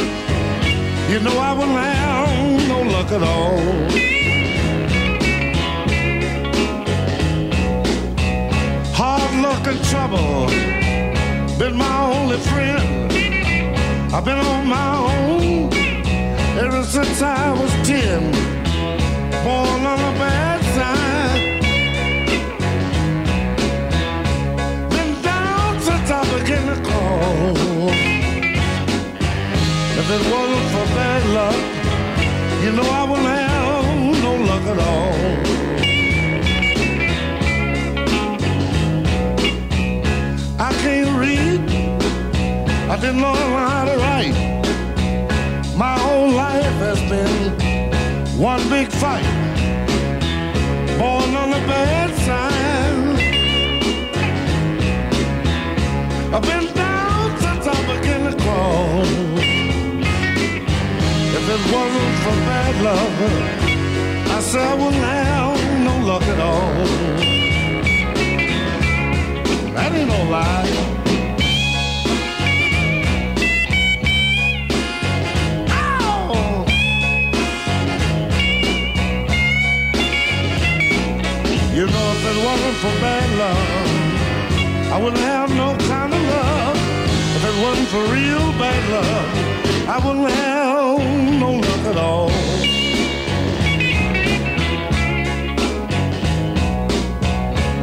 you 1.10 1.18
know 1.18 1.36
I 1.38 1.52
wouldn't 1.52 1.78
have 1.78 2.68
no 2.68 2.82
luck 2.94 3.10
at 3.10 3.22
all. 3.22 3.58
Hard 8.94 9.32
luck 9.46 9.66
and 9.66 9.80
trouble 9.90 10.46
been 11.58 11.76
my 11.76 11.96
only 12.14 12.38
friend. 12.50 13.12
I've 14.14 14.24
been 14.24 14.38
on 14.38 14.66
my 14.68 14.90
own 15.12 15.72
ever 16.64 16.84
since 16.84 17.20
I 17.20 17.50
was 17.60 17.72
ten. 17.88 18.22
Born 19.44 19.82
on 19.92 19.98
the 20.06 20.12
bad 20.22 20.60
side. 20.76 21.42
Been 24.94 25.12
down 25.22 25.80
since 25.80 26.10
I 26.10 26.22
began 26.38 26.64
to 26.72 26.78
crawl. 26.88 28.05
If 29.98 30.10
it 30.10 30.22
wasn't 30.30 30.66
for 30.72 30.86
bad 30.94 31.22
luck, 31.38 31.56
you 32.62 32.70
know 32.72 32.82
I 32.82 33.02
wouldn't 33.08 33.26
have 33.26 34.22
no 34.22 34.32
luck 34.50 34.64
at 34.72 34.78
all. 34.90 35.14
I 40.58 40.70
can't 40.82 41.18
read. 41.18 41.60
I 42.90 42.96
didn't 43.00 43.20
know 43.22 43.34
how 43.34 43.84
to 43.86 43.96
write. 44.04 44.36
My 45.76 45.98
whole 45.98 46.30
life 46.30 46.76
has 46.84 47.00
been 47.08 47.52
one 48.38 48.68
big 48.68 48.88
fight. 48.92 49.24
Born 50.98 51.34
on 51.42 51.50
the 51.50 51.62
bad 51.66 52.10
side. 52.26 52.56
I've 56.34 56.42
been 56.42 56.75
it 61.48 61.62
wasn't 61.72 62.16
for 62.24 62.36
bad 62.50 62.74
luck, 62.82 63.18
I 64.36 64.40
said 64.40 64.66
I 64.66 64.74
wouldn't 64.74 65.04
have 65.04 65.58
no 65.84 65.94
luck 66.06 66.22
at 66.22 66.40
all. 66.40 66.74
That 69.74 69.92
ain't 69.94 70.08
no 70.08 70.20
lie. 70.34 70.70
Ow! 75.70 76.66
You 81.76 81.86
know, 81.86 82.06
if 82.16 82.22
it 82.30 82.38
wasn't 82.46 82.76
for 82.82 82.94
bad 83.06 83.28
luck, 83.42 84.92
I 84.94 84.96
wouldn't 85.02 85.22
have 85.22 85.50
no 85.54 85.76
kind 85.86 86.12
of 86.12 86.22
luck. 86.34 86.76
If 87.36 87.42
it 87.50 87.56
wasn't 87.62 87.88
for 87.88 88.02
real 88.12 88.46
bad 88.58 88.82
luck, 88.90 89.65
I 89.88 89.98
wouldn't 90.04 90.28
have 90.28 90.98
no 91.38 91.52
luck 91.52 91.84
at 91.86 91.96
all. 91.96 92.28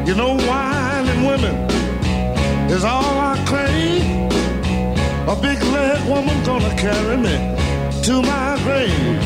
You 0.06 0.14
know, 0.14 0.36
wine 0.36 1.08
and 1.08 1.26
women 1.26 1.56
is 2.70 2.84
all 2.84 3.18
I 3.32 3.42
crave. 3.48 4.04
A 5.30 5.36
big 5.42 5.64
leg 5.64 6.06
woman 6.10 6.44
gonna 6.44 6.76
carry 6.76 7.16
me 7.16 7.38
to 8.04 8.22
my 8.22 8.60
grave. 8.64 9.24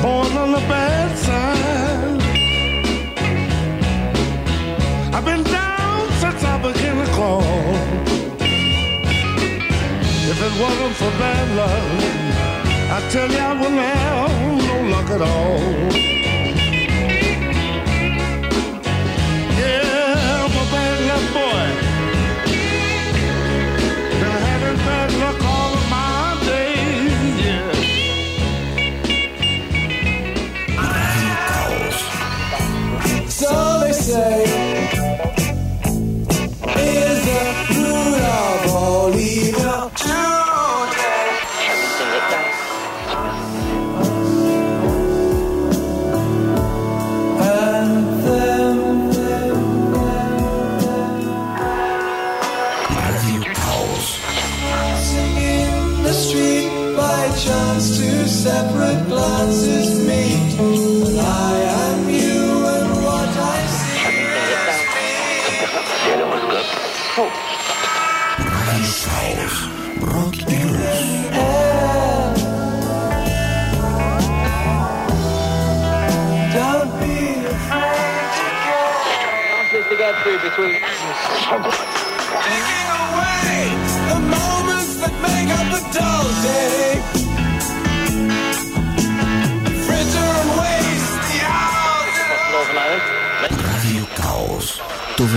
Born 0.00 0.36
on 0.36 0.52
the 0.52 0.64
bad 0.70 1.18
side. 1.18 2.22
I've 5.12 5.24
been 5.24 5.42
down 5.42 6.08
since 6.20 6.44
I 6.44 6.56
began 6.62 7.04
to 7.04 7.12
crawl. 7.12 8.21
If 10.24 10.40
it 10.40 10.62
wasn't 10.62 10.94
for 10.94 11.10
bad 11.18 11.48
luck, 11.56 11.82
I 12.90 13.08
tell 13.10 13.28
you 13.28 13.38
I 13.38 13.52
wouldn't 13.54 13.80
have 13.80 14.56
no 14.56 14.76
luck 14.88 15.10
at 15.10 15.20
all. 15.20 16.21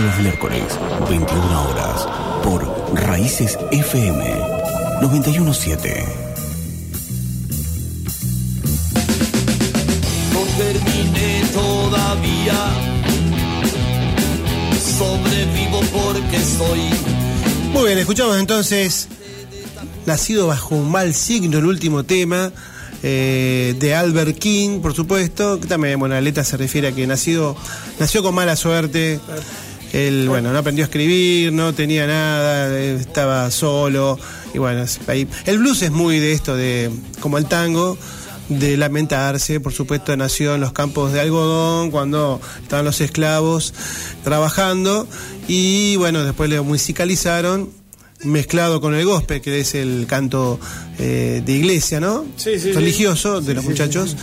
los 0.06 0.18
miércoles, 0.20 0.62
21 1.08 1.68
horas, 1.68 2.06
por 2.44 2.64
Raíces 2.94 3.58
FM 3.72 4.24
917. 5.02 6.04
No 10.32 10.40
terminé 10.56 11.42
todavía, 11.52 12.54
sobrevivo 14.96 15.80
porque 15.92 16.38
soy. 16.40 16.80
Muy 17.72 17.86
bien, 17.86 17.98
escuchamos 17.98 18.38
entonces 18.38 19.08
Nacido 20.06 20.46
bajo 20.46 20.76
un 20.76 20.88
mal 20.88 21.14
signo, 21.14 21.58
el 21.58 21.66
último 21.66 22.04
tema. 22.04 22.52
Eh, 23.02 23.74
de 23.78 23.94
Albert 23.94 24.38
King, 24.38 24.80
por 24.80 24.94
supuesto, 24.94 25.60
que 25.60 25.66
también, 25.66 25.98
bueno, 25.98 26.14
Aleta 26.14 26.44
se 26.44 26.56
refiere 26.56 26.88
a 26.88 26.92
que 26.92 27.06
nacido, 27.06 27.56
nació 28.00 28.22
con 28.22 28.34
mala 28.34 28.56
suerte, 28.56 29.20
él, 29.96 30.28
bueno, 30.28 30.52
no 30.52 30.58
aprendió 30.58 30.84
a 30.84 30.86
escribir, 30.86 31.52
no 31.52 31.72
tenía 31.74 32.06
nada, 32.06 32.78
estaba 32.80 33.50
solo. 33.50 34.18
Y 34.52 34.58
bueno, 34.58 34.84
ahí. 35.06 35.26
El 35.46 35.58
blues 35.58 35.80
es 35.82 35.90
muy 35.90 36.18
de 36.18 36.32
esto, 36.32 36.54
de 36.54 36.90
como 37.20 37.38
el 37.38 37.46
tango, 37.46 37.96
de 38.50 38.76
lamentarse. 38.76 39.58
Por 39.58 39.72
supuesto, 39.72 40.14
nació 40.16 40.54
en 40.56 40.60
los 40.60 40.72
campos 40.72 41.12
de 41.12 41.20
algodón, 41.20 41.90
cuando 41.90 42.40
estaban 42.62 42.84
los 42.84 43.00
esclavos 43.00 43.72
trabajando. 44.22 45.08
Y 45.48 45.96
bueno, 45.96 46.24
después 46.24 46.50
le 46.50 46.60
musicalizaron, 46.60 47.70
mezclado 48.24 48.80
con 48.80 48.94
el 48.94 49.04
gospel, 49.06 49.40
que 49.40 49.60
es 49.60 49.74
el 49.74 50.06
canto 50.06 50.58
eh, 50.98 51.42
de 51.44 51.52
iglesia, 51.52 52.00
¿no? 52.00 52.24
Sí, 52.36 52.52
sí, 52.54 52.60
sí. 52.60 52.72
religioso 52.72 53.40
de 53.40 53.54
los 53.54 53.64
muchachos 53.64 54.14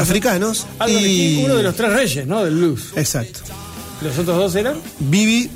africanos. 0.00 0.66
Y- 0.88 1.42
uno 1.44 1.56
de 1.56 1.62
los 1.62 1.74
tres 1.76 1.92
reyes, 1.92 2.26
¿no? 2.26 2.42
Del 2.44 2.54
blues. 2.54 2.92
Exacto. 2.96 3.40
Los 4.02 4.18
otros 4.18 4.36
dos 4.36 4.54
eran. 4.54 4.76
Bibi 4.98 5.50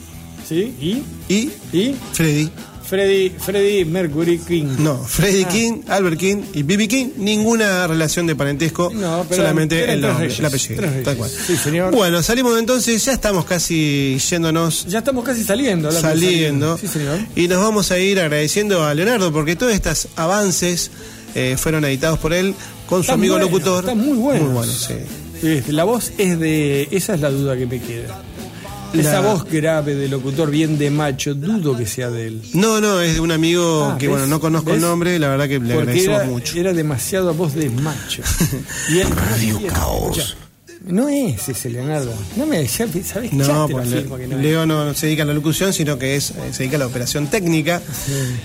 Sí, 0.48 0.74
y. 0.80 1.02
y, 1.32 1.50
y 1.72 1.94
Freddy. 2.12 2.50
Freddy, 2.88 3.28
Freddy 3.38 3.84
Mercury 3.84 4.38
King. 4.38 4.64
No, 4.78 4.96
Freddie 4.96 5.44
Ah. 5.44 5.48
King, 5.50 5.72
Albert 5.88 6.18
King 6.18 6.36
y 6.54 6.62
Bibi 6.62 6.88
King, 6.88 7.08
ninguna 7.18 7.86
relación 7.86 8.26
de 8.26 8.34
parentesco, 8.34 8.90
No, 8.94 9.26
pero 9.28 9.42
solamente 9.42 9.92
el 9.92 10.00
nombre, 10.00 10.28
reyes. 10.28 11.04
tal 11.04 11.16
cual. 11.18 11.30
Sí, 11.30 11.54
señor. 11.58 11.94
Bueno, 11.94 12.22
salimos 12.22 12.58
entonces, 12.58 13.04
ya 13.04 13.12
estamos 13.12 13.44
casi 13.44 14.16
yéndonos, 14.30 14.86
Ya 14.86 15.00
estamos 15.00 15.22
casi 15.22 15.44
saliendo. 15.44 15.90
de 15.92 16.00
saliendo, 16.00 16.78
Sí, 16.78 16.88
señor. 16.88 17.18
y 17.36 17.46
nos 17.46 17.60
vamos 17.60 17.90
a 17.90 17.98
ir 17.98 18.18
agradeciendo 18.20 18.82
a 18.82 18.94
Leonardo 18.94 19.30
porque 19.34 19.54
todos 19.54 19.74
estos 19.74 20.08
avances 20.16 20.90
eh, 21.34 21.56
fueron 21.58 21.84
editados 21.84 22.18
por 22.20 22.32
él 22.32 22.54
con 22.86 23.04
su 23.04 23.12
amigo 23.12 23.38
locutor. 23.38 23.80
están 23.84 23.98
muy 23.98 24.16
buenos. 24.16 24.44
Muy 24.46 24.54
buenos, 24.54 24.74
sí. 24.88 24.94
Este, 25.42 25.72
La 25.72 25.84
voz 25.84 26.12
es 26.18 26.38
de. 26.38 26.88
Esa 26.90 27.14
es 27.14 27.20
la 27.20 27.30
duda 27.30 27.56
que 27.56 27.66
me 27.66 27.80
queda. 27.80 28.22
Esa 28.94 29.20
voz 29.20 29.44
grave 29.44 29.94
de 29.94 30.08
locutor 30.08 30.50
bien 30.50 30.78
de 30.78 30.90
macho, 30.90 31.34
dudo 31.34 31.76
que 31.76 31.84
sea 31.86 32.08
de 32.10 32.28
él. 32.28 32.42
No, 32.54 32.80
no, 32.80 33.02
es 33.02 33.14
de 33.16 33.20
un 33.20 33.30
amigo 33.30 33.90
Ah, 33.92 33.98
que 33.98 34.06
¿ves? 34.06 34.12
bueno, 34.16 34.26
no 34.26 34.40
conozco 34.40 34.72
el 34.72 34.80
nombre, 34.80 35.18
la 35.18 35.28
verdad 35.28 35.46
que 35.46 35.58
le 35.60 35.74
Porque 35.74 35.78
agradecemos 35.90 36.20
era, 36.22 36.26
mucho. 36.30 36.58
era 36.58 36.72
demasiado 36.72 37.34
voz 37.34 37.54
de 37.54 37.68
macho. 37.68 38.22
Y 38.90 39.00
él, 39.00 39.08
Radio 39.10 39.56
Escucha, 39.58 39.74
Caos. 39.74 40.36
No 40.88 41.08
es 41.08 41.48
ese 41.48 41.68
Leonardo. 41.70 42.12
No 42.36 42.46
me 42.46 42.66
ya, 42.66 42.86
¿sabes? 43.04 43.32
No, 43.32 43.66
que 43.68 44.26
no. 44.26 44.38
Leo 44.38 44.64
no 44.66 44.94
se 44.94 45.06
dedica 45.06 45.22
a 45.22 45.26
la 45.26 45.34
locución, 45.34 45.72
sino 45.72 45.98
que 45.98 46.16
es, 46.16 46.30
eh, 46.30 46.34
se 46.52 46.58
dedica 46.60 46.76
a 46.76 46.78
la 46.80 46.86
operación 46.86 47.26
técnica, 47.28 47.82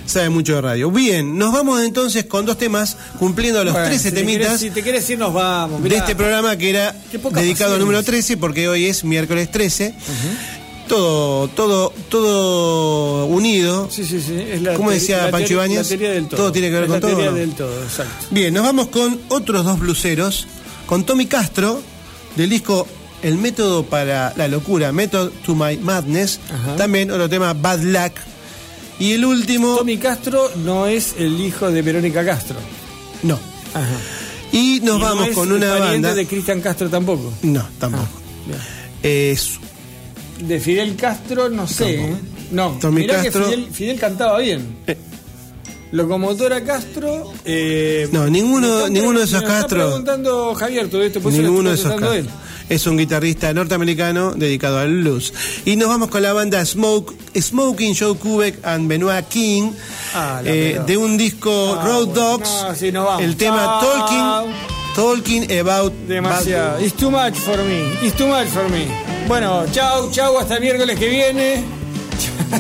sabe 0.06 0.30
mucho 0.30 0.56
de 0.56 0.62
radio. 0.62 0.92
Bien, 0.92 1.38
nos 1.38 1.54
vamos 1.54 1.82
entonces 1.82 2.26
con 2.26 2.46
dos 2.46 2.58
temas, 2.58 2.98
cumpliendo 3.18 3.64
los 3.64 3.74
Bueno, 3.74 3.88
13 3.88 4.10
si 4.10 4.16
te 4.16 4.22
querés- 4.22 4.26
temitas 4.34 4.60
si 4.60 4.70
te 4.72 4.84
quieres 4.84 5.10
ir, 5.10 5.18
nos 5.20 5.34
vamos. 5.34 5.82
de 5.82 5.96
este 5.96 6.16
programa 6.16 6.58
que 6.58 6.70
era 6.70 6.94
dedicado 7.32 7.76
al 7.76 7.80
número 7.80 8.04
13, 8.04 8.36
porque 8.38 8.68
hoy 8.68 8.86
es 8.88 9.04
miércoles 9.06 9.50
13. 9.50 9.96
Todo, 10.88 11.48
todo, 11.48 11.94
todo 12.10 13.26
unido. 13.28 13.88
Sí, 13.90 14.04
sí, 14.06 14.20
sí. 14.22 14.36
Es 14.52 14.62
la 14.62 14.74
¿Cómo 14.74 14.90
te- 14.90 14.96
decía 14.96 15.24
la 15.26 15.32
Pancho 15.32 15.54
Ibáñez? 15.54 15.88
Todo. 15.88 16.28
Todo 16.38 16.52
tiene 16.52 16.68
que 16.68 16.74
ver 16.74 16.84
Es 16.84 16.90
con 16.90 16.96
la 16.96 17.00
todo, 17.00 17.34
del 17.34 17.52
todo, 17.54 17.84
exacto. 17.84 18.26
Bien, 18.32 18.54
nos 18.54 18.64
vamos 18.64 18.90
con 18.90 19.18
otros 19.30 19.64
dos 19.64 19.80
bluseros, 19.80 20.46
con 20.86 21.06
Tommy 21.06 21.26
Castro, 21.26 21.82
del 22.36 22.50
disco 22.50 22.88
El 23.22 23.38
método 23.38 23.84
para 23.86 24.34
la 24.36 24.48
locura, 24.48 24.92
Method 24.92 25.30
to 25.46 25.56
My 25.56 25.78
Madness, 25.78 26.40
Ajá. 26.52 26.76
también 26.76 27.10
otro 27.12 27.30
tema, 27.30 27.54
Bad 27.54 27.82
Luck, 27.84 28.14
y 29.00 29.14
el 29.14 29.24
último, 29.26 29.78
Tommy 29.78 29.98
Castro 29.98 30.52
no 30.66 30.88
es 30.88 31.16
el 31.18 31.40
hijo 31.40 31.72
de 31.72 31.82
Verónica 31.82 32.26
Castro. 32.26 32.58
no. 33.24 33.40
Ajá. 33.74 33.86
Y 34.52 34.82
nos 34.82 34.98
Y 34.98 35.00
no 35.00 35.00
vamos 35.00 35.28
es 35.30 35.34
con 35.36 35.52
una 35.52 35.74
banda, 35.80 36.14
de 36.14 36.28
Cristian 36.28 36.62
Castro 36.62 36.88
tampoco. 36.90 37.34
no, 37.44 37.68
tampoco. 37.80 38.08
Bien. 38.46 38.60
Es 39.02 39.54
De 40.40 40.60
Fidel 40.60 40.96
Castro 40.96 41.50
no 41.50 41.68
sé. 41.68 42.04
¿eh? 42.04 42.16
No, 42.52 42.78
Tommy 42.80 43.02
mirá 43.02 43.24
Castro- 43.24 43.46
que 43.50 43.56
Fidel, 43.56 43.70
Fidel 43.72 44.00
cantaba 44.00 44.38
bien. 44.40 44.76
Eh. 44.86 44.96
Locomotora 45.94 46.64
Castro. 46.64 47.32
eh, 47.46 48.10
No, 48.12 48.28
ninguno- 48.28 48.90
ninguno 48.90 49.20
de 49.20 49.26
esos 49.26 49.42
me 49.42 49.48
está 49.48 49.60
Castro. 49.62 49.86
preguntando 49.86 50.56
Javier 50.56 50.90
todo 50.90 51.04
esto, 51.04 51.22
por 51.22 51.32
ninguno 51.32 51.70
de 51.70 51.76
esos 51.76 51.94
él. 52.16 52.28
Es 52.68 52.88
un 52.88 52.98
guitarrista 52.98 53.54
norteamericano 53.54 54.32
dedicado 54.32 54.80
al 54.80 54.92
blues. 55.02 55.32
Y 55.66 55.76
nos 55.76 55.90
vamos 55.90 56.10
con 56.10 56.24
la 56.24 56.34
banda 56.34 56.66
Smoke, 56.66 57.14
Smoking 57.40 57.96
Joe 57.96 58.16
Kubek 58.16 58.66
and 58.66 58.88
Benoit 58.88 59.28
King, 59.28 59.72
Ah, 60.16 60.42
eh, 60.44 60.82
de 60.86 60.98
un 60.98 61.16
disco 61.18 61.78
Ah, 61.80 61.86
Road 61.86 62.08
bueno. 62.08 62.22
Dogs. 62.22 62.50
No, 62.64 62.76
sí, 62.76 62.92
nos 62.92 63.06
vamos. 63.06 63.22
El 63.22 63.36
tema 63.38 63.80
Chao. 63.82 64.46
Talking, 64.96 65.46
Talking 65.46 65.60
About 65.60 65.94
Demasiado. 66.08 66.80
It's 66.82 66.94
too 66.96 67.12
much 67.12 67.36
for 67.36 67.58
me. 67.58 67.84
It's 68.02 68.16
too 68.18 68.28
much 68.28 68.48
for 68.48 68.68
me. 68.70 68.88
Bueno, 69.28 69.66
chau, 69.72 70.10
chau, 70.12 70.40
hasta 70.40 70.56
el 70.56 70.62
miércoles 70.62 70.98
que 70.98 71.08
viene. 71.10 71.64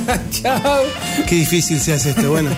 chau. 0.31 0.83
Qué 1.27 1.35
difícil 1.35 1.79
se 1.79 1.93
hace 1.93 2.11
esto. 2.11 2.29
Bueno, 2.31 2.49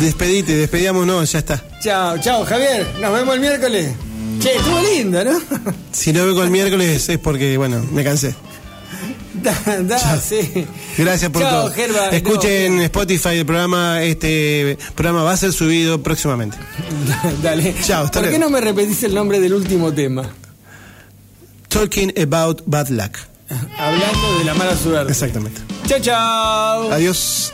despedite, 0.00 0.56
despedímonos, 0.56 1.30
ya 1.32 1.38
está. 1.40 1.62
Chau, 1.80 2.18
chau, 2.18 2.44
Javier. 2.44 2.86
Nos 3.00 3.12
vemos 3.12 3.34
el 3.34 3.40
miércoles. 3.40 3.94
Che, 4.40 4.56
estuvo 4.56 4.80
lindo, 4.80 5.24
¿no? 5.24 5.40
Si 5.92 6.12
no 6.12 6.26
vengo 6.26 6.42
el 6.42 6.50
miércoles 6.50 7.08
es 7.08 7.18
porque, 7.18 7.56
bueno, 7.56 7.84
me 7.92 8.02
cansé. 8.02 8.34
da, 9.42 9.54
da, 9.82 10.20
sí. 10.20 10.66
Gracias 10.98 11.30
por 11.30 11.42
Chao, 11.42 11.62
todo. 11.62 11.72
Gerba. 11.72 12.08
Escuchen 12.08 12.74
en 12.74 12.80
Spotify 12.82 13.38
el 13.38 13.46
programa. 13.46 14.02
Este 14.02 14.78
programa 14.94 15.22
va 15.22 15.32
a 15.32 15.36
ser 15.36 15.52
subido 15.52 16.02
próximamente. 16.02 16.56
Dale. 17.42 17.74
Chao, 17.82 18.04
hasta 18.04 18.20
¿Por 18.20 18.30
qué 18.30 18.38
no 18.38 18.50
me 18.50 18.60
repetís 18.60 19.02
el 19.04 19.14
nombre 19.14 19.40
del 19.40 19.54
último 19.54 19.92
tema? 19.92 20.28
Talking 21.68 22.12
about 22.20 22.62
bad 22.66 22.88
luck. 22.88 23.16
Hablando 23.78 24.38
de 24.38 24.44
la 24.44 24.54
mala 24.54 24.76
suerte. 24.76 25.12
Exactamente. 25.12 25.60
Chao, 25.86 26.00
chao. 26.00 26.92
Adiós. 26.92 27.52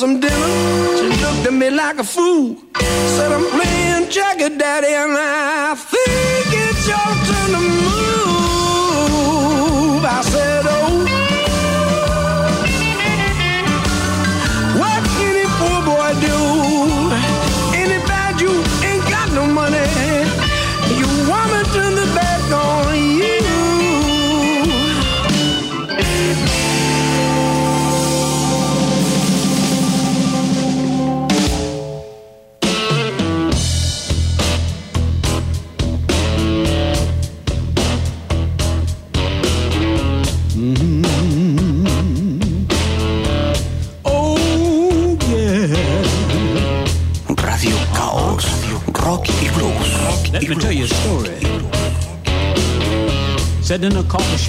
Some 0.00 0.18
dinner. 0.18 0.96
She 0.96 1.08
looked 1.22 1.46
at 1.46 1.52
me 1.52 1.68
like 1.68 1.98
a 1.98 2.04
fool. 2.04 2.19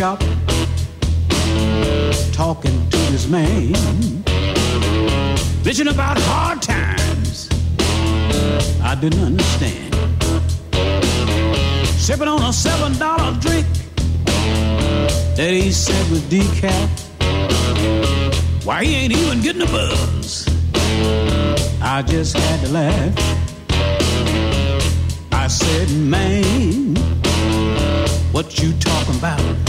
Shop, 0.02 0.20
talking 2.34 2.90
to 2.90 2.98
his 3.14 3.28
man, 3.28 3.72
bitching 5.62 5.92
about 5.92 6.18
hard 6.22 6.60
times. 6.60 7.48
I 8.82 8.96
didn't 9.00 9.24
understand. 9.24 9.94
Sipping 12.00 12.28
on 12.28 12.42
a 12.42 12.52
seven 12.52 12.98
dollar 12.98 13.40
drink 13.42 13.68
that 15.38 15.52
he 15.52 15.72
said 15.72 16.10
was 16.10 16.22
decaf. 16.22 16.90
Why 18.66 18.84
he 18.86 18.96
ain't 18.96 19.14
even 19.14 19.42
getting 19.42 19.62
a 19.62 19.68
buzz? 19.68 20.48
I 21.80 22.02
just 22.02 22.36
had 22.36 22.66
to 22.66 22.72
laugh. 22.72 23.14
I 25.32 25.46
said, 25.46 25.92
man, 25.92 26.96
what 28.32 28.64
you 28.64 28.74
talking 28.80 29.16
about? 29.20 29.61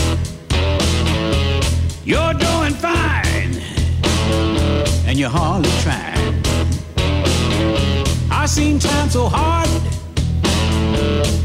And 5.13 5.21
you're 5.21 5.29
hardly 5.29 5.69
trying. 5.83 6.43
I 8.31 8.47
seen 8.47 8.79
time 8.79 9.11
so 9.11 9.29
hard, 9.29 9.69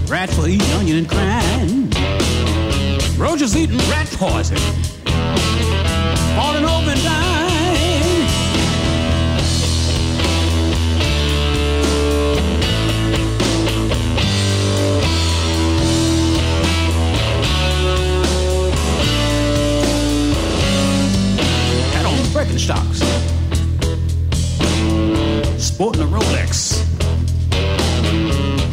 rats 0.09 0.33
for 0.39 0.47
eating 0.47 0.71
onion 0.71 0.99
and 0.99 1.09
crying. 1.09 1.89
Roger's 3.17 3.57
eating 3.57 3.77
rat 3.89 4.07
poison, 4.11 4.55
falling 6.37 6.63
over 6.63 6.91
and 6.91 7.03
dying. 7.03 7.35
Birkenstocks, 22.33 23.06
sporting 25.77 26.01
a 26.01 26.05
Rolex. 26.07 26.81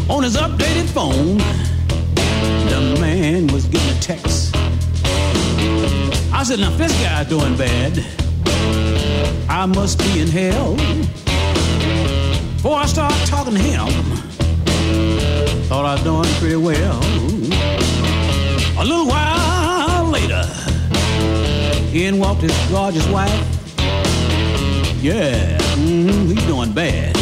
On 0.09 0.23
his 0.23 0.39
updated 0.39 0.89
phone, 0.89 1.37
the 2.71 2.99
man 2.99 3.47
was 3.49 3.67
getting 3.67 3.95
a 3.95 4.01
text. 4.01 4.57
I 6.33 6.43
said, 6.45 6.61
now 6.61 6.73
if 6.73 6.79
this 6.79 6.93
guy's 7.03 7.29
doing 7.29 7.59
bad, 7.59 8.03
I 9.51 9.67
must 9.67 9.99
be 9.99 10.23
in 10.23 10.29
hell. 10.29 10.77
Before 12.55 12.79
I 12.79 12.87
start 12.87 13.13
talking 13.27 13.53
to 13.53 13.61
him, 13.61 13.87
thought 15.69 15.85
I 15.85 15.97
was 15.97 16.05
doing 16.05 16.25
pretty 16.41 16.57
well. 16.57 17.01
A 18.79 18.83
little 18.83 19.07
while 19.07 20.07
later, 20.07 20.43
in 21.93 22.19
walked 22.19 22.41
his 22.41 22.57
gorgeous 22.71 23.07
wife. 23.09 23.31
Yeah, 25.03 25.59
mm, 25.77 26.33
he's 26.33 26.45
doing 26.47 26.73
bad. 26.73 27.17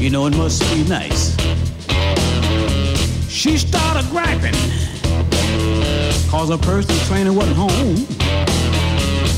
You 0.00 0.10
know, 0.10 0.26
it 0.26 0.36
must 0.36 0.62
be 0.72 0.84
nice. 0.84 1.36
She 3.28 3.56
started 3.56 4.08
griping, 4.10 4.54
cause 6.30 6.50
her 6.50 6.58
personal 6.58 6.98
trainer 7.06 7.32
wasn't 7.32 7.56
home. 7.56 8.06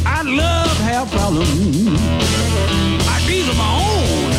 I 0.06 0.22
love 0.22 0.76
have 0.78 1.10
problems. 1.10 1.48
I 3.08 3.24
these 3.26 3.48
are 3.48 3.54
my 3.54 4.28
own. 4.28 4.33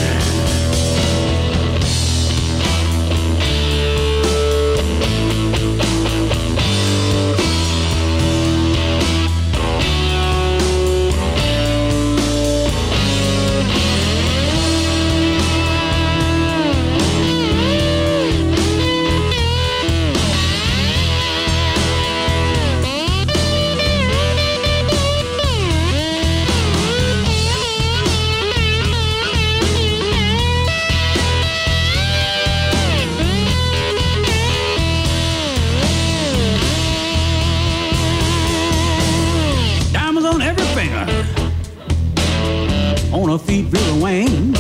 Her 43.37 43.45
feet, 43.45 43.65
Vera 43.65 44.03
Wayne. 44.03 44.55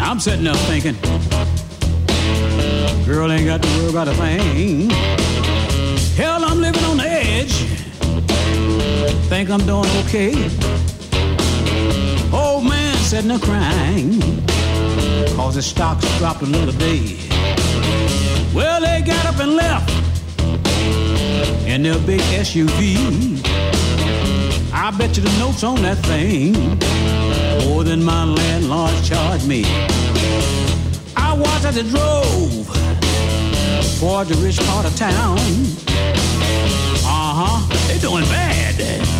I'm 0.00 0.18
sitting 0.18 0.46
up 0.46 0.56
thinking, 0.68 0.96
girl 3.04 3.30
ain't 3.30 3.46
got 3.46 3.62
to 3.62 3.68
worry 3.76 3.90
about 3.90 4.08
a 4.08 4.14
thing. 4.14 4.90
Hell, 6.16 6.44
I'm 6.44 6.60
living 6.60 6.82
on 6.84 6.96
the 6.96 7.08
edge. 7.08 7.52
Think 9.28 9.50
I'm 9.50 9.64
doing 9.66 9.88
okay. 10.04 10.32
Old 12.32 12.64
man 12.64 12.96
sitting 12.96 13.28
there 13.28 13.38
crying. 13.38 14.20
Cause 15.36 15.54
his 15.54 15.66
stocks 15.66 16.06
dropped 16.18 16.42
a 16.42 16.46
little 16.46 16.74
day. 16.74 17.18
Well, 18.54 18.80
they 18.80 19.02
got 19.02 19.24
up 19.26 19.38
and 19.40 19.54
left 19.54 19.90
in 21.66 21.82
their 21.82 21.98
big 22.00 22.20
SUV. 22.20 23.47
I 24.88 24.90
bet 24.90 25.14
you 25.18 25.22
the 25.22 25.38
notes 25.38 25.64
on 25.64 25.82
that 25.82 25.98
thing 25.98 26.54
more 27.68 27.84
than 27.84 28.02
my 28.02 28.24
landlord 28.24 29.04
charged 29.04 29.46
me. 29.46 29.64
I 31.14 31.34
watched 31.34 31.66
as 31.66 31.76
it 31.76 31.88
drove 31.88 32.66
toward 34.00 34.28
the 34.28 34.38
rich 34.42 34.58
part 34.60 34.86
of 34.86 34.96
town. 34.96 35.36
Uh 37.04 37.34
huh, 37.36 37.76
they're 37.86 37.98
doing 37.98 38.24
bad. 38.30 39.17